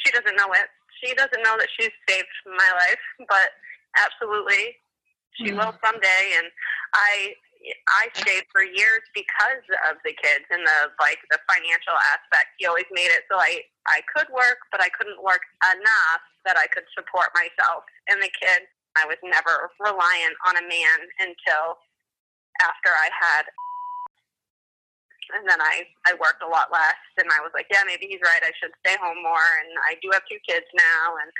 she 0.00 0.10
doesn't 0.12 0.36
know 0.36 0.48
it. 0.56 0.68
She 1.04 1.14
doesn't 1.14 1.42
know 1.44 1.56
that 1.60 1.68
she's 1.78 1.92
saved 2.08 2.28
my 2.46 2.70
life, 2.76 3.04
but 3.28 3.52
absolutely, 4.00 4.76
she 5.36 5.52
mm. 5.52 5.60
will 5.60 5.76
someday. 5.84 6.24
And 6.40 6.48
I, 6.96 7.36
I 8.00 8.08
stayed 8.16 8.48
for 8.48 8.64
years 8.64 9.04
because 9.12 9.64
of 9.92 10.00
the 10.08 10.16
kids 10.16 10.48
and 10.48 10.64
the 10.64 10.80
like 11.00 11.20
the 11.28 11.40
financial 11.44 11.96
aspect. 12.16 12.56
He 12.56 12.64
always 12.64 12.88
made 12.96 13.12
it 13.12 13.28
so 13.28 13.36
I 13.36 13.60
I 13.86 14.00
could 14.16 14.32
work, 14.32 14.64
but 14.72 14.80
I 14.80 14.88
couldn't 14.96 15.20
work 15.20 15.44
enough 15.68 16.24
that 16.48 16.56
I 16.56 16.64
could 16.72 16.88
support 16.96 17.28
myself 17.36 17.84
and 18.08 18.20
the 18.24 18.32
kids. 18.40 18.64
I 18.98 19.06
was 19.06 19.20
never 19.22 19.70
reliant 19.78 20.34
on 20.48 20.58
a 20.58 20.66
man 20.66 20.98
until 21.22 21.78
after 22.62 22.90
I 22.90 23.08
had 23.10 23.44
and 25.34 25.46
then 25.46 25.60
I 25.62 25.86
I 26.06 26.14
worked 26.18 26.42
a 26.42 26.50
lot 26.50 26.72
less 26.74 26.98
and 27.18 27.28
I 27.30 27.40
was 27.42 27.54
like, 27.54 27.66
yeah, 27.70 27.86
maybe 27.86 28.10
he's 28.10 28.22
right. 28.22 28.42
I 28.42 28.54
should 28.58 28.74
stay 28.82 28.98
home 28.98 29.22
more 29.22 29.48
and 29.62 29.70
I 29.86 29.98
do 30.02 30.10
have 30.12 30.26
two 30.26 30.40
kids 30.42 30.66
now 30.74 31.18
and 31.22 31.30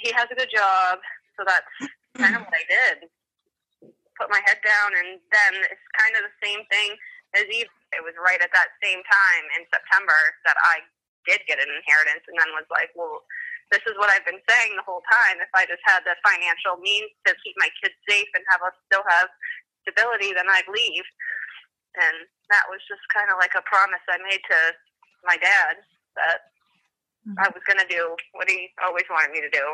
he 0.00 0.12
has 0.12 0.28
a 0.30 0.38
good 0.38 0.50
job. 0.52 1.00
So 1.36 1.44
that's 1.44 1.72
kind 2.16 2.36
of 2.36 2.42
what 2.46 2.54
I 2.54 2.64
did. 2.68 3.08
Put 4.16 4.32
my 4.32 4.40
head 4.44 4.60
down 4.60 4.92
and 4.96 5.20
then 5.32 5.52
it's 5.68 5.86
kind 5.96 6.14
of 6.20 6.28
the 6.28 6.36
same 6.44 6.64
thing 6.68 6.96
as 7.36 7.48
Eve. 7.48 7.72
It 7.96 8.04
was 8.04 8.14
right 8.20 8.40
at 8.40 8.52
that 8.52 8.70
same 8.84 9.00
time 9.02 9.44
in 9.58 9.66
September 9.72 10.20
that 10.46 10.56
I 10.60 10.84
did 11.26 11.42
get 11.48 11.58
an 11.58 11.68
inheritance 11.68 12.24
and 12.28 12.36
then 12.38 12.48
was 12.54 12.68
like, 12.70 12.92
well, 12.94 13.24
this 13.72 13.82
is 13.86 13.94
what 13.98 14.10
I've 14.10 14.26
been 14.26 14.42
saying 14.50 14.74
the 14.74 14.86
whole 14.86 15.02
time. 15.06 15.38
If 15.38 15.50
I 15.54 15.62
just 15.66 15.82
had 15.86 16.02
the 16.02 16.18
financial 16.26 16.78
means 16.82 17.10
to 17.26 17.34
keep 17.42 17.54
my 17.58 17.70
kids 17.78 17.94
safe 18.06 18.28
and 18.34 18.42
have 18.50 18.62
us 18.66 18.74
still 18.90 19.06
have 19.06 19.30
stability, 19.82 20.32
then 20.34 20.48
I'd 20.48 20.68
leave. 20.68 21.06
And 21.98 22.16
that 22.50 22.64
was 22.70 22.80
just 22.86 23.02
kind 23.14 23.30
of 23.30 23.38
like 23.38 23.54
a 23.58 23.66
promise 23.66 24.02
I 24.08 24.18
made 24.22 24.42
to 24.50 24.60
my 25.26 25.36
dad 25.36 25.80
that 26.16 26.50
I 27.38 27.48
was 27.50 27.62
going 27.66 27.78
to 27.78 27.90
do 27.90 28.16
what 28.32 28.48
he 28.48 28.70
always 28.82 29.04
wanted 29.10 29.32
me 29.32 29.40
to 29.40 29.50
do 29.50 29.64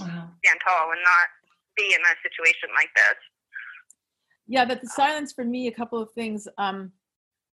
Wow. 0.00 0.30
stand 0.44 0.60
tall 0.66 0.90
and 0.90 1.00
not 1.02 1.28
be 1.76 1.94
in 1.94 2.00
a 2.00 2.14
situation 2.22 2.68
like 2.76 2.90
this. 2.96 3.14
Yeah, 4.46 4.64
that 4.64 4.80
the 4.80 4.88
silence 4.88 5.32
for 5.32 5.44
me, 5.44 5.68
a 5.68 5.72
couple 5.72 6.00
of 6.00 6.10
things. 6.12 6.46
Um, 6.58 6.92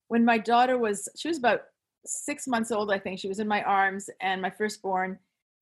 when 0.08 0.24
my 0.24 0.38
daughter 0.38 0.78
was, 0.78 1.08
she 1.16 1.28
was 1.28 1.38
about 1.38 1.62
six 2.04 2.48
months 2.48 2.72
old, 2.72 2.90
I 2.90 2.98
think. 2.98 3.20
She 3.20 3.28
was 3.28 3.38
in 3.38 3.46
my 3.46 3.62
arms, 3.62 4.10
and 4.20 4.42
my 4.42 4.50
firstborn. 4.50 5.18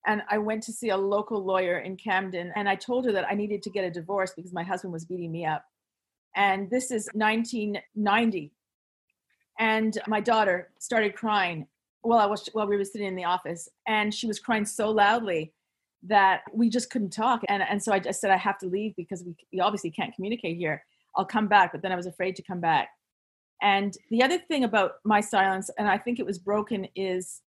And 0.06 0.22
I 0.28 0.38
went 0.38 0.62
to 0.64 0.72
see 0.72 0.90
a 0.90 0.96
local 0.96 1.44
lawyer 1.44 1.80
in 1.80 1.96
Camden, 1.96 2.52
and 2.56 2.68
I 2.68 2.76
told 2.76 3.04
her 3.04 3.12
that 3.12 3.28
I 3.28 3.34
needed 3.34 3.62
to 3.64 3.70
get 3.70 3.84
a 3.84 3.90
divorce 3.90 4.32
because 4.34 4.52
my 4.52 4.62
husband 4.62 4.92
was 4.92 5.04
beating 5.04 5.30
me 5.30 5.44
up. 5.44 5.64
And 6.36 6.70
this 6.70 6.90
is 6.90 7.08
1990. 7.14 8.52
And 9.58 9.98
my 10.06 10.20
daughter 10.20 10.70
started 10.78 11.14
crying 11.16 11.66
while 12.02 12.18
I 12.18 12.26
was 12.26 12.48
while 12.52 12.66
we 12.66 12.76
were 12.76 12.84
sitting 12.84 13.08
in 13.08 13.16
the 13.16 13.24
office, 13.24 13.68
and 13.86 14.14
she 14.14 14.26
was 14.26 14.38
crying 14.38 14.64
so 14.64 14.90
loudly 14.90 15.52
that 16.04 16.42
we 16.52 16.70
just 16.70 16.90
couldn't 16.90 17.10
talk. 17.10 17.42
And 17.48 17.62
and 17.62 17.82
so 17.82 17.92
I 17.92 17.98
just 17.98 18.20
said 18.20 18.30
I 18.30 18.36
have 18.36 18.58
to 18.58 18.66
leave 18.66 18.94
because 18.96 19.24
we, 19.24 19.34
we 19.52 19.60
obviously 19.60 19.90
can't 19.90 20.14
communicate 20.14 20.56
here. 20.56 20.84
I'll 21.16 21.24
come 21.24 21.48
back, 21.48 21.72
but 21.72 21.82
then 21.82 21.92
I 21.92 21.96
was 21.96 22.06
afraid 22.06 22.36
to 22.36 22.42
come 22.42 22.60
back. 22.60 22.88
And 23.60 23.96
the 24.10 24.22
other 24.22 24.38
thing 24.38 24.64
about 24.64 24.92
my 25.04 25.20
silence, 25.20 25.68
and 25.78 25.88
I 25.88 25.98
think 25.98 26.20
it 26.20 26.26
was 26.26 26.38
broken, 26.38 26.86
is 26.94 27.42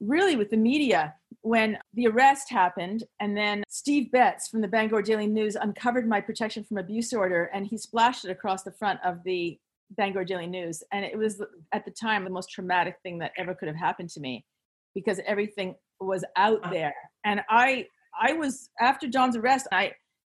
really 0.00 0.36
with 0.36 0.50
the 0.50 0.56
media. 0.58 1.14
When 1.44 1.76
the 1.92 2.06
arrest 2.06 2.50
happened, 2.50 3.04
and 3.20 3.36
then 3.36 3.64
Steve 3.68 4.10
Betts 4.10 4.48
from 4.48 4.62
the 4.62 4.68
Bangor 4.68 5.02
Daily 5.02 5.26
News 5.26 5.56
uncovered 5.56 6.08
my 6.08 6.18
protection 6.18 6.64
from 6.64 6.78
abuse 6.78 7.12
order, 7.12 7.50
and 7.52 7.66
he 7.66 7.76
splashed 7.76 8.24
it 8.24 8.30
across 8.30 8.62
the 8.62 8.72
front 8.72 8.98
of 9.04 9.18
the 9.26 9.58
Bangor 9.90 10.24
Daily 10.24 10.46
News. 10.46 10.82
And 10.90 11.04
it 11.04 11.18
was 11.18 11.42
at 11.72 11.84
the 11.84 11.90
time 11.90 12.24
the 12.24 12.30
most 12.30 12.50
traumatic 12.50 12.96
thing 13.02 13.18
that 13.18 13.32
ever 13.36 13.54
could 13.54 13.68
have 13.68 13.76
happened 13.76 14.08
to 14.10 14.20
me 14.20 14.46
because 14.94 15.20
everything 15.26 15.74
was 16.00 16.24
out 16.36 16.60
uh-huh. 16.62 16.72
there. 16.72 16.94
And 17.26 17.42
I 17.50 17.88
I 18.18 18.32
was 18.32 18.70
after 18.80 19.06
Don's 19.06 19.36
arrest, 19.36 19.68
I 19.70 19.92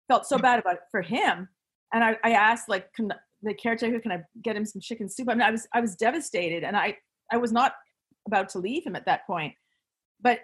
felt 0.08 0.26
so 0.26 0.36
bad 0.38 0.58
about 0.58 0.74
it 0.74 0.80
for 0.90 1.00
him. 1.00 1.48
And 1.94 2.04
I, 2.04 2.18
I 2.22 2.32
asked 2.32 2.68
like 2.68 2.92
can 2.92 3.10
the 3.42 3.54
caretaker, 3.54 3.98
can 4.00 4.12
I 4.12 4.18
get 4.42 4.56
him 4.56 4.66
some 4.66 4.82
chicken 4.82 5.08
soup? 5.08 5.30
I 5.30 5.34
mean, 5.34 5.42
I 5.42 5.50
was 5.50 5.66
I 5.72 5.80
was 5.80 5.96
devastated 5.96 6.64
and 6.64 6.76
I 6.76 6.96
I 7.32 7.38
was 7.38 7.50
not 7.50 7.72
about 8.26 8.50
to 8.50 8.58
leave 8.58 8.86
him 8.86 8.94
at 8.94 9.06
that 9.06 9.26
point. 9.26 9.54
But 10.20 10.40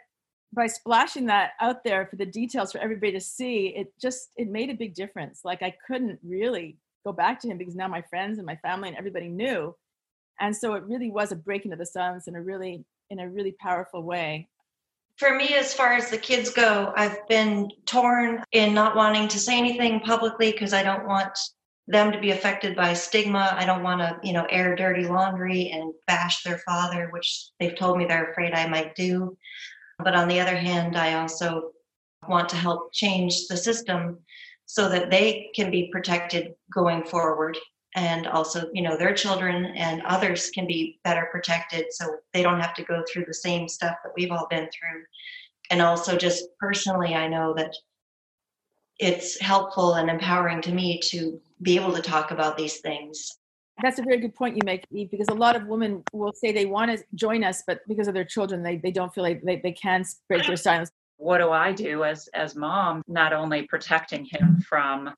by 0.54 0.66
splashing 0.66 1.26
that 1.26 1.52
out 1.60 1.84
there 1.84 2.06
for 2.06 2.16
the 2.16 2.26
details 2.26 2.72
for 2.72 2.78
everybody 2.78 3.12
to 3.12 3.20
see, 3.20 3.74
it 3.76 3.92
just 4.00 4.30
it 4.36 4.48
made 4.48 4.70
a 4.70 4.74
big 4.74 4.94
difference. 4.94 5.40
Like 5.44 5.62
I 5.62 5.74
couldn't 5.86 6.18
really 6.22 6.78
go 7.04 7.12
back 7.12 7.40
to 7.40 7.48
him 7.48 7.58
because 7.58 7.74
now 7.74 7.88
my 7.88 8.02
friends 8.02 8.38
and 8.38 8.46
my 8.46 8.56
family 8.56 8.88
and 8.88 8.96
everybody 8.96 9.28
knew. 9.28 9.74
And 10.40 10.56
so 10.56 10.74
it 10.74 10.84
really 10.84 11.10
was 11.10 11.32
a 11.32 11.36
breaking 11.36 11.72
of 11.72 11.78
the 11.78 11.86
silence 11.86 12.28
in 12.28 12.34
a 12.34 12.42
really 12.42 12.84
in 13.10 13.20
a 13.20 13.28
really 13.28 13.52
powerful 13.52 14.02
way. 14.02 14.48
For 15.16 15.36
me, 15.36 15.54
as 15.54 15.72
far 15.72 15.92
as 15.92 16.10
the 16.10 16.18
kids 16.18 16.50
go, 16.50 16.92
I've 16.96 17.26
been 17.28 17.70
torn 17.86 18.42
in 18.50 18.74
not 18.74 18.96
wanting 18.96 19.28
to 19.28 19.38
say 19.38 19.56
anything 19.56 20.00
publicly 20.00 20.50
because 20.50 20.72
I 20.72 20.82
don't 20.82 21.06
want 21.06 21.38
them 21.86 22.10
to 22.10 22.18
be 22.18 22.30
affected 22.30 22.74
by 22.74 22.94
stigma. 22.94 23.54
I 23.56 23.66
don't 23.66 23.82
want 23.82 24.00
to, 24.00 24.18
you 24.26 24.32
know, 24.32 24.46
air 24.50 24.74
dirty 24.74 25.06
laundry 25.06 25.70
and 25.70 25.92
bash 26.06 26.42
their 26.42 26.58
father, 26.58 27.10
which 27.12 27.50
they've 27.60 27.76
told 27.76 27.98
me 27.98 28.06
they're 28.06 28.30
afraid 28.30 28.54
I 28.54 28.66
might 28.66 28.96
do. 28.96 29.36
But 29.98 30.14
on 30.14 30.28
the 30.28 30.40
other 30.40 30.56
hand, 30.56 30.96
I 30.96 31.14
also 31.14 31.70
want 32.28 32.48
to 32.50 32.56
help 32.56 32.92
change 32.92 33.46
the 33.48 33.56
system 33.56 34.18
so 34.66 34.88
that 34.88 35.10
they 35.10 35.50
can 35.54 35.70
be 35.70 35.90
protected 35.92 36.54
going 36.72 37.04
forward. 37.04 37.58
And 37.96 38.26
also 38.26 38.68
you 38.72 38.82
know 38.82 38.96
their 38.96 39.14
children 39.14 39.66
and 39.66 40.02
others 40.02 40.50
can 40.50 40.66
be 40.66 40.98
better 41.04 41.28
protected 41.30 41.86
so 41.92 42.16
they 42.32 42.42
don't 42.42 42.60
have 42.60 42.74
to 42.74 42.84
go 42.84 43.04
through 43.08 43.26
the 43.26 43.34
same 43.34 43.68
stuff 43.68 43.96
that 44.02 44.12
we've 44.16 44.32
all 44.32 44.48
been 44.50 44.68
through. 44.70 45.04
And 45.70 45.80
also 45.80 46.16
just 46.16 46.44
personally 46.58 47.14
i 47.14 47.28
know 47.28 47.54
that 47.54 47.74
it's 48.98 49.40
helpful 49.40 49.94
and 49.94 50.10
empowering 50.10 50.60
to 50.62 50.72
me 50.72 51.00
to 51.00 51.40
be 51.62 51.76
able 51.76 51.92
to 51.94 52.02
talk 52.02 52.30
about 52.30 52.56
these 52.56 52.78
things 52.78 53.38
That's 53.82 53.98
a 53.98 54.02
very 54.02 54.18
good 54.18 54.34
point 54.34 54.56
you 54.56 54.62
make, 54.64 54.84
Eve, 54.92 55.10
because 55.10 55.28
a 55.28 55.34
lot 55.34 55.56
of 55.56 55.66
women 55.66 56.02
will 56.12 56.32
say 56.32 56.52
they 56.52 56.66
want 56.66 56.96
to 56.96 57.04
join 57.14 57.42
us, 57.42 57.62
but 57.66 57.80
because 57.88 58.06
of 58.06 58.14
their 58.14 58.24
children, 58.24 58.62
they, 58.62 58.76
they 58.76 58.92
don't 58.92 59.12
feel 59.12 59.24
like 59.24 59.42
they, 59.42 59.56
they 59.56 59.72
can 59.72 60.04
break 60.28 60.46
their 60.46 60.56
silence. 60.56 60.90
what 61.16 61.38
do 61.38 61.50
I 61.50 61.72
do 61.72 62.04
as 62.04 62.28
as 62.34 62.54
mom? 62.54 63.02
Not 63.08 63.32
only 63.32 63.62
protecting 63.62 64.24
him 64.24 64.60
from 64.60 65.12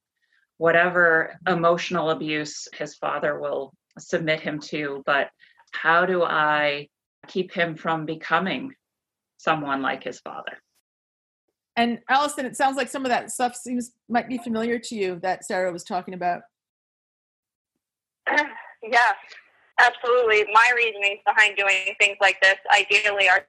whatever 0.58 1.38
emotional 1.46 2.10
abuse 2.10 2.66
his 2.74 2.94
father 2.94 3.38
will 3.38 3.74
submit 3.98 4.40
him 4.40 4.58
to, 4.60 5.02
but 5.04 5.28
how 5.72 6.06
do 6.06 6.22
I 6.22 6.88
keep 7.26 7.52
him 7.52 7.76
from 7.76 8.06
becoming 8.06 8.74
someone 9.36 9.82
like 9.82 10.02
his 10.02 10.20
father? 10.20 10.52
And 11.76 11.98
Allison, 12.08 12.46
it 12.46 12.56
sounds 12.56 12.78
like 12.78 12.88
some 12.88 13.04
of 13.04 13.10
that 13.10 13.30
stuff 13.30 13.54
seems 13.54 13.92
might 14.08 14.28
be 14.28 14.38
familiar 14.38 14.78
to 14.78 14.94
you 14.94 15.20
that 15.22 15.44
Sarah 15.44 15.70
was 15.72 15.84
talking 15.84 16.14
about. 16.14 16.42
yeah, 18.82 19.12
absolutely. 19.80 20.44
My 20.52 20.70
reasonings 20.74 21.20
behind 21.26 21.56
doing 21.56 21.94
things 22.00 22.16
like 22.20 22.40
this 22.42 22.56
ideally 22.76 23.28
are 23.28 23.46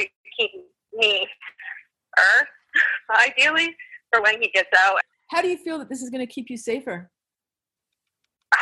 to 0.00 0.06
keep 0.38 0.50
me, 0.94 1.26
er, 2.18 2.46
ideally, 3.26 3.74
for 4.12 4.22
when 4.22 4.40
he 4.40 4.48
gets 4.54 4.70
out. 4.76 5.00
How 5.30 5.42
do 5.42 5.48
you 5.48 5.56
feel 5.56 5.78
that 5.78 5.88
this 5.88 6.02
is 6.02 6.10
going 6.10 6.26
to 6.26 6.32
keep 6.32 6.50
you 6.50 6.56
safer? 6.56 7.10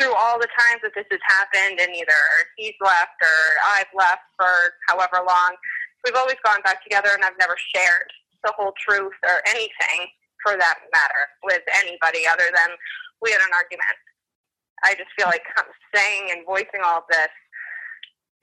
Through 0.00 0.14
all 0.14 0.38
the 0.38 0.48
times 0.58 0.80
that 0.82 0.92
this 0.94 1.06
has 1.10 1.20
happened, 1.28 1.80
and 1.80 1.94
either 1.94 2.20
he's 2.56 2.74
left 2.80 3.14
or 3.22 3.38
I've 3.76 3.86
left 3.96 4.22
for 4.36 4.50
however 4.88 5.24
long, 5.26 5.54
we've 6.04 6.16
always 6.16 6.36
gone 6.44 6.60
back 6.62 6.82
together, 6.82 7.10
and 7.14 7.24
I've 7.24 7.38
never 7.38 7.56
shared 7.74 8.10
the 8.44 8.52
whole 8.58 8.72
truth 8.86 9.14
or 9.24 9.40
anything 9.48 10.08
for 10.44 10.56
that 10.58 10.76
matter 10.92 11.24
with 11.42 11.62
anybody 11.80 12.26
other 12.28 12.44
than 12.52 12.76
we 13.22 13.30
had 13.30 13.40
an 13.40 13.54
argument. 13.54 13.98
I 14.84 14.94
just 14.94 15.10
feel 15.16 15.26
like 15.26 15.44
I'm 15.56 15.70
saying 15.94 16.30
and 16.30 16.46
voicing 16.46 16.84
all 16.84 17.04
this. 17.10 17.32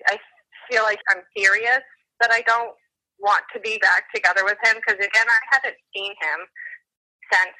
I 0.07 0.17
feel 0.69 0.83
like 0.83 0.99
I'm 1.09 1.21
serious 1.35 1.83
that 2.21 2.31
I 2.31 2.41
don't 2.47 2.73
want 3.21 3.45
to 3.53 3.59
be 3.61 3.77
back 3.77 4.09
together 4.13 4.41
with 4.43 4.57
him 4.65 4.81
because 4.81 4.97
again, 4.97 5.29
I 5.29 5.41
haven't 5.53 5.77
seen 5.93 6.13
him 6.17 6.39
since 7.29 7.57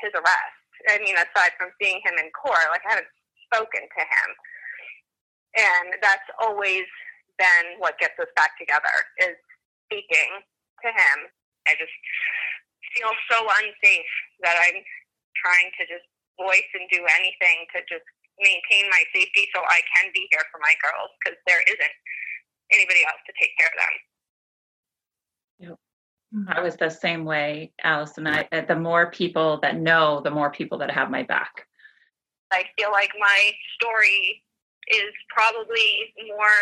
his 0.00 0.12
arrest. 0.16 0.60
I 0.88 0.98
mean, 1.00 1.16
aside 1.16 1.52
from 1.56 1.72
seeing 1.80 2.00
him 2.04 2.16
in 2.18 2.32
court, 2.32 2.64
like 2.72 2.84
I 2.88 2.96
haven't 2.96 3.12
spoken 3.48 3.84
to 3.84 4.02
him, 4.04 4.28
and 5.56 5.88
that's 6.02 6.28
always 6.40 6.84
been 7.38 7.78
what 7.78 7.98
gets 7.98 8.18
us 8.18 8.30
back 8.36 8.56
together 8.58 8.92
is 9.20 9.36
speaking 9.86 10.30
to 10.82 10.88
him. 10.88 11.16
I 11.68 11.76
just 11.78 11.94
feel 12.94 13.12
so 13.30 13.38
unsafe 13.42 14.14
that 14.44 14.56
I'm 14.60 14.80
trying 15.40 15.70
to 15.80 15.82
just 15.88 16.06
voice 16.38 16.70
and 16.74 16.86
do 16.90 17.02
anything 17.18 17.66
to 17.74 17.82
just 17.86 18.06
maintain 18.40 18.90
my 18.90 19.02
safety 19.14 19.46
so 19.54 19.62
I 19.62 19.80
can 19.94 20.10
be 20.10 20.26
here 20.30 20.42
for 20.50 20.58
my 20.58 20.74
girls 20.82 21.10
because 21.22 21.38
there 21.46 21.62
isn't 21.66 21.94
anybody 22.74 23.06
else 23.06 23.22
to 23.26 23.32
take 23.38 23.54
care 23.56 23.70
of 23.70 23.78
them. 23.78 23.94
I 26.48 26.60
was 26.60 26.76
the 26.76 26.90
same 26.90 27.24
way, 27.24 27.72
Allison. 27.82 28.26
I, 28.26 28.48
uh, 28.50 28.66
the 28.66 28.74
more 28.74 29.10
people 29.10 29.60
that 29.62 29.78
know, 29.78 30.20
the 30.20 30.34
more 30.34 30.50
people 30.50 30.78
that 30.78 30.90
have 30.90 31.10
my 31.10 31.22
back. 31.22 31.66
I 32.50 32.64
feel 32.78 32.90
like 32.90 33.10
my 33.18 33.52
story 33.78 34.42
is 34.90 35.14
probably 35.30 36.10
more 36.26 36.60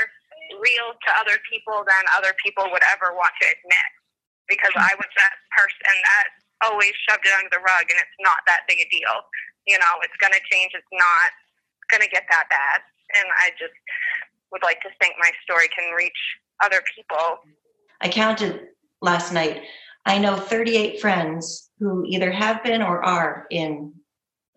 real 0.60 0.92
to 0.92 1.10
other 1.16 1.40
people 1.48 1.84
than 1.88 2.02
other 2.16 2.36
people 2.44 2.68
would 2.70 2.84
ever 2.84 3.16
want 3.16 3.32
to 3.40 3.46
admit 3.48 3.90
because 4.48 4.72
I 4.76 4.92
was 4.92 5.08
that 5.16 5.34
person 5.56 5.96
that 6.04 6.26
always 6.68 6.92
shoved 7.08 7.24
it 7.24 7.32
under 7.32 7.48
the 7.50 7.64
rug 7.64 7.88
and 7.88 7.96
it's 7.96 8.18
not 8.20 8.44
that 8.46 8.68
big 8.68 8.78
a 8.78 8.88
deal. 8.92 9.16
You 9.66 9.78
know, 9.78 9.94
it's 10.02 10.16
going 10.20 10.32
to 10.32 10.40
change. 10.50 10.72
It's 10.74 10.86
not 10.92 11.30
going 11.90 12.02
to 12.02 12.08
get 12.08 12.24
that 12.30 12.46
bad. 12.50 12.80
And 13.18 13.26
I 13.40 13.50
just 13.58 13.74
would 14.50 14.62
like 14.62 14.80
to 14.82 14.88
think 15.00 15.14
my 15.18 15.30
story 15.44 15.68
can 15.68 15.94
reach 15.94 16.12
other 16.62 16.82
people. 16.94 17.38
I 18.00 18.08
counted 18.08 18.68
last 19.00 19.32
night. 19.32 19.62
I 20.04 20.18
know 20.18 20.36
38 20.36 21.00
friends 21.00 21.70
who 21.78 22.04
either 22.06 22.30
have 22.30 22.62
been 22.64 22.82
or 22.82 23.04
are 23.04 23.46
in 23.50 23.92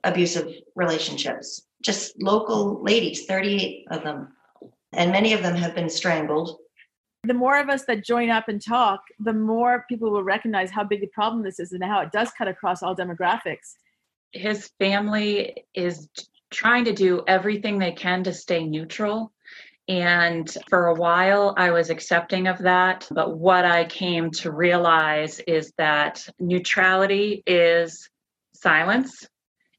abusive 0.03 0.51
relationships. 0.75 1.61
Just 1.83 2.21
local 2.21 2.81
ladies, 2.83 3.25
38 3.25 3.85
of 3.91 4.03
them. 4.03 4.29
And 4.93 5.11
many 5.11 5.33
of 5.33 5.43
them 5.43 5.55
have 5.55 5.75
been 5.75 5.89
strangled. 5.89 6.57
The 7.23 7.33
more 7.33 7.59
of 7.59 7.69
us 7.69 7.85
that 7.85 8.05
join 8.05 8.29
up 8.29 8.47
and 8.47 8.61
talk, 8.61 9.01
the 9.19 9.33
more 9.33 9.85
people 9.89 10.11
will 10.11 10.23
recognize 10.23 10.71
how 10.71 10.83
big 10.83 11.01
the 11.01 11.07
problem 11.07 11.43
this 11.43 11.59
is 11.59 11.71
and 11.71 11.83
how 11.83 12.01
it 12.01 12.11
does 12.11 12.31
cut 12.37 12.47
across 12.47 12.81
all 12.81 12.95
demographics. 12.95 13.75
His 14.35 14.69
family 14.79 15.65
is 15.73 16.09
trying 16.51 16.85
to 16.85 16.93
do 16.93 17.23
everything 17.25 17.79
they 17.79 17.93
can 17.93 18.23
to 18.25 18.33
stay 18.33 18.65
neutral. 18.65 19.31
And 19.87 20.49
for 20.69 20.87
a 20.87 20.93
while, 20.93 21.53
I 21.57 21.71
was 21.71 21.89
accepting 21.89 22.47
of 22.47 22.57
that. 22.59 23.07
But 23.11 23.37
what 23.37 23.65
I 23.65 23.85
came 23.85 24.31
to 24.31 24.51
realize 24.51 25.39
is 25.39 25.71
that 25.77 26.27
neutrality 26.39 27.43
is 27.47 28.09
silence. 28.53 29.25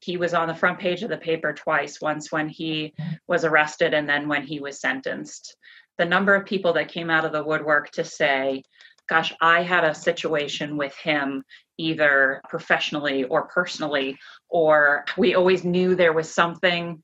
He 0.01 0.17
was 0.17 0.33
on 0.33 0.47
the 0.47 0.55
front 0.55 0.79
page 0.79 1.03
of 1.03 1.09
the 1.09 1.17
paper 1.17 1.53
twice 1.53 2.01
once 2.01 2.31
when 2.31 2.49
he 2.49 2.95
was 3.27 3.45
arrested 3.45 3.93
and 3.93 4.09
then 4.09 4.27
when 4.27 4.43
he 4.43 4.59
was 4.59 4.79
sentenced. 4.79 5.55
The 5.97 6.05
number 6.05 6.33
of 6.33 6.45
people 6.45 6.73
that 6.73 6.89
came 6.89 7.09
out 7.09 7.25
of 7.25 7.31
the 7.31 7.43
woodwork 7.43 7.91
to 7.91 8.03
say, 8.03 8.63
Gosh, 9.09 9.33
I 9.39 9.63
had 9.63 9.85
a 9.85 9.95
situation 9.95 10.77
with 10.77 10.95
him 10.97 11.43
either 11.77 12.41
professionally 12.49 13.23
or 13.25 13.47
personally, 13.47 14.17
or 14.49 15.05
we 15.17 15.35
always 15.35 15.63
knew 15.63 15.95
there 15.95 16.13
was 16.13 16.31
something 16.33 17.01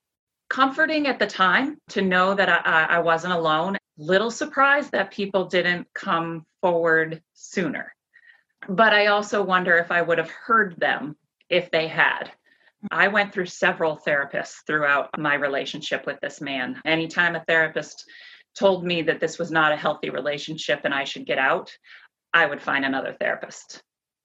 comforting 0.49 1.07
at 1.07 1.19
the 1.19 1.28
time 1.28 1.78
to 1.89 2.01
know 2.01 2.34
that 2.36 2.49
I, 2.49 2.97
I 2.97 2.99
wasn't 2.99 3.34
alone. 3.34 3.78
Little 3.97 4.32
surprised 4.32 4.91
that 4.91 5.11
people 5.11 5.45
didn't 5.45 5.88
come 5.93 6.45
forward 6.61 7.21
sooner. 7.34 7.93
But 8.69 8.93
I 8.93 9.07
also 9.07 9.43
wonder 9.43 9.78
if 9.78 9.91
I 9.91 10.01
would 10.01 10.17
have 10.17 10.30
heard 10.30 10.76
them 10.80 11.15
if 11.49 11.69
they 11.71 11.88
had. 11.88 12.32
I 12.91 13.07
went 13.07 13.34
through 13.34 13.45
several 13.47 13.97
therapists 13.97 14.57
throughout 14.67 15.09
my 15.17 15.36
relationship 15.36 16.05
with 16.05 16.19
this 16.21 16.41
man. 16.41 16.82
Anytime 16.86 17.36
a 17.36 17.43
therapist 17.47 18.05
told 18.57 18.86
me 18.86 19.01
that 19.03 19.19
this 19.19 19.39
was 19.39 19.51
not 19.51 19.71
a 19.71 19.78
healthy 19.78 20.09
relationship 20.09 20.82
and 20.84 20.93
I 20.93 21.03
should 21.03 21.26
get 21.26 21.38
out, 21.38 21.71
I 22.34 22.45
would 22.45 22.61
find 22.61 22.86
another 22.86 23.15
therapist. 23.19 23.82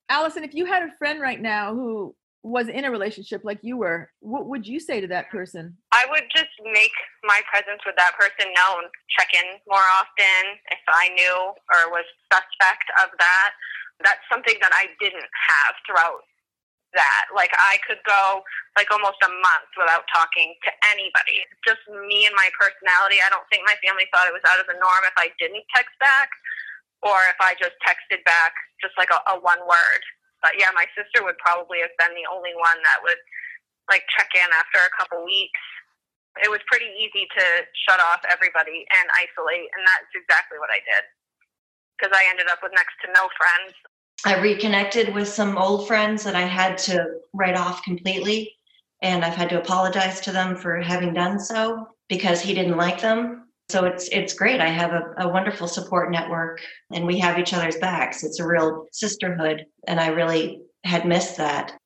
Allison, 0.08 0.44
if 0.44 0.54
you 0.54 0.64
had 0.64 0.82
a 0.82 0.96
friend 0.98 1.20
right 1.20 1.40
now 1.40 1.74
who 1.74 2.14
was 2.42 2.68
in 2.68 2.84
a 2.84 2.90
relationship 2.90 3.42
like 3.44 3.58
you 3.62 3.76
were, 3.76 4.10
what 4.20 4.46
would 4.46 4.66
you 4.66 4.80
say 4.80 5.00
to 5.00 5.08
that 5.08 5.26
mm-hmm. 5.28 5.38
person? 5.38 5.76
I 5.92 6.06
would 6.10 6.24
just 6.34 6.52
make 6.64 6.94
my 7.24 7.40
presence 7.50 7.82
with 7.84 7.96
that 7.96 8.16
person 8.16 8.48
known, 8.54 8.88
check 9.10 9.28
in 9.34 9.58
more 9.68 9.84
often 10.00 10.56
if 10.70 10.82
I 10.88 11.10
knew 11.12 11.52
or 11.74 11.92
was 11.92 12.06
suspect 12.32 12.88
of 13.04 13.10
that. 13.18 13.50
That's 14.00 14.22
something 14.30 14.54
that 14.62 14.70
I 14.72 14.86
didn't 15.02 15.26
have 15.26 15.74
throughout 15.82 16.22
that. 16.94 17.28
Like 17.34 17.50
I 17.58 17.76
could 17.84 18.00
go 18.06 18.40
like 18.78 18.88
almost 18.88 19.20
a 19.26 19.28
month 19.28 19.70
without 19.76 20.06
talking 20.08 20.54
to 20.64 20.70
anybody. 20.88 21.44
Just 21.66 21.82
me 22.08 22.24
and 22.24 22.32
my 22.38 22.48
personality. 22.56 23.20
I 23.20 23.28
don't 23.28 23.44
think 23.50 23.66
my 23.66 23.76
family 23.84 24.06
thought 24.08 24.30
it 24.30 24.32
was 24.32 24.46
out 24.48 24.62
of 24.62 24.70
the 24.70 24.78
norm 24.78 25.02
if 25.04 25.18
I 25.18 25.34
didn't 25.36 25.66
text 25.74 25.92
back 26.00 26.30
or 27.02 27.16
if 27.30 27.38
I 27.38 27.54
just 27.58 27.78
texted 27.86 28.22
back 28.24 28.52
just 28.82 28.94
like 28.98 29.10
a, 29.10 29.20
a 29.32 29.40
one 29.40 29.60
word. 29.66 30.02
But 30.42 30.54
yeah, 30.58 30.70
my 30.74 30.86
sister 30.94 31.26
would 31.26 31.38
probably 31.42 31.82
have 31.82 31.94
been 31.98 32.14
the 32.14 32.26
only 32.30 32.54
one 32.54 32.78
that 32.86 33.02
would 33.02 33.18
like 33.90 34.06
check 34.14 34.30
in 34.34 34.48
after 34.54 34.78
a 34.82 34.92
couple 34.94 35.24
weeks. 35.24 35.62
It 36.38 36.50
was 36.50 36.62
pretty 36.70 36.86
easy 36.94 37.26
to 37.26 37.44
shut 37.88 37.98
off 37.98 38.22
everybody 38.30 38.86
and 38.86 39.06
isolate, 39.18 39.66
and 39.74 39.82
that's 39.82 40.12
exactly 40.14 40.62
what 40.62 40.70
I 40.70 40.78
did 40.86 41.02
because 41.98 42.14
I 42.14 42.30
ended 42.30 42.46
up 42.46 42.60
with 42.62 42.72
next 42.72 42.94
to 43.02 43.12
no 43.12 43.28
friends. 43.34 43.74
I 44.24 44.40
reconnected 44.40 45.14
with 45.14 45.28
some 45.28 45.58
old 45.58 45.86
friends 45.86 46.24
that 46.24 46.34
I 46.34 46.42
had 46.42 46.78
to 46.78 47.06
write 47.34 47.56
off 47.56 47.82
completely, 47.82 48.56
and 49.02 49.24
I've 49.24 49.34
had 49.34 49.48
to 49.50 49.58
apologize 49.58 50.20
to 50.22 50.32
them 50.32 50.56
for 50.56 50.80
having 50.80 51.14
done 51.14 51.38
so 51.38 51.88
because 52.08 52.40
he 52.40 52.54
didn't 52.54 52.76
like 52.76 53.00
them. 53.00 53.47
So 53.70 53.84
it's 53.84 54.08
it's 54.08 54.32
great. 54.32 54.62
I 54.62 54.68
have 54.68 54.92
a, 54.92 55.14
a 55.18 55.28
wonderful 55.28 55.68
support 55.68 56.10
network, 56.10 56.62
and 56.90 57.06
we 57.06 57.18
have 57.18 57.38
each 57.38 57.52
other's 57.52 57.76
backs. 57.76 58.24
It's 58.24 58.40
a 58.40 58.46
real 58.46 58.86
sisterhood, 58.92 59.66
and 59.86 60.00
I 60.00 60.08
really 60.08 60.62
had 60.84 61.06
missed 61.06 61.36
that. 61.36 61.76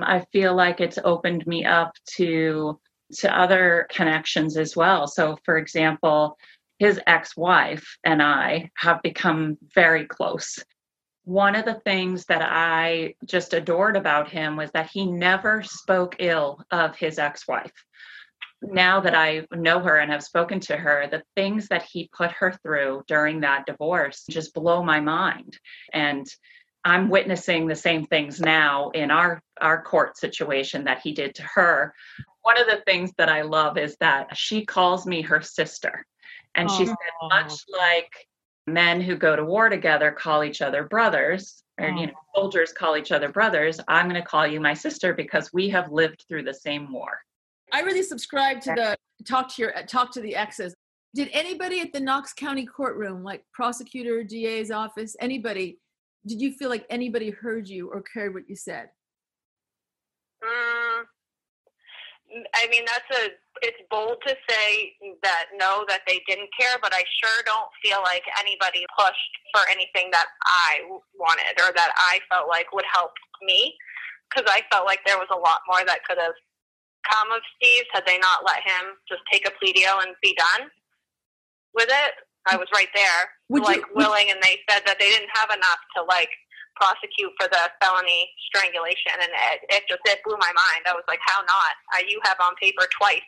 I 0.00 0.24
feel 0.32 0.54
like 0.54 0.80
it's 0.80 0.98
opened 1.04 1.46
me 1.46 1.64
up 1.64 1.92
to 2.16 2.80
to 3.18 3.38
other 3.38 3.86
connections 3.90 4.56
as 4.56 4.74
well. 4.74 5.06
So, 5.06 5.38
for 5.44 5.58
example, 5.58 6.36
his 6.78 6.98
ex-wife 7.06 7.98
and 8.04 8.20
I 8.20 8.70
have 8.76 9.00
become 9.02 9.58
very 9.74 10.06
close. 10.06 10.58
One 11.24 11.54
of 11.54 11.64
the 11.64 11.80
things 11.84 12.24
that 12.24 12.42
I 12.42 13.14
just 13.26 13.54
adored 13.54 13.96
about 13.96 14.28
him 14.28 14.56
was 14.56 14.72
that 14.72 14.90
he 14.90 15.06
never 15.06 15.62
spoke 15.62 16.16
ill 16.18 16.64
of 16.72 16.96
his 16.96 17.20
ex-wife 17.20 17.72
now 18.62 19.00
that 19.00 19.14
I 19.14 19.46
know 19.52 19.80
her 19.80 19.96
and 19.98 20.10
have 20.10 20.22
spoken 20.22 20.60
to 20.60 20.76
her, 20.76 21.08
the 21.10 21.22
things 21.36 21.68
that 21.68 21.82
he 21.82 22.08
put 22.16 22.30
her 22.32 22.52
through 22.62 23.02
during 23.06 23.40
that 23.40 23.66
divorce 23.66 24.24
just 24.28 24.54
blow 24.54 24.82
my 24.82 25.00
mind. 25.00 25.58
And 25.92 26.26
I'm 26.84 27.08
witnessing 27.08 27.66
the 27.66 27.76
same 27.76 28.06
things 28.06 28.40
now 28.40 28.90
in 28.90 29.10
our 29.10 29.40
our 29.60 29.82
court 29.82 30.16
situation 30.16 30.84
that 30.84 31.00
he 31.02 31.12
did 31.12 31.34
to 31.36 31.42
her. 31.54 31.94
One 32.42 32.60
of 32.60 32.66
the 32.66 32.82
things 32.86 33.12
that 33.18 33.28
I 33.28 33.42
love 33.42 33.78
is 33.78 33.96
that 34.00 34.36
she 34.36 34.64
calls 34.64 35.06
me 35.06 35.22
her 35.22 35.40
sister. 35.40 36.04
And 36.54 36.70
she 36.70 36.84
said 36.86 36.96
much 37.22 37.52
like 37.68 38.12
men 38.66 39.00
who 39.00 39.16
go 39.16 39.36
to 39.36 39.44
war 39.44 39.68
together 39.68 40.10
call 40.12 40.44
each 40.44 40.60
other 40.60 40.84
brothers 40.84 41.62
or 41.78 41.88
you 41.88 42.06
know 42.06 42.12
soldiers 42.34 42.72
call 42.72 42.96
each 42.96 43.12
other 43.12 43.28
brothers, 43.28 43.80
I'm 43.88 44.08
going 44.08 44.20
to 44.20 44.26
call 44.26 44.46
you 44.46 44.60
my 44.60 44.74
sister 44.74 45.14
because 45.14 45.52
we 45.52 45.68
have 45.70 45.90
lived 45.90 46.24
through 46.28 46.44
the 46.44 46.54
same 46.54 46.92
war. 46.92 47.20
I 47.72 47.80
really 47.80 48.02
subscribe 48.02 48.60
to 48.62 48.74
the 48.74 48.96
talk 49.24 49.48
to 49.54 49.62
your 49.62 49.72
talk 49.86 50.12
to 50.12 50.20
the 50.20 50.36
exes. 50.36 50.74
Did 51.14 51.30
anybody 51.32 51.80
at 51.80 51.92
the 51.92 52.00
Knox 52.00 52.32
County 52.32 52.66
courtroom, 52.66 53.22
like 53.22 53.44
prosecutor, 53.52 54.22
DA's 54.22 54.70
office, 54.70 55.16
anybody, 55.20 55.78
did 56.26 56.40
you 56.40 56.52
feel 56.52 56.68
like 56.70 56.86
anybody 56.88 57.30
heard 57.30 57.68
you 57.68 57.88
or 57.88 58.02
cared 58.02 58.34
what 58.34 58.48
you 58.48 58.56
said? 58.56 58.88
Mm, 60.42 61.04
I 62.54 62.66
mean, 62.70 62.84
that's 62.86 63.20
a. 63.20 63.30
It's 63.60 63.78
bold 63.90 64.16
to 64.26 64.34
say 64.48 64.92
that 65.22 65.46
no, 65.54 65.84
that 65.86 66.00
they 66.08 66.20
didn't 66.26 66.48
care, 66.58 66.76
but 66.82 66.92
I 66.92 67.04
sure 67.22 67.42
don't 67.44 67.70
feel 67.84 68.00
like 68.02 68.24
anybody 68.40 68.84
pushed 68.98 69.34
for 69.54 69.62
anything 69.70 70.10
that 70.10 70.26
I 70.42 70.80
wanted 71.14 71.60
or 71.60 71.72
that 71.76 71.92
I 71.96 72.18
felt 72.28 72.48
like 72.48 72.72
would 72.72 72.86
help 72.92 73.12
me, 73.42 73.76
because 74.28 74.50
I 74.50 74.62
felt 74.72 74.86
like 74.86 75.00
there 75.06 75.18
was 75.18 75.28
a 75.30 75.38
lot 75.38 75.60
more 75.68 75.84
that 75.86 76.04
could 76.08 76.18
have 76.18 76.34
come 77.10 77.32
of 77.32 77.40
Steve's 77.56 77.88
had 77.92 78.04
they 78.06 78.18
not 78.18 78.44
let 78.46 78.62
him 78.62 78.96
just 79.08 79.22
take 79.30 79.46
a 79.46 79.52
plea 79.58 79.72
deal 79.72 79.98
and 80.00 80.14
be 80.22 80.36
done 80.36 80.68
with 81.74 81.88
it. 81.88 82.12
I 82.50 82.56
was 82.56 82.66
right 82.74 82.88
there, 82.94 83.30
Would 83.50 83.62
like 83.62 83.78
you- 83.86 83.94
willing, 83.94 84.30
and 84.30 84.42
they 84.42 84.58
said 84.68 84.82
that 84.86 84.98
they 84.98 85.08
didn't 85.10 85.30
have 85.34 85.50
enough 85.50 85.78
to 85.96 86.02
like 86.02 86.30
prosecute 86.74 87.30
for 87.38 87.46
the 87.48 87.70
felony 87.80 88.30
strangulation, 88.50 89.12
and 89.20 89.30
it, 89.54 89.60
it 89.70 89.82
just 89.88 90.00
it 90.06 90.18
blew 90.24 90.34
my 90.40 90.50
mind. 90.50 90.82
I 90.86 90.92
was 90.92 91.04
like, 91.06 91.20
how 91.26 91.40
not? 91.42 91.74
Uh, 91.94 92.02
you 92.08 92.18
have 92.24 92.36
on 92.40 92.54
paper 92.60 92.82
twice 92.98 93.22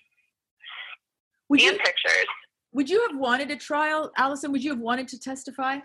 Would 1.48 1.60
and 1.60 1.72
you 1.72 1.78
pictures. 1.78 2.26
would 2.72 2.90
you 2.90 3.06
have 3.06 3.16
wanted 3.16 3.50
a 3.52 3.56
trial, 3.56 4.10
Allison? 4.16 4.50
Would 4.50 4.64
you 4.64 4.70
have 4.70 4.80
wanted 4.80 5.06
to 5.08 5.18
testify? 5.20 5.78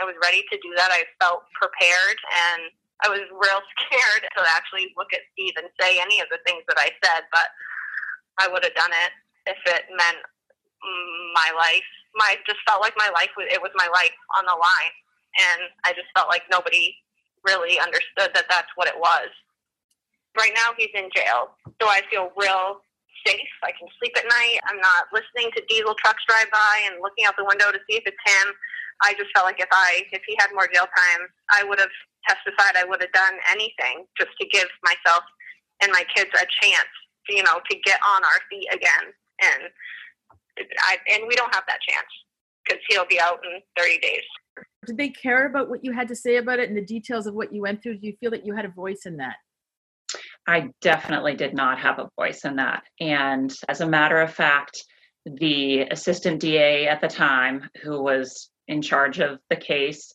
I 0.00 0.04
was 0.04 0.14
ready 0.22 0.42
to 0.50 0.56
do 0.58 0.72
that. 0.76 0.90
I 0.90 1.04
felt 1.22 1.42
prepared, 1.60 2.16
and 2.50 2.62
I 3.04 3.08
was 3.10 3.22
real 3.30 3.60
scared 3.78 4.22
to 4.36 4.40
actually 4.54 4.94
look 4.96 5.12
at 5.12 5.26
Steve 5.34 5.54
and 5.58 5.68
say 5.80 5.98
any 6.00 6.20
of 6.20 6.28
the 6.30 6.38
things 6.46 6.62
that 6.68 6.78
I 6.78 6.90
said, 7.02 7.26
but 7.30 7.48
I 8.38 8.48
would 8.48 8.64
have 8.64 8.74
done 8.74 8.90
it 8.90 9.12
if 9.50 9.58
it 9.66 9.84
meant 9.90 10.22
my 11.34 11.50
life. 11.56 11.86
My 12.14 12.36
just 12.46 12.60
felt 12.66 12.80
like 12.80 12.94
my 12.96 13.08
life 13.14 13.30
was 13.36 13.46
it 13.50 13.62
was 13.62 13.72
my 13.74 13.88
life 13.88 14.14
on 14.36 14.44
the 14.44 14.56
line, 14.56 14.94
and 15.38 15.60
I 15.84 15.92
just 15.92 16.08
felt 16.14 16.28
like 16.28 16.42
nobody 16.50 16.94
really 17.44 17.80
understood 17.80 18.30
that 18.34 18.46
that's 18.48 18.70
what 18.76 18.88
it 18.88 18.98
was. 18.98 19.28
Right 20.38 20.52
now, 20.54 20.72
he's 20.76 20.92
in 20.94 21.08
jail, 21.14 21.56
so 21.80 21.88
I 21.88 22.02
feel 22.10 22.32
real 22.36 22.80
safe. 23.26 23.52
I 23.62 23.72
can 23.72 23.88
sleep 23.98 24.14
at 24.16 24.26
night. 24.28 24.58
I'm 24.66 24.80
not 24.80 25.10
listening 25.12 25.50
to 25.56 25.62
diesel 25.68 25.94
trucks 25.98 26.22
drive 26.28 26.50
by 26.50 26.74
and 26.86 27.02
looking 27.02 27.24
out 27.24 27.34
the 27.36 27.46
window 27.46 27.70
to 27.70 27.80
see 27.88 27.96
if 27.96 28.04
it's 28.06 28.24
him. 28.26 28.54
I 29.02 29.14
just 29.14 29.30
felt 29.34 29.46
like 29.46 29.58
if 29.58 29.70
I 29.72 30.06
if 30.12 30.22
he 30.26 30.36
had 30.38 30.50
more 30.54 30.68
jail 30.72 30.86
time, 30.86 31.22
I 31.50 31.64
would 31.64 31.78
have 31.78 31.92
testified. 32.28 32.76
I 32.76 32.84
would 32.84 33.00
have 33.00 33.12
done 33.12 33.34
anything 33.50 34.06
just 34.18 34.30
to 34.40 34.46
give 34.46 34.68
myself 34.84 35.24
and 35.82 35.90
my 35.90 36.04
kids 36.14 36.30
a 36.34 36.46
chance, 36.62 36.92
you 37.28 37.42
know, 37.42 37.58
to 37.58 37.74
get 37.84 37.98
on 38.14 38.22
our 38.22 38.40
feet 38.50 38.68
again. 38.72 39.10
And 39.42 39.62
I 40.86 40.98
and 41.10 41.24
we 41.26 41.34
don't 41.34 41.52
have 41.54 41.64
that 41.66 41.80
chance 41.82 42.10
because 42.64 42.80
he'll 42.88 43.06
be 43.06 43.20
out 43.20 43.40
in 43.44 43.60
30 43.76 43.98
days. 43.98 44.26
Did 44.86 44.96
they 44.96 45.08
care 45.10 45.46
about 45.46 45.70
what 45.70 45.84
you 45.84 45.92
had 45.92 46.08
to 46.08 46.16
say 46.16 46.36
about 46.36 46.58
it 46.58 46.68
and 46.68 46.76
the 46.76 46.84
details 46.84 47.26
of 47.26 47.34
what 47.34 47.52
you 47.52 47.62
went 47.62 47.82
through? 47.82 47.98
Do 47.98 48.06
you 48.06 48.16
feel 48.20 48.30
that 48.32 48.46
you 48.46 48.54
had 48.54 48.64
a 48.64 48.68
voice 48.68 49.02
in 49.06 49.16
that? 49.18 49.36
I 50.46 50.70
definitely 50.80 51.34
did 51.34 51.54
not 51.54 51.78
have 51.78 51.98
a 51.98 52.10
voice 52.16 52.44
in 52.44 52.56
that. 52.56 52.82
And 53.00 53.54
as 53.68 53.80
a 53.80 53.88
matter 53.88 54.20
of 54.20 54.34
fact, 54.34 54.82
the 55.24 55.82
assistant 55.82 56.40
DA 56.40 56.88
at 56.88 57.00
the 57.00 57.08
time, 57.08 57.68
who 57.82 58.02
was 58.02 58.50
in 58.66 58.82
charge 58.82 59.20
of 59.20 59.38
the 59.50 59.56
case, 59.56 60.12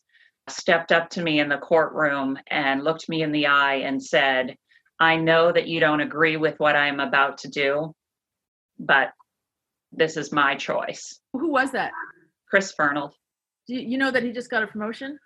stepped 0.48 0.92
up 0.92 1.10
to 1.10 1.22
me 1.22 1.40
in 1.40 1.48
the 1.48 1.58
courtroom 1.58 2.38
and 2.50 2.84
looked 2.84 3.08
me 3.08 3.22
in 3.22 3.32
the 3.32 3.46
eye 3.46 3.76
and 3.76 4.02
said, 4.02 4.56
I 5.00 5.16
know 5.16 5.52
that 5.52 5.68
you 5.68 5.80
don't 5.80 6.00
agree 6.00 6.36
with 6.36 6.58
what 6.58 6.76
I'm 6.76 7.00
about 7.00 7.38
to 7.38 7.48
do, 7.48 7.94
but 8.78 9.12
this 9.92 10.16
is 10.16 10.32
my 10.32 10.56
choice. 10.56 11.20
Who 11.32 11.50
was 11.50 11.72
that? 11.72 11.92
Chris 12.50 12.72
Fernald. 12.72 13.14
Do 13.66 13.74
you, 13.74 13.80
you 13.80 13.98
know 13.98 14.10
that 14.10 14.22
he 14.22 14.32
just 14.32 14.50
got 14.50 14.62
a 14.62 14.66
promotion? 14.66 15.18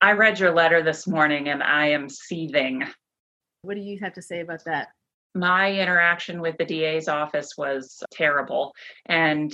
I 0.00 0.12
read 0.12 0.38
your 0.38 0.54
letter 0.54 0.82
this 0.82 1.06
morning 1.06 1.48
and 1.48 1.62
I 1.62 1.88
am 1.88 2.08
seething. 2.08 2.84
What 3.68 3.76
do 3.76 3.82
you 3.82 3.98
have 3.98 4.14
to 4.14 4.22
say 4.22 4.40
about 4.40 4.64
that? 4.64 4.88
my 5.34 5.72
interaction 5.72 6.40
with 6.40 6.56
the 6.56 6.64
DA's 6.64 7.06
office 7.06 7.50
was 7.58 8.02
terrible. 8.10 8.74
And 9.04 9.52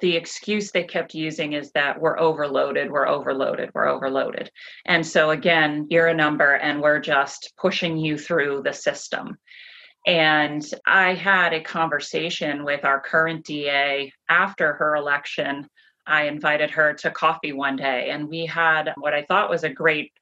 the 0.00 0.16
excuse 0.16 0.70
they 0.70 0.84
kept 0.84 1.14
using 1.14 1.52
is 1.52 1.70
that 1.72 2.00
we're 2.00 2.18
overloaded, 2.18 2.90
we're 2.90 3.06
overloaded, 3.06 3.70
we're 3.74 3.86
overloaded. 3.86 4.50
And 4.86 5.06
so, 5.06 5.30
again, 5.30 5.86
you're 5.90 6.08
a 6.08 6.14
number 6.14 6.54
and 6.54 6.80
we're 6.80 7.00
just 7.00 7.52
pushing 7.58 7.98
you 7.98 8.16
through 8.16 8.62
the 8.62 8.72
system. 8.72 9.36
And 10.06 10.64
I 10.86 11.12
had 11.12 11.52
a 11.52 11.60
conversation 11.60 12.64
with 12.64 12.86
our 12.86 12.98
current 12.98 13.44
DA 13.44 14.10
after 14.30 14.72
her 14.72 14.96
election. 14.96 15.68
I 16.06 16.24
invited 16.24 16.70
her 16.70 16.94
to 16.94 17.10
coffee 17.10 17.52
one 17.52 17.76
day, 17.76 18.08
and 18.10 18.26
we 18.26 18.46
had 18.46 18.92
what 18.96 19.14
I 19.14 19.22
thought 19.22 19.48
was 19.48 19.64
a 19.64 19.70
great 19.70 20.12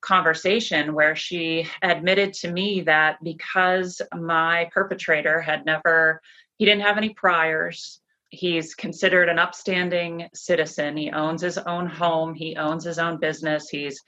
conversation 0.00 0.94
where 0.94 1.16
she 1.16 1.66
admitted 1.82 2.32
to 2.32 2.50
me 2.50 2.82
that 2.82 3.22
because 3.22 4.00
my 4.14 4.68
perpetrator 4.72 5.40
had 5.40 5.64
never, 5.64 6.20
he 6.58 6.64
didn't 6.64 6.82
have 6.82 6.96
any 6.96 7.10
priors, 7.10 8.00
he's 8.30 8.74
considered 8.74 9.28
an 9.28 9.38
upstanding 9.38 10.28
citizen. 10.34 10.96
He 10.96 11.10
owns 11.10 11.42
his 11.42 11.58
own 11.58 11.86
home, 11.86 12.34
he 12.34 12.56
owns 12.56 12.84
his 12.84 12.98
own 12.98 13.18
business, 13.18 13.68
he's 13.68 14.00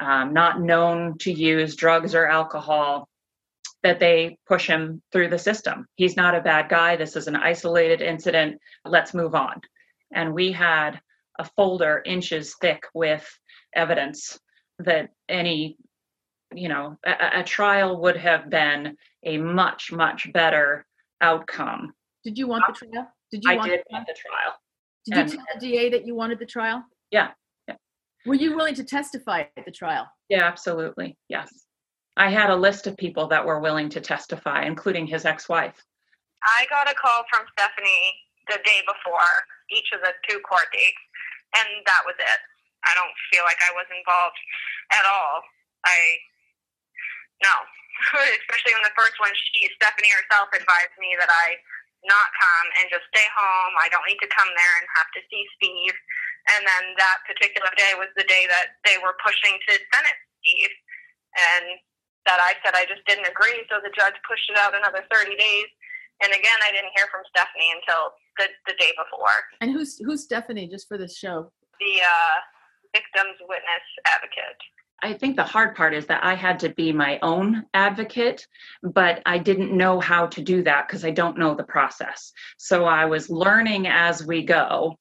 um, 0.00 0.32
not 0.32 0.60
known 0.60 1.18
to 1.18 1.32
use 1.32 1.76
drugs 1.76 2.14
or 2.14 2.26
alcohol. 2.26 3.08
That 3.82 4.00
they 4.00 4.38
push 4.48 4.66
him 4.66 5.00
through 5.12 5.28
the 5.28 5.38
system. 5.38 5.86
He's 5.94 6.16
not 6.16 6.34
a 6.34 6.40
bad 6.40 6.68
guy. 6.68 6.96
This 6.96 7.14
is 7.14 7.28
an 7.28 7.36
isolated 7.36 8.00
incident. 8.00 8.58
Let's 8.84 9.14
move 9.14 9.36
on. 9.36 9.60
And 10.12 10.34
we 10.34 10.50
had 10.50 11.00
a 11.38 11.44
folder 11.44 12.02
inches 12.04 12.56
thick 12.60 12.82
with 12.94 13.24
evidence 13.74 14.40
that 14.78 15.10
any, 15.28 15.78
you 16.54 16.68
know, 16.68 16.96
a, 17.04 17.40
a 17.40 17.44
trial 17.44 18.00
would 18.00 18.16
have 18.16 18.50
been 18.50 18.96
a 19.24 19.38
much, 19.38 19.92
much 19.92 20.32
better 20.32 20.86
outcome. 21.20 21.92
Did 22.24 22.38
you 22.38 22.46
want 22.46 22.64
the 22.66 22.86
um, 22.86 22.92
trial? 22.92 23.08
Did 23.30 23.42
you 23.44 23.50
I 23.50 23.56
want 23.56 23.70
did 23.70 23.80
the 23.80 23.92
want 23.92 24.06
the 24.06 24.14
trial. 24.14 24.54
Did 25.06 25.32
you 25.32 25.36
tell 25.36 25.46
the 25.54 25.60
DA 25.60 25.90
that 25.90 26.06
you 26.06 26.14
wanted 26.14 26.38
the 26.38 26.46
trial? 26.46 26.84
Yeah, 27.10 27.28
yeah. 27.68 27.76
Were 28.24 28.34
you 28.34 28.56
willing 28.56 28.74
to 28.74 28.84
testify 28.84 29.44
at 29.56 29.64
the 29.64 29.70
trial? 29.70 30.08
Yeah, 30.28 30.44
absolutely. 30.44 31.16
Yes. 31.28 31.48
I 32.16 32.30
had 32.30 32.50
a 32.50 32.56
list 32.56 32.86
of 32.86 32.96
people 32.96 33.28
that 33.28 33.44
were 33.44 33.60
willing 33.60 33.88
to 33.90 34.00
testify, 34.00 34.64
including 34.64 35.06
his 35.06 35.24
ex 35.24 35.48
wife. 35.48 35.84
I 36.42 36.66
got 36.70 36.90
a 36.90 36.94
call 36.94 37.24
from 37.30 37.46
Stephanie 37.52 38.14
the 38.48 38.58
day 38.64 38.80
before 38.86 39.28
each 39.70 39.90
of 39.92 40.00
the 40.00 40.12
two 40.28 40.38
court 40.40 40.66
dates, 40.72 40.96
and 41.58 41.68
that 41.84 42.02
was 42.06 42.14
it. 42.18 42.40
I 42.86 42.92
don't 42.94 43.14
feel 43.34 43.42
like 43.42 43.58
I 43.62 43.74
was 43.74 43.86
involved 43.90 44.38
at 44.94 45.04
all. 45.06 45.42
I 45.84 45.98
no, 47.42 47.52
especially 48.40 48.74
when 48.74 48.86
the 48.86 48.96
first 48.96 49.18
one, 49.20 49.32
she 49.34 49.68
Stephanie 49.76 50.12
herself 50.12 50.48
advised 50.54 50.96
me 50.96 51.18
that 51.20 51.28
I 51.28 51.60
not 52.06 52.28
come 52.38 52.68
and 52.80 52.86
just 52.88 53.04
stay 53.10 53.26
home. 53.34 53.74
I 53.82 53.90
don't 53.90 54.06
need 54.06 54.20
to 54.22 54.30
come 54.30 54.48
there 54.54 54.74
and 54.78 54.86
have 54.94 55.10
to 55.18 55.20
see 55.26 55.42
Steve. 55.58 55.96
And 56.54 56.62
then 56.62 56.94
that 56.94 57.26
particular 57.26 57.68
day 57.74 57.98
was 57.98 58.06
the 58.14 58.26
day 58.30 58.46
that 58.46 58.78
they 58.86 59.02
were 59.02 59.18
pushing 59.18 59.58
to 59.66 59.72
sentence 59.90 60.22
Steve, 60.38 60.70
and 61.34 61.82
that 62.30 62.38
I 62.38 62.54
said 62.62 62.78
I 62.78 62.86
just 62.86 63.02
didn't 63.10 63.26
agree. 63.26 63.66
So 63.66 63.82
the 63.82 63.90
judge 63.90 64.14
pushed 64.22 64.46
it 64.46 64.58
out 64.58 64.78
another 64.78 65.02
30 65.10 65.34
days. 65.34 65.68
And 66.22 66.30
again, 66.30 66.58
I 66.62 66.70
didn't 66.70 66.94
hear 66.94 67.10
from 67.10 67.26
Stephanie 67.28 67.74
until 67.74 68.14
the, 68.38 68.46
the 68.70 68.78
day 68.78 68.94
before. 68.94 69.36
And 69.60 69.74
who's 69.74 69.98
who's 69.98 70.22
Stephanie? 70.22 70.70
Just 70.70 70.88
for 70.88 70.96
this 70.96 71.18
show. 71.18 71.50
The 71.82 71.94
uh, 72.00 72.36
victim's 72.96 73.38
witness 73.40 73.84
advocate. 74.06 74.60
I 75.02 75.12
think 75.12 75.36
the 75.36 75.44
hard 75.44 75.76
part 75.76 75.92
is 75.94 76.06
that 76.06 76.24
I 76.24 76.34
had 76.34 76.58
to 76.60 76.70
be 76.70 76.90
my 76.92 77.18
own 77.20 77.66
advocate, 77.74 78.46
but 78.82 79.20
I 79.26 79.36
didn't 79.38 79.76
know 79.76 80.00
how 80.00 80.26
to 80.28 80.40
do 80.40 80.62
that 80.62 80.88
because 80.88 81.04
I 81.04 81.10
don't 81.10 81.38
know 81.38 81.54
the 81.54 81.64
process. 81.64 82.32
So 82.56 82.86
I 82.86 83.04
was 83.04 83.28
learning 83.28 83.86
as 83.86 84.24
we 84.24 84.42
go. 84.42 84.96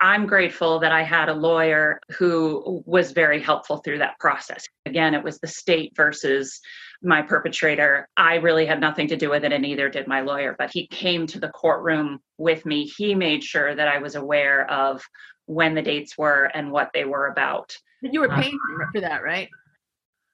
I'm 0.00 0.26
grateful 0.26 0.80
that 0.80 0.92
I 0.92 1.02
had 1.02 1.28
a 1.28 1.34
lawyer 1.34 1.98
who 2.18 2.82
was 2.84 3.12
very 3.12 3.40
helpful 3.40 3.78
through 3.78 3.98
that 3.98 4.18
process. 4.18 4.66
Again, 4.84 5.14
it 5.14 5.24
was 5.24 5.38
the 5.38 5.46
state 5.46 5.92
versus 5.96 6.60
my 7.02 7.22
perpetrator. 7.22 8.06
I 8.16 8.34
really 8.34 8.66
had 8.66 8.80
nothing 8.80 9.08
to 9.08 9.16
do 9.16 9.30
with 9.30 9.44
it, 9.44 9.52
and 9.52 9.62
neither 9.62 9.88
did 9.88 10.06
my 10.06 10.20
lawyer. 10.20 10.54
But 10.58 10.72
he 10.72 10.86
came 10.88 11.26
to 11.28 11.40
the 11.40 11.48
courtroom 11.48 12.20
with 12.36 12.66
me. 12.66 12.84
He 12.84 13.14
made 13.14 13.42
sure 13.42 13.74
that 13.74 13.88
I 13.88 13.98
was 13.98 14.14
aware 14.14 14.70
of 14.70 15.02
when 15.46 15.74
the 15.74 15.82
dates 15.82 16.16
were 16.16 16.44
and 16.54 16.70
what 16.70 16.90
they 16.94 17.04
were 17.04 17.26
about. 17.26 17.76
But 18.00 18.12
you 18.12 18.20
were 18.20 18.30
Uh, 18.32 18.40
paying 18.40 18.58
her 18.78 18.88
for 18.92 19.00
that, 19.00 19.22
right? 19.22 19.48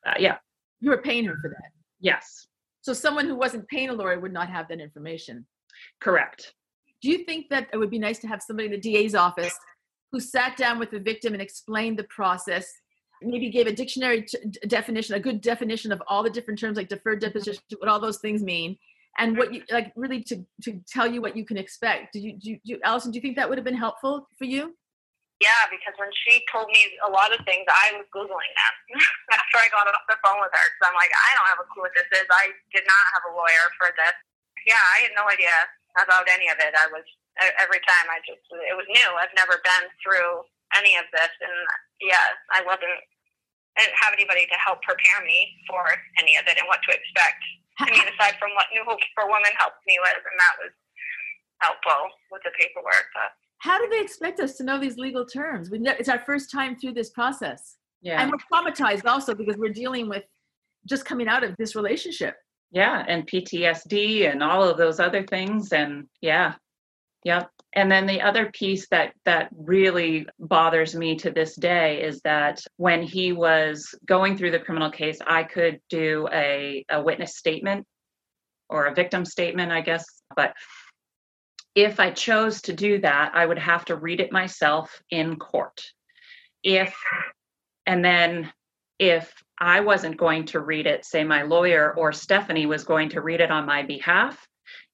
Uh, 0.07 0.15
yeah, 0.19 0.39
You 0.81 0.91
were 0.91 1.03
paying 1.03 1.25
her 1.25 1.37
for 1.41 1.49
that. 1.51 1.71
yes, 2.01 2.47
So 2.83 2.93
someone 2.93 3.27
who 3.27 3.35
wasn't 3.35 3.67
paying 3.69 3.89
a 3.91 3.93
lawyer 3.93 4.19
would 4.21 4.33
not 4.33 4.49
have 4.49 4.69
that 4.69 4.81
information. 4.81 5.47
correct. 6.01 6.55
Do 7.01 7.11
you 7.11 7.19
think 7.25 7.49
that 7.51 7.69
it 7.73 7.77
would 7.77 7.91
be 7.91 7.99
nice 7.99 8.19
to 8.21 8.27
have 8.29 8.43
somebody 8.43 8.67
in 8.67 8.73
the 8.73 8.79
DA's 8.81 9.15
office 9.15 9.57
who 10.11 10.19
sat 10.21 10.57
down 10.57 10.79
with 10.79 10.91
the 10.91 10.99
victim 10.99 11.33
and 11.33 11.41
explained 11.43 11.97
the 11.99 12.05
process, 12.05 12.67
maybe 13.23 13.51
gave 13.51 13.67
a 13.69 13.73
dictionary 13.73 14.23
t- 14.23 14.39
definition, 14.67 15.15
a 15.15 15.21
good 15.21 15.41
definition 15.41 15.93
of 15.93 16.03
all 16.09 16.23
the 16.25 16.31
different 16.31 16.59
terms 16.59 16.77
like 16.77 16.89
deferred 16.89 17.21
disposition, 17.21 17.63
what 17.79 17.89
all 17.89 18.01
those 18.01 18.19
things 18.19 18.43
mean, 18.43 18.77
and 19.19 19.37
what 19.37 19.53
you 19.55 19.63
like 19.71 19.93
really 19.97 20.23
to 20.25 20.45
to 20.63 20.81
tell 20.89 21.07
you 21.07 21.21
what 21.21 21.37
you 21.37 21.45
can 21.45 21.57
expect? 21.57 22.13
Do 22.15 22.21
you, 22.21 22.33
do 22.39 22.51
you, 22.51 22.57
do 22.65 22.73
you 22.73 22.81
Allison? 22.85 23.11
Do 23.13 23.17
you 23.19 23.23
think 23.23 23.37
that 23.37 23.49
would 23.49 23.59
have 23.59 23.65
been 23.65 23.75
helpful 23.75 24.29
for 24.39 24.45
you? 24.45 24.75
Yeah, 25.39 25.71
because 25.71 25.95
when 26.03 26.11
she 26.27 26.43
told 26.51 26.67
me 26.67 26.99
a 27.07 27.11
lot 27.11 27.31
of 27.31 27.39
things, 27.47 27.63
I 27.71 27.95
was 27.95 28.11
Googling 28.11 28.55
them 28.59 28.75
after 29.39 29.57
I 29.63 29.71
got 29.71 29.87
off 29.87 30.03
the 30.11 30.19
phone 30.19 30.43
with 30.43 30.51
her. 30.51 30.67
Because 30.67 30.91
I'm 30.91 30.99
like, 30.99 31.15
I 31.15 31.31
don't 31.39 31.51
have 31.55 31.63
a 31.63 31.69
clue 31.71 31.87
what 31.87 31.95
this 31.95 32.11
is. 32.11 32.27
I 32.27 32.51
did 32.75 32.83
not 32.83 33.05
have 33.15 33.25
a 33.31 33.37
lawyer 33.39 33.67
for 33.79 33.95
this. 33.95 34.19
Yeah, 34.67 34.83
I 34.99 35.07
had 35.07 35.15
no 35.15 35.31
idea 35.31 35.55
about 36.03 36.27
any 36.27 36.51
of 36.51 36.59
it. 36.59 36.75
I 36.75 36.91
was, 36.91 37.07
every 37.63 37.79
time 37.87 38.11
I 38.11 38.19
just, 38.27 38.43
it 38.51 38.75
was 38.75 38.91
new. 38.91 39.11
I've 39.15 39.35
never 39.39 39.63
been 39.63 39.87
through 40.03 40.43
any 40.75 40.99
of 40.99 41.07
this. 41.15 41.31
And 41.39 41.55
yeah, 42.03 42.35
I 42.51 42.67
wasn't, 42.67 42.99
I 43.79 43.87
didn't 43.87 44.03
have 44.03 44.19
anybody 44.19 44.51
to 44.51 44.59
help 44.59 44.83
prepare 44.83 45.23
me 45.23 45.55
for 45.71 45.87
any 46.19 46.35
of 46.35 46.51
it 46.51 46.59
and 46.59 46.67
what 46.67 46.83
to 46.83 46.91
expect. 46.91 47.39
I 47.79 47.87
mean, 47.95 48.03
aside 48.11 48.35
from 48.43 48.51
what 48.59 48.67
New 48.75 48.83
Hope 48.83 48.99
for 49.15 49.31
Women 49.31 49.55
helped 49.55 49.87
me 49.87 50.03
with, 50.03 50.19
and 50.19 50.35
that 50.43 50.55
was 50.59 50.75
helpful 51.63 52.11
with 52.35 52.43
the 52.43 52.51
paperwork. 52.59 53.07
But 53.15 53.39
How 53.61 53.79
do 53.79 53.89
they 53.91 54.01
expect 54.01 54.41
us 54.41 54.55
to 54.57 54.65
know 54.65 54.79
these 54.79 54.97
legal 54.97 55.25
terms? 55.27 55.71
We 55.71 55.81
it's 55.81 56.09
our 56.09 56.21
first 56.21 56.51
time 56.51 56.77
through 56.79 56.95
this 56.95 57.11
process, 57.11 57.77
Yeah, 58.03 58.21
and 58.23 58.31
we're 58.31 58.39
traumatized 58.53 59.07
also 59.07 59.35
because 59.35 59.57
we're 59.57 59.73
dealing 59.73 60.09
with 60.09 60.25
just 60.87 61.05
coming 61.05 61.29
out 61.29 61.45
of 61.45 61.57
this 61.59 61.75
relationship. 61.75 62.37
yeah, 62.71 63.05
and 63.09 63.27
PTSD 63.27 64.31
and 64.31 64.43
all 64.43 64.63
of 64.63 64.77
those 64.79 65.01
other 65.01 65.25
things, 65.27 65.73
and 65.73 66.07
yeah, 66.21 66.55
yep. 67.25 67.51
And 67.75 67.91
then 67.93 68.07
the 68.07 68.23
other 68.23 68.51
piece 68.53 68.89
that 68.89 69.13
that 69.25 69.51
really 69.57 70.27
bothers 70.39 70.95
me 70.95 71.17
to 71.17 71.31
this 71.31 71.55
day 71.57 72.03
is 72.03 72.21
that 72.23 72.61
when 72.77 73.03
he 73.03 73.33
was 73.33 73.95
going 74.07 74.37
through 74.37 74.53
the 74.53 74.59
criminal 74.61 74.91
case, 74.91 75.19
I 75.27 75.43
could 75.43 75.81
do 75.91 76.29
a, 76.33 76.85
a 76.91 77.03
witness 77.03 77.37
statement 77.37 77.87
or 78.71 78.87
a 78.87 78.95
victim 78.95 79.25
statement, 79.25 79.71
I 79.73 79.81
guess, 79.83 80.05
but 80.37 80.55
if 81.79 82.01
I 82.01 82.11
chose 82.11 82.61
to 82.63 82.73
do 82.73 83.01
that, 83.03 83.31
I 83.35 83.47
would 83.47 83.59
have 83.59 83.85
to 83.85 83.95
read 83.95 84.21
it 84.21 84.33
myself 84.33 85.01
in 85.11 85.37
court. 85.37 85.81
If, 86.65 87.01
and 87.87 88.05
then 88.05 88.53
if 88.99 89.33
I 89.61 89.79
wasn't 89.79 90.17
going 90.17 90.47
to 90.47 90.59
read 90.59 90.89
it, 90.89 91.05
say 91.05 91.23
my 91.23 91.43
lawyer 91.43 91.95
or 91.97 92.13
Stephanie 92.13 92.67
was 92.67 92.83
going 92.83 93.11
to 93.11 93.21
read 93.21 93.41
it 93.41 93.53
on 93.53 93.65
my 93.65 93.85
behalf, 93.85 94.45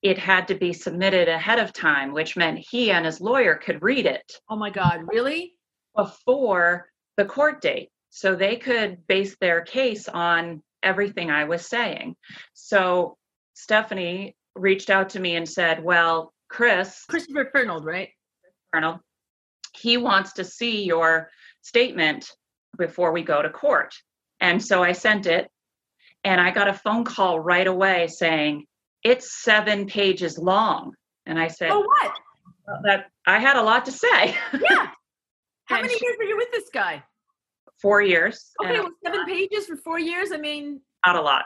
it 0.02 0.18
had 0.18 0.46
to 0.48 0.54
be 0.54 0.74
submitted 0.74 1.26
ahead 1.26 1.58
of 1.58 1.72
time, 1.72 2.12
which 2.12 2.36
meant 2.36 2.58
he 2.58 2.90
and 2.90 3.06
his 3.06 3.18
lawyer 3.18 3.54
could 3.54 3.82
read 3.82 4.04
it 4.04 4.30
Oh 4.50 4.56
my 4.56 4.68
God, 4.68 5.00
really? 5.06 5.54
before 5.96 6.90
the 7.16 7.24
court 7.24 7.62
date. 7.62 7.88
So 8.10 8.36
they 8.36 8.56
could 8.56 9.06
base 9.06 9.36
their 9.40 9.62
case 9.62 10.06
on 10.06 10.62
everything 10.82 11.30
I 11.30 11.44
was 11.44 11.66
saying. 11.66 12.14
So 12.52 13.16
Stephanie 13.54 14.36
reached 14.54 14.90
out 14.90 15.08
to 15.10 15.20
me 15.20 15.36
and 15.36 15.48
said, 15.48 15.82
Well, 15.82 16.33
Chris, 16.48 17.04
Christopher 17.08 17.50
Fernald, 17.52 17.84
right? 17.84 18.10
Colonel, 18.72 19.00
he 19.76 19.96
wants 19.96 20.34
to 20.34 20.44
see 20.44 20.84
your 20.84 21.30
statement 21.62 22.30
before 22.76 23.12
we 23.12 23.22
go 23.22 23.42
to 23.42 23.50
court. 23.50 23.94
And 24.40 24.62
so 24.62 24.82
I 24.82 24.92
sent 24.92 25.26
it, 25.26 25.50
and 26.24 26.40
I 26.40 26.50
got 26.50 26.68
a 26.68 26.74
phone 26.74 27.04
call 27.04 27.40
right 27.40 27.66
away 27.66 28.08
saying, 28.08 28.66
It's 29.02 29.42
seven 29.42 29.86
pages 29.86 30.38
long. 30.38 30.94
And 31.26 31.38
I 31.38 31.48
said, 31.48 31.70
Oh, 31.70 31.80
what? 31.80 32.12
"Well, 32.66 32.80
that 32.84 33.06
I 33.26 33.38
had 33.38 33.56
a 33.56 33.62
lot 33.62 33.84
to 33.86 33.92
say. 33.92 34.36
Yeah. 34.60 34.88
How 35.66 35.80
many 35.80 35.94
she- 35.94 36.04
years 36.04 36.16
were 36.18 36.24
you 36.24 36.36
with 36.36 36.52
this 36.52 36.68
guy? 36.72 37.02
Four 37.80 38.02
years. 38.02 38.52
Okay, 38.62 38.80
well, 38.80 38.90
seven 39.04 39.24
pages 39.26 39.66
for 39.66 39.76
four 39.76 39.98
years. 39.98 40.30
I 40.32 40.36
mean, 40.36 40.80
not 41.06 41.16
a 41.16 41.20
lot. 41.20 41.44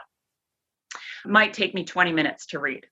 Might 1.25 1.53
take 1.53 1.73
me 1.73 1.83
20 1.83 2.11
minutes 2.13 2.45
to 2.47 2.59
read. 2.59 2.85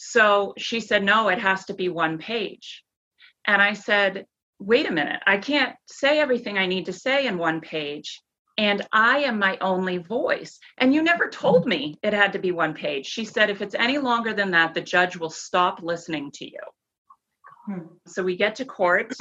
So 0.00 0.54
she 0.56 0.80
said, 0.80 1.02
No, 1.02 1.28
it 1.28 1.40
has 1.40 1.64
to 1.66 1.74
be 1.74 1.88
one 1.88 2.18
page. 2.18 2.84
And 3.46 3.60
I 3.60 3.72
said, 3.74 4.26
Wait 4.60 4.88
a 4.88 4.92
minute, 4.92 5.20
I 5.26 5.38
can't 5.38 5.76
say 5.86 6.20
everything 6.20 6.56
I 6.56 6.66
need 6.66 6.86
to 6.86 6.92
say 6.92 7.26
in 7.26 7.36
one 7.36 7.60
page. 7.60 8.22
And 8.56 8.86
I 8.92 9.18
am 9.18 9.38
my 9.38 9.58
only 9.60 9.98
voice. 9.98 10.58
And 10.78 10.94
you 10.94 11.02
never 11.02 11.28
told 11.28 11.66
me 11.66 11.96
it 12.02 12.12
had 12.12 12.32
to 12.32 12.38
be 12.38 12.50
one 12.50 12.74
page. 12.74 13.06
She 13.06 13.24
said, 13.24 13.50
If 13.50 13.60
it's 13.60 13.74
any 13.74 13.98
longer 13.98 14.32
than 14.32 14.52
that, 14.52 14.72
the 14.72 14.80
judge 14.80 15.16
will 15.16 15.30
stop 15.30 15.80
listening 15.82 16.30
to 16.34 16.44
you. 16.44 16.60
So 18.06 18.22
we 18.22 18.36
get 18.36 18.56
to 18.56 18.64
court. 18.64 19.12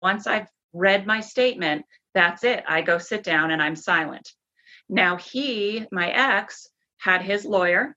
Once 0.00 0.26
I've 0.26 0.48
read 0.72 1.06
my 1.06 1.20
statement, 1.20 1.84
that's 2.14 2.44
it. 2.44 2.62
I 2.68 2.82
go 2.82 2.98
sit 2.98 3.24
down 3.24 3.50
and 3.50 3.60
I'm 3.60 3.76
silent. 3.76 4.28
Now, 4.88 5.16
he, 5.16 5.86
my 5.92 6.08
ex, 6.10 6.68
had 6.98 7.22
his 7.22 7.44
lawyer. 7.44 7.96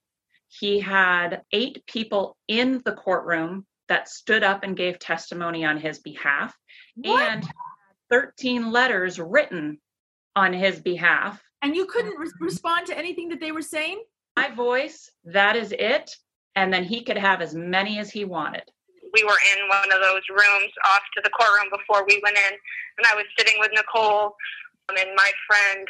He 0.59 0.79
had 0.79 1.41
eight 1.51 1.83
people 1.87 2.37
in 2.47 2.81
the 2.85 2.93
courtroom 2.93 3.65
that 3.89 4.07
stood 4.07 4.43
up 4.43 4.63
and 4.63 4.77
gave 4.77 4.99
testimony 4.99 5.65
on 5.65 5.77
his 5.77 5.99
behalf 5.99 6.55
What? 6.95 7.21
and 7.21 7.49
13 8.09 8.71
letters 8.71 9.19
written 9.19 9.79
on 10.35 10.53
his 10.53 10.79
behalf. 10.79 11.41
And 11.61 11.75
you 11.75 11.85
couldn't 11.85 12.17
re- 12.17 12.27
respond 12.39 12.87
to 12.87 12.97
anything 12.97 13.29
that 13.29 13.39
they 13.39 13.51
were 13.51 13.61
saying? 13.61 14.03
My 14.35 14.49
voice, 14.53 15.09
that 15.25 15.55
is 15.55 15.73
it. 15.77 16.15
And 16.55 16.71
then 16.71 16.83
he 16.83 17.03
could 17.03 17.17
have 17.17 17.41
as 17.41 17.55
many 17.55 17.99
as 17.99 18.11
he 18.11 18.25
wanted. 18.25 18.63
we 19.13 19.23
were 19.23 19.37
in 19.55 19.67
one 19.69 19.91
of 19.91 20.01
those 20.01 20.21
rooms 20.29 20.71
off 20.91 21.01
to 21.15 21.21
the 21.23 21.29
courtroom 21.29 21.69
before 21.71 22.05
we 22.07 22.19
went 22.23 22.37
in, 22.37 22.53
and 22.97 23.07
I 23.11 23.15
was 23.15 23.25
sitting 23.37 23.55
with 23.59 23.69
Nicole 23.73 24.35
and 24.89 25.09
my 25.15 25.31
friend 25.47 25.87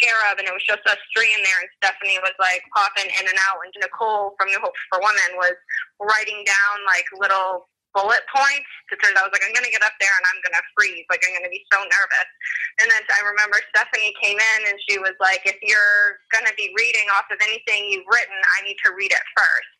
Cherub, 0.00 0.40
and 0.40 0.48
it 0.48 0.54
was 0.54 0.64
just 0.64 0.84
us 0.88 1.00
three 1.12 1.30
in 1.32 1.42
there, 1.44 1.58
and 1.60 1.70
Stephanie 1.80 2.20
was 2.24 2.34
like 2.40 2.64
popping 2.72 3.08
in 3.08 3.24
and 3.28 3.38
out, 3.48 3.60
and 3.64 3.72
Nicole 3.80 4.36
from 4.40 4.48
New 4.48 4.60
Hope 4.60 4.76
for 4.88 5.00
Women 5.00 5.36
was 5.36 5.56
writing 6.00 6.40
down 6.44 6.74
like 6.88 7.04
little 7.16 7.68
bullet 7.92 8.24
points 8.32 8.72
because 8.88 9.12
I 9.12 9.20
was 9.20 9.28
like, 9.36 9.44
I'm 9.44 9.52
gonna 9.52 9.68
get 9.68 9.84
up 9.84 9.92
there 10.00 10.12
and 10.16 10.24
I'm 10.24 10.40
gonna 10.40 10.64
freeze, 10.72 11.04
like 11.12 11.20
I'm 11.28 11.36
gonna 11.36 11.52
be 11.52 11.60
so 11.68 11.76
nervous. 11.84 12.28
And 12.80 12.88
then 12.88 13.04
I 13.04 13.20
remember 13.20 13.60
Stephanie 13.68 14.16
came 14.16 14.40
in 14.40 14.60
and 14.72 14.80
she 14.88 14.96
was 14.96 15.12
like, 15.20 15.44
if 15.44 15.60
you're 15.60 16.16
gonna 16.32 16.56
be 16.56 16.72
reading 16.72 17.04
off 17.12 17.28
of 17.28 17.36
anything 17.44 17.92
you've 17.92 18.08
written, 18.08 18.38
I 18.56 18.64
need 18.64 18.80
to 18.88 18.96
read 18.96 19.12
it 19.12 19.24
first. 19.36 19.72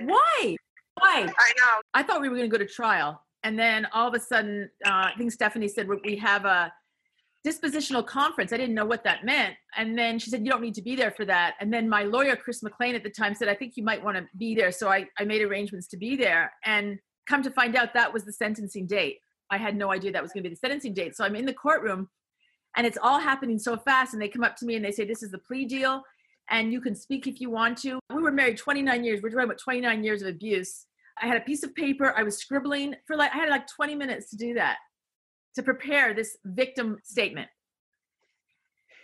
Why? 0.00 0.56
Why? 0.94 1.26
I 1.26 1.52
know. 1.58 1.80
I 1.92 2.02
thought 2.02 2.20
we 2.20 2.28
were 2.28 2.36
going 2.36 2.50
to 2.50 2.56
go 2.56 2.62
to 2.62 2.70
trial. 2.70 3.22
And 3.42 3.58
then 3.58 3.86
all 3.92 4.08
of 4.08 4.14
a 4.14 4.20
sudden, 4.20 4.70
uh, 4.86 5.10
I 5.10 5.12
think 5.18 5.32
Stephanie 5.32 5.68
said 5.68 5.88
we 5.88 6.16
have 6.16 6.44
a 6.44 6.72
dispositional 7.46 8.06
conference. 8.06 8.52
I 8.52 8.56
didn't 8.56 8.74
know 8.74 8.86
what 8.86 9.04
that 9.04 9.24
meant. 9.24 9.54
And 9.76 9.98
then 9.98 10.18
she 10.18 10.30
said, 10.30 10.44
You 10.44 10.50
don't 10.50 10.62
need 10.62 10.74
to 10.74 10.82
be 10.82 10.96
there 10.96 11.10
for 11.10 11.24
that. 11.26 11.54
And 11.60 11.72
then 11.72 11.88
my 11.88 12.04
lawyer, 12.04 12.36
Chris 12.36 12.62
McLean, 12.62 12.94
at 12.94 13.02
the 13.02 13.10
time 13.10 13.34
said, 13.34 13.48
I 13.48 13.54
think 13.54 13.76
you 13.76 13.84
might 13.84 14.02
want 14.02 14.16
to 14.16 14.26
be 14.36 14.54
there. 14.54 14.72
So 14.72 14.88
I, 14.88 15.06
I 15.18 15.24
made 15.24 15.42
arrangements 15.42 15.86
to 15.88 15.96
be 15.96 16.16
there. 16.16 16.52
And 16.64 16.98
come 17.28 17.42
to 17.42 17.50
find 17.50 17.76
out, 17.76 17.94
that 17.94 18.12
was 18.12 18.24
the 18.24 18.32
sentencing 18.32 18.86
date. 18.86 19.18
I 19.50 19.58
had 19.58 19.76
no 19.76 19.92
idea 19.92 20.12
that 20.12 20.22
was 20.22 20.32
going 20.32 20.42
to 20.42 20.48
be 20.48 20.54
the 20.54 20.58
sentencing 20.58 20.94
date. 20.94 21.16
So 21.16 21.24
I'm 21.24 21.36
in 21.36 21.44
the 21.44 21.52
courtroom 21.52 22.08
and 22.76 22.86
it's 22.86 22.98
all 23.00 23.20
happening 23.20 23.58
so 23.58 23.76
fast. 23.76 24.14
And 24.14 24.22
they 24.22 24.28
come 24.28 24.44
up 24.44 24.56
to 24.56 24.66
me 24.66 24.76
and 24.76 24.84
they 24.84 24.92
say, 24.92 25.04
This 25.04 25.22
is 25.22 25.30
the 25.30 25.38
plea 25.38 25.66
deal. 25.66 26.02
And 26.50 26.72
you 26.72 26.80
can 26.80 26.94
speak 26.94 27.26
if 27.26 27.40
you 27.40 27.50
want 27.50 27.78
to. 27.78 27.98
We 28.14 28.22
were 28.22 28.32
married 28.32 28.58
29 28.58 29.04
years. 29.04 29.20
We're 29.22 29.30
talking 29.30 29.44
about 29.44 29.58
29 29.58 30.04
years 30.04 30.22
of 30.22 30.28
abuse. 30.28 30.86
I 31.20 31.26
had 31.26 31.36
a 31.36 31.40
piece 31.40 31.62
of 31.62 31.74
paper. 31.74 32.12
I 32.16 32.22
was 32.22 32.38
scribbling 32.38 32.94
for 33.06 33.16
like, 33.16 33.32
I 33.32 33.38
had 33.38 33.48
like 33.48 33.66
20 33.66 33.94
minutes 33.94 34.30
to 34.30 34.36
do 34.36 34.54
that, 34.54 34.76
to 35.54 35.62
prepare 35.62 36.14
this 36.14 36.36
victim 36.44 36.98
statement. 37.02 37.48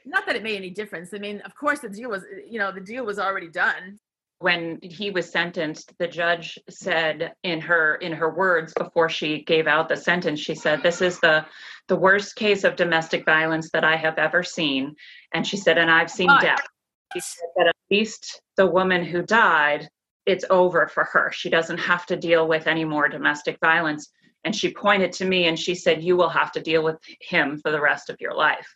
Not 0.05 0.27
that 0.27 0.37
it 0.37 0.43
made 0.43 0.57
any 0.57 0.71
difference. 0.71 1.13
I 1.15 1.19
mean, 1.19 1.41
of 1.43 1.55
course, 1.55 1.81
the 1.81 1.89
deal 1.89 2.11
was, 2.11 2.25
you 2.49 2.59
know, 2.59 2.73
the 2.73 2.81
deal 2.81 3.05
was 3.05 3.19
already 3.19 3.49
done. 3.49 3.99
when 4.39 4.79
he 4.83 5.11
was 5.11 5.31
sentenced 5.31 5.93
the 5.99 6.09
judge 6.09 6.59
said 6.71 7.35
in 7.43 7.61
her 7.61 7.97
in 7.97 8.11
her 8.11 8.31
words 8.35 8.73
before 8.79 9.09
she 9.09 9.45
gave 9.45 9.67
out 9.67 9.87
the 9.87 9.97
sentence 9.97 10.41
she 10.41 10.55
said 10.55 10.83
this 10.83 11.03
is 11.03 11.21
the 11.21 11.45
the 11.89 11.97
worst 11.97 12.37
case 12.37 12.65
of 12.65 12.75
domestic 12.75 13.23
violence 13.27 13.69
that 13.71 13.85
i 13.85 13.97
have 13.97 14.17
ever 14.17 14.43
seen 14.43 14.97
and 15.35 15.47
she 15.47 15.59
said 15.59 15.77
and 15.77 15.91
i've 15.91 16.11
seen 16.11 16.29
Why? 16.29 16.41
death 16.41 16.67
she 17.13 17.21
said 17.21 17.49
that 17.57 17.67
at 17.67 17.77
least 17.91 18.41
the 18.57 18.67
woman 18.67 19.05
who 19.05 19.21
died 19.23 19.87
it's 20.25 20.47
over 20.49 20.89
for 20.89 21.05
her 21.05 21.31
she 21.31 21.51
doesn't 21.51 21.79
have 21.79 22.07
to 22.07 22.17
deal 22.17 22.49
with 22.49 22.67
any 22.67 22.85
more 22.85 23.11
domestic 23.11 23.59
violence 23.61 24.09
and 24.45 24.55
she 24.55 24.73
pointed 24.73 25.13
to 25.13 25.25
me 25.25 25.47
and 25.47 25.59
she 25.59 25.75
said 25.75 26.03
you 26.03 26.17
will 26.17 26.29
have 26.29 26.53
to 26.53 26.61
deal 26.61 26.83
with 26.83 26.97
him 27.21 27.59
for 27.59 27.71
the 27.71 27.81
rest 27.81 28.11
of 28.11 28.17
your 28.21 28.35
life 28.35 28.67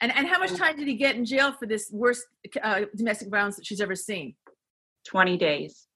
And, 0.00 0.12
and 0.14 0.26
how 0.26 0.38
much 0.38 0.52
time 0.54 0.76
did 0.76 0.88
he 0.88 0.94
get 0.94 1.16
in 1.16 1.24
jail 1.24 1.52
for 1.52 1.66
this 1.66 1.90
worst 1.92 2.24
uh, 2.62 2.82
domestic 2.94 3.28
violence 3.30 3.56
that 3.56 3.66
she's 3.66 3.80
ever 3.80 3.94
seen? 3.94 4.34
20 5.04 5.36
days 5.36 5.86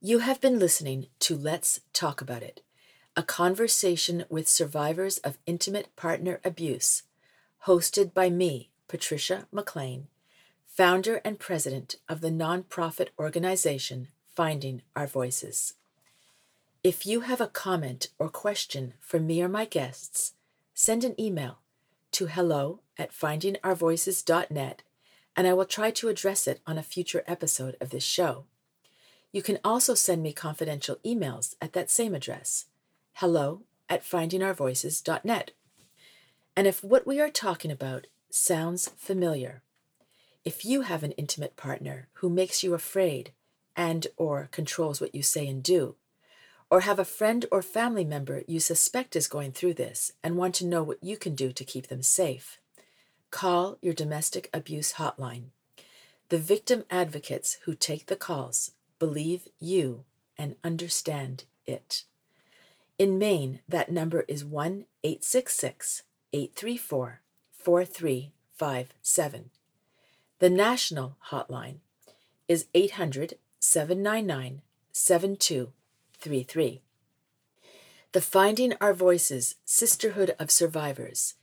You 0.00 0.18
have 0.20 0.40
been 0.40 0.58
listening 0.58 1.06
to 1.20 1.36
Let's 1.36 1.80
Talk 1.92 2.20
About 2.20 2.42
It, 2.42 2.62
a 3.16 3.22
conversation 3.22 4.24
with 4.28 4.48
survivors 4.48 5.18
of 5.18 5.38
intimate 5.46 5.94
partner 5.96 6.40
abuse, 6.44 7.04
hosted 7.66 8.12
by 8.14 8.30
me, 8.30 8.70
Patrisha 8.88 9.46
McLean, 9.52 10.08
founder 10.66 11.20
and 11.24 11.38
president 11.38 11.96
of 12.08 12.20
the 12.20 12.30
nonprofit 12.30 13.08
organization 13.18 14.08
Finding 14.34 14.82
Our 14.96 15.06
Voices. 15.06 15.74
If 16.82 17.04
you 17.04 17.20
have 17.20 17.42
a 17.42 17.46
comment 17.46 18.08
or 18.18 18.30
question 18.30 18.94
for 19.00 19.20
me 19.20 19.42
or 19.42 19.50
my 19.50 19.66
guests, 19.66 20.32
send 20.72 21.04
an 21.04 21.20
email 21.20 21.58
to 22.12 22.28
hello 22.28 22.80
at 22.96 23.12
findingourvoices.net 23.12 24.82
and 25.36 25.46
I 25.46 25.52
will 25.52 25.66
try 25.66 25.90
to 25.90 26.08
address 26.08 26.48
it 26.48 26.62
on 26.66 26.78
a 26.78 26.82
future 26.82 27.22
episode 27.26 27.76
of 27.82 27.90
this 27.90 28.02
show. 28.02 28.46
You 29.30 29.42
can 29.42 29.58
also 29.62 29.92
send 29.92 30.22
me 30.22 30.32
confidential 30.32 30.96
emails 31.04 31.54
at 31.60 31.74
that 31.74 31.90
same 31.90 32.14
address 32.14 32.64
hello 33.12 33.60
at 33.90 34.02
findingourvoices.net. 34.02 35.50
And 36.56 36.66
if 36.66 36.82
what 36.82 37.06
we 37.06 37.20
are 37.20 37.28
talking 37.28 37.70
about 37.70 38.06
sounds 38.30 38.88
familiar, 38.96 39.60
if 40.46 40.64
you 40.64 40.80
have 40.82 41.02
an 41.02 41.12
intimate 41.12 41.56
partner 41.56 42.08
who 42.14 42.30
makes 42.30 42.62
you 42.62 42.72
afraid 42.72 43.32
and 43.76 44.06
or 44.16 44.48
controls 44.50 44.98
what 44.98 45.14
you 45.14 45.22
say 45.22 45.46
and 45.46 45.62
do, 45.62 45.96
or 46.70 46.80
have 46.80 46.98
a 46.98 47.04
friend 47.04 47.46
or 47.50 47.62
family 47.62 48.04
member 48.04 48.42
you 48.46 48.60
suspect 48.60 49.16
is 49.16 49.26
going 49.26 49.52
through 49.52 49.74
this 49.74 50.12
and 50.22 50.36
want 50.36 50.54
to 50.54 50.66
know 50.66 50.82
what 50.82 51.02
you 51.02 51.16
can 51.16 51.34
do 51.34 51.52
to 51.52 51.64
keep 51.64 51.88
them 51.88 52.02
safe, 52.02 52.60
call 53.30 53.76
your 53.82 53.92
domestic 53.92 54.48
abuse 54.54 54.94
hotline. 54.94 55.46
The 56.28 56.38
victim 56.38 56.84
advocates 56.90 57.58
who 57.64 57.74
take 57.74 58.06
the 58.06 58.14
calls 58.14 58.70
believe 59.00 59.48
you 59.58 60.04
and 60.38 60.54
understand 60.62 61.44
it. 61.66 62.04
In 62.98 63.18
Maine, 63.18 63.60
that 63.68 63.90
number 63.90 64.24
is 64.28 64.44
1 64.44 64.84
866 65.02 66.02
834 66.32 67.20
4357. 67.52 69.50
The 70.38 70.50
national 70.50 71.16
hotline 71.30 71.78
is 72.46 72.66
800 72.74 73.38
799 73.58 74.62
7233. 76.20 76.82
The 78.12 78.20
Finding 78.20 78.74
Our 78.80 78.92
Voices 78.92 79.54
Sisterhood 79.64 80.34
of 80.38 80.50
Survivors 80.50 81.34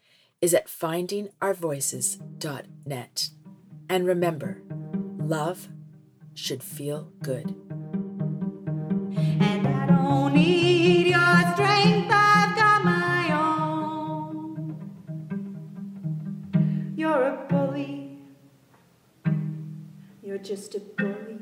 is 0.41 0.53
at 0.53 0.67
findingourvoices.net. 0.67 3.29
And 3.89 4.05
remember, 4.05 4.61
love 5.17 5.69
should 6.35 6.61
feel 6.61 7.11
good. 7.23 7.55
And 9.39 9.67
I 9.67 9.87
don't 9.87 10.35
need 10.35 11.07
your 11.07 11.53
strength, 11.53 12.11
I've 12.11 12.55
got 12.55 12.83
my 12.83 13.31
own. 13.33 14.75
You're 16.95 17.23
a 17.23 17.47
bully. 17.49 18.19
You're 20.21 20.37
just 20.37 20.75
a 20.75 20.79
bully. 20.79 21.36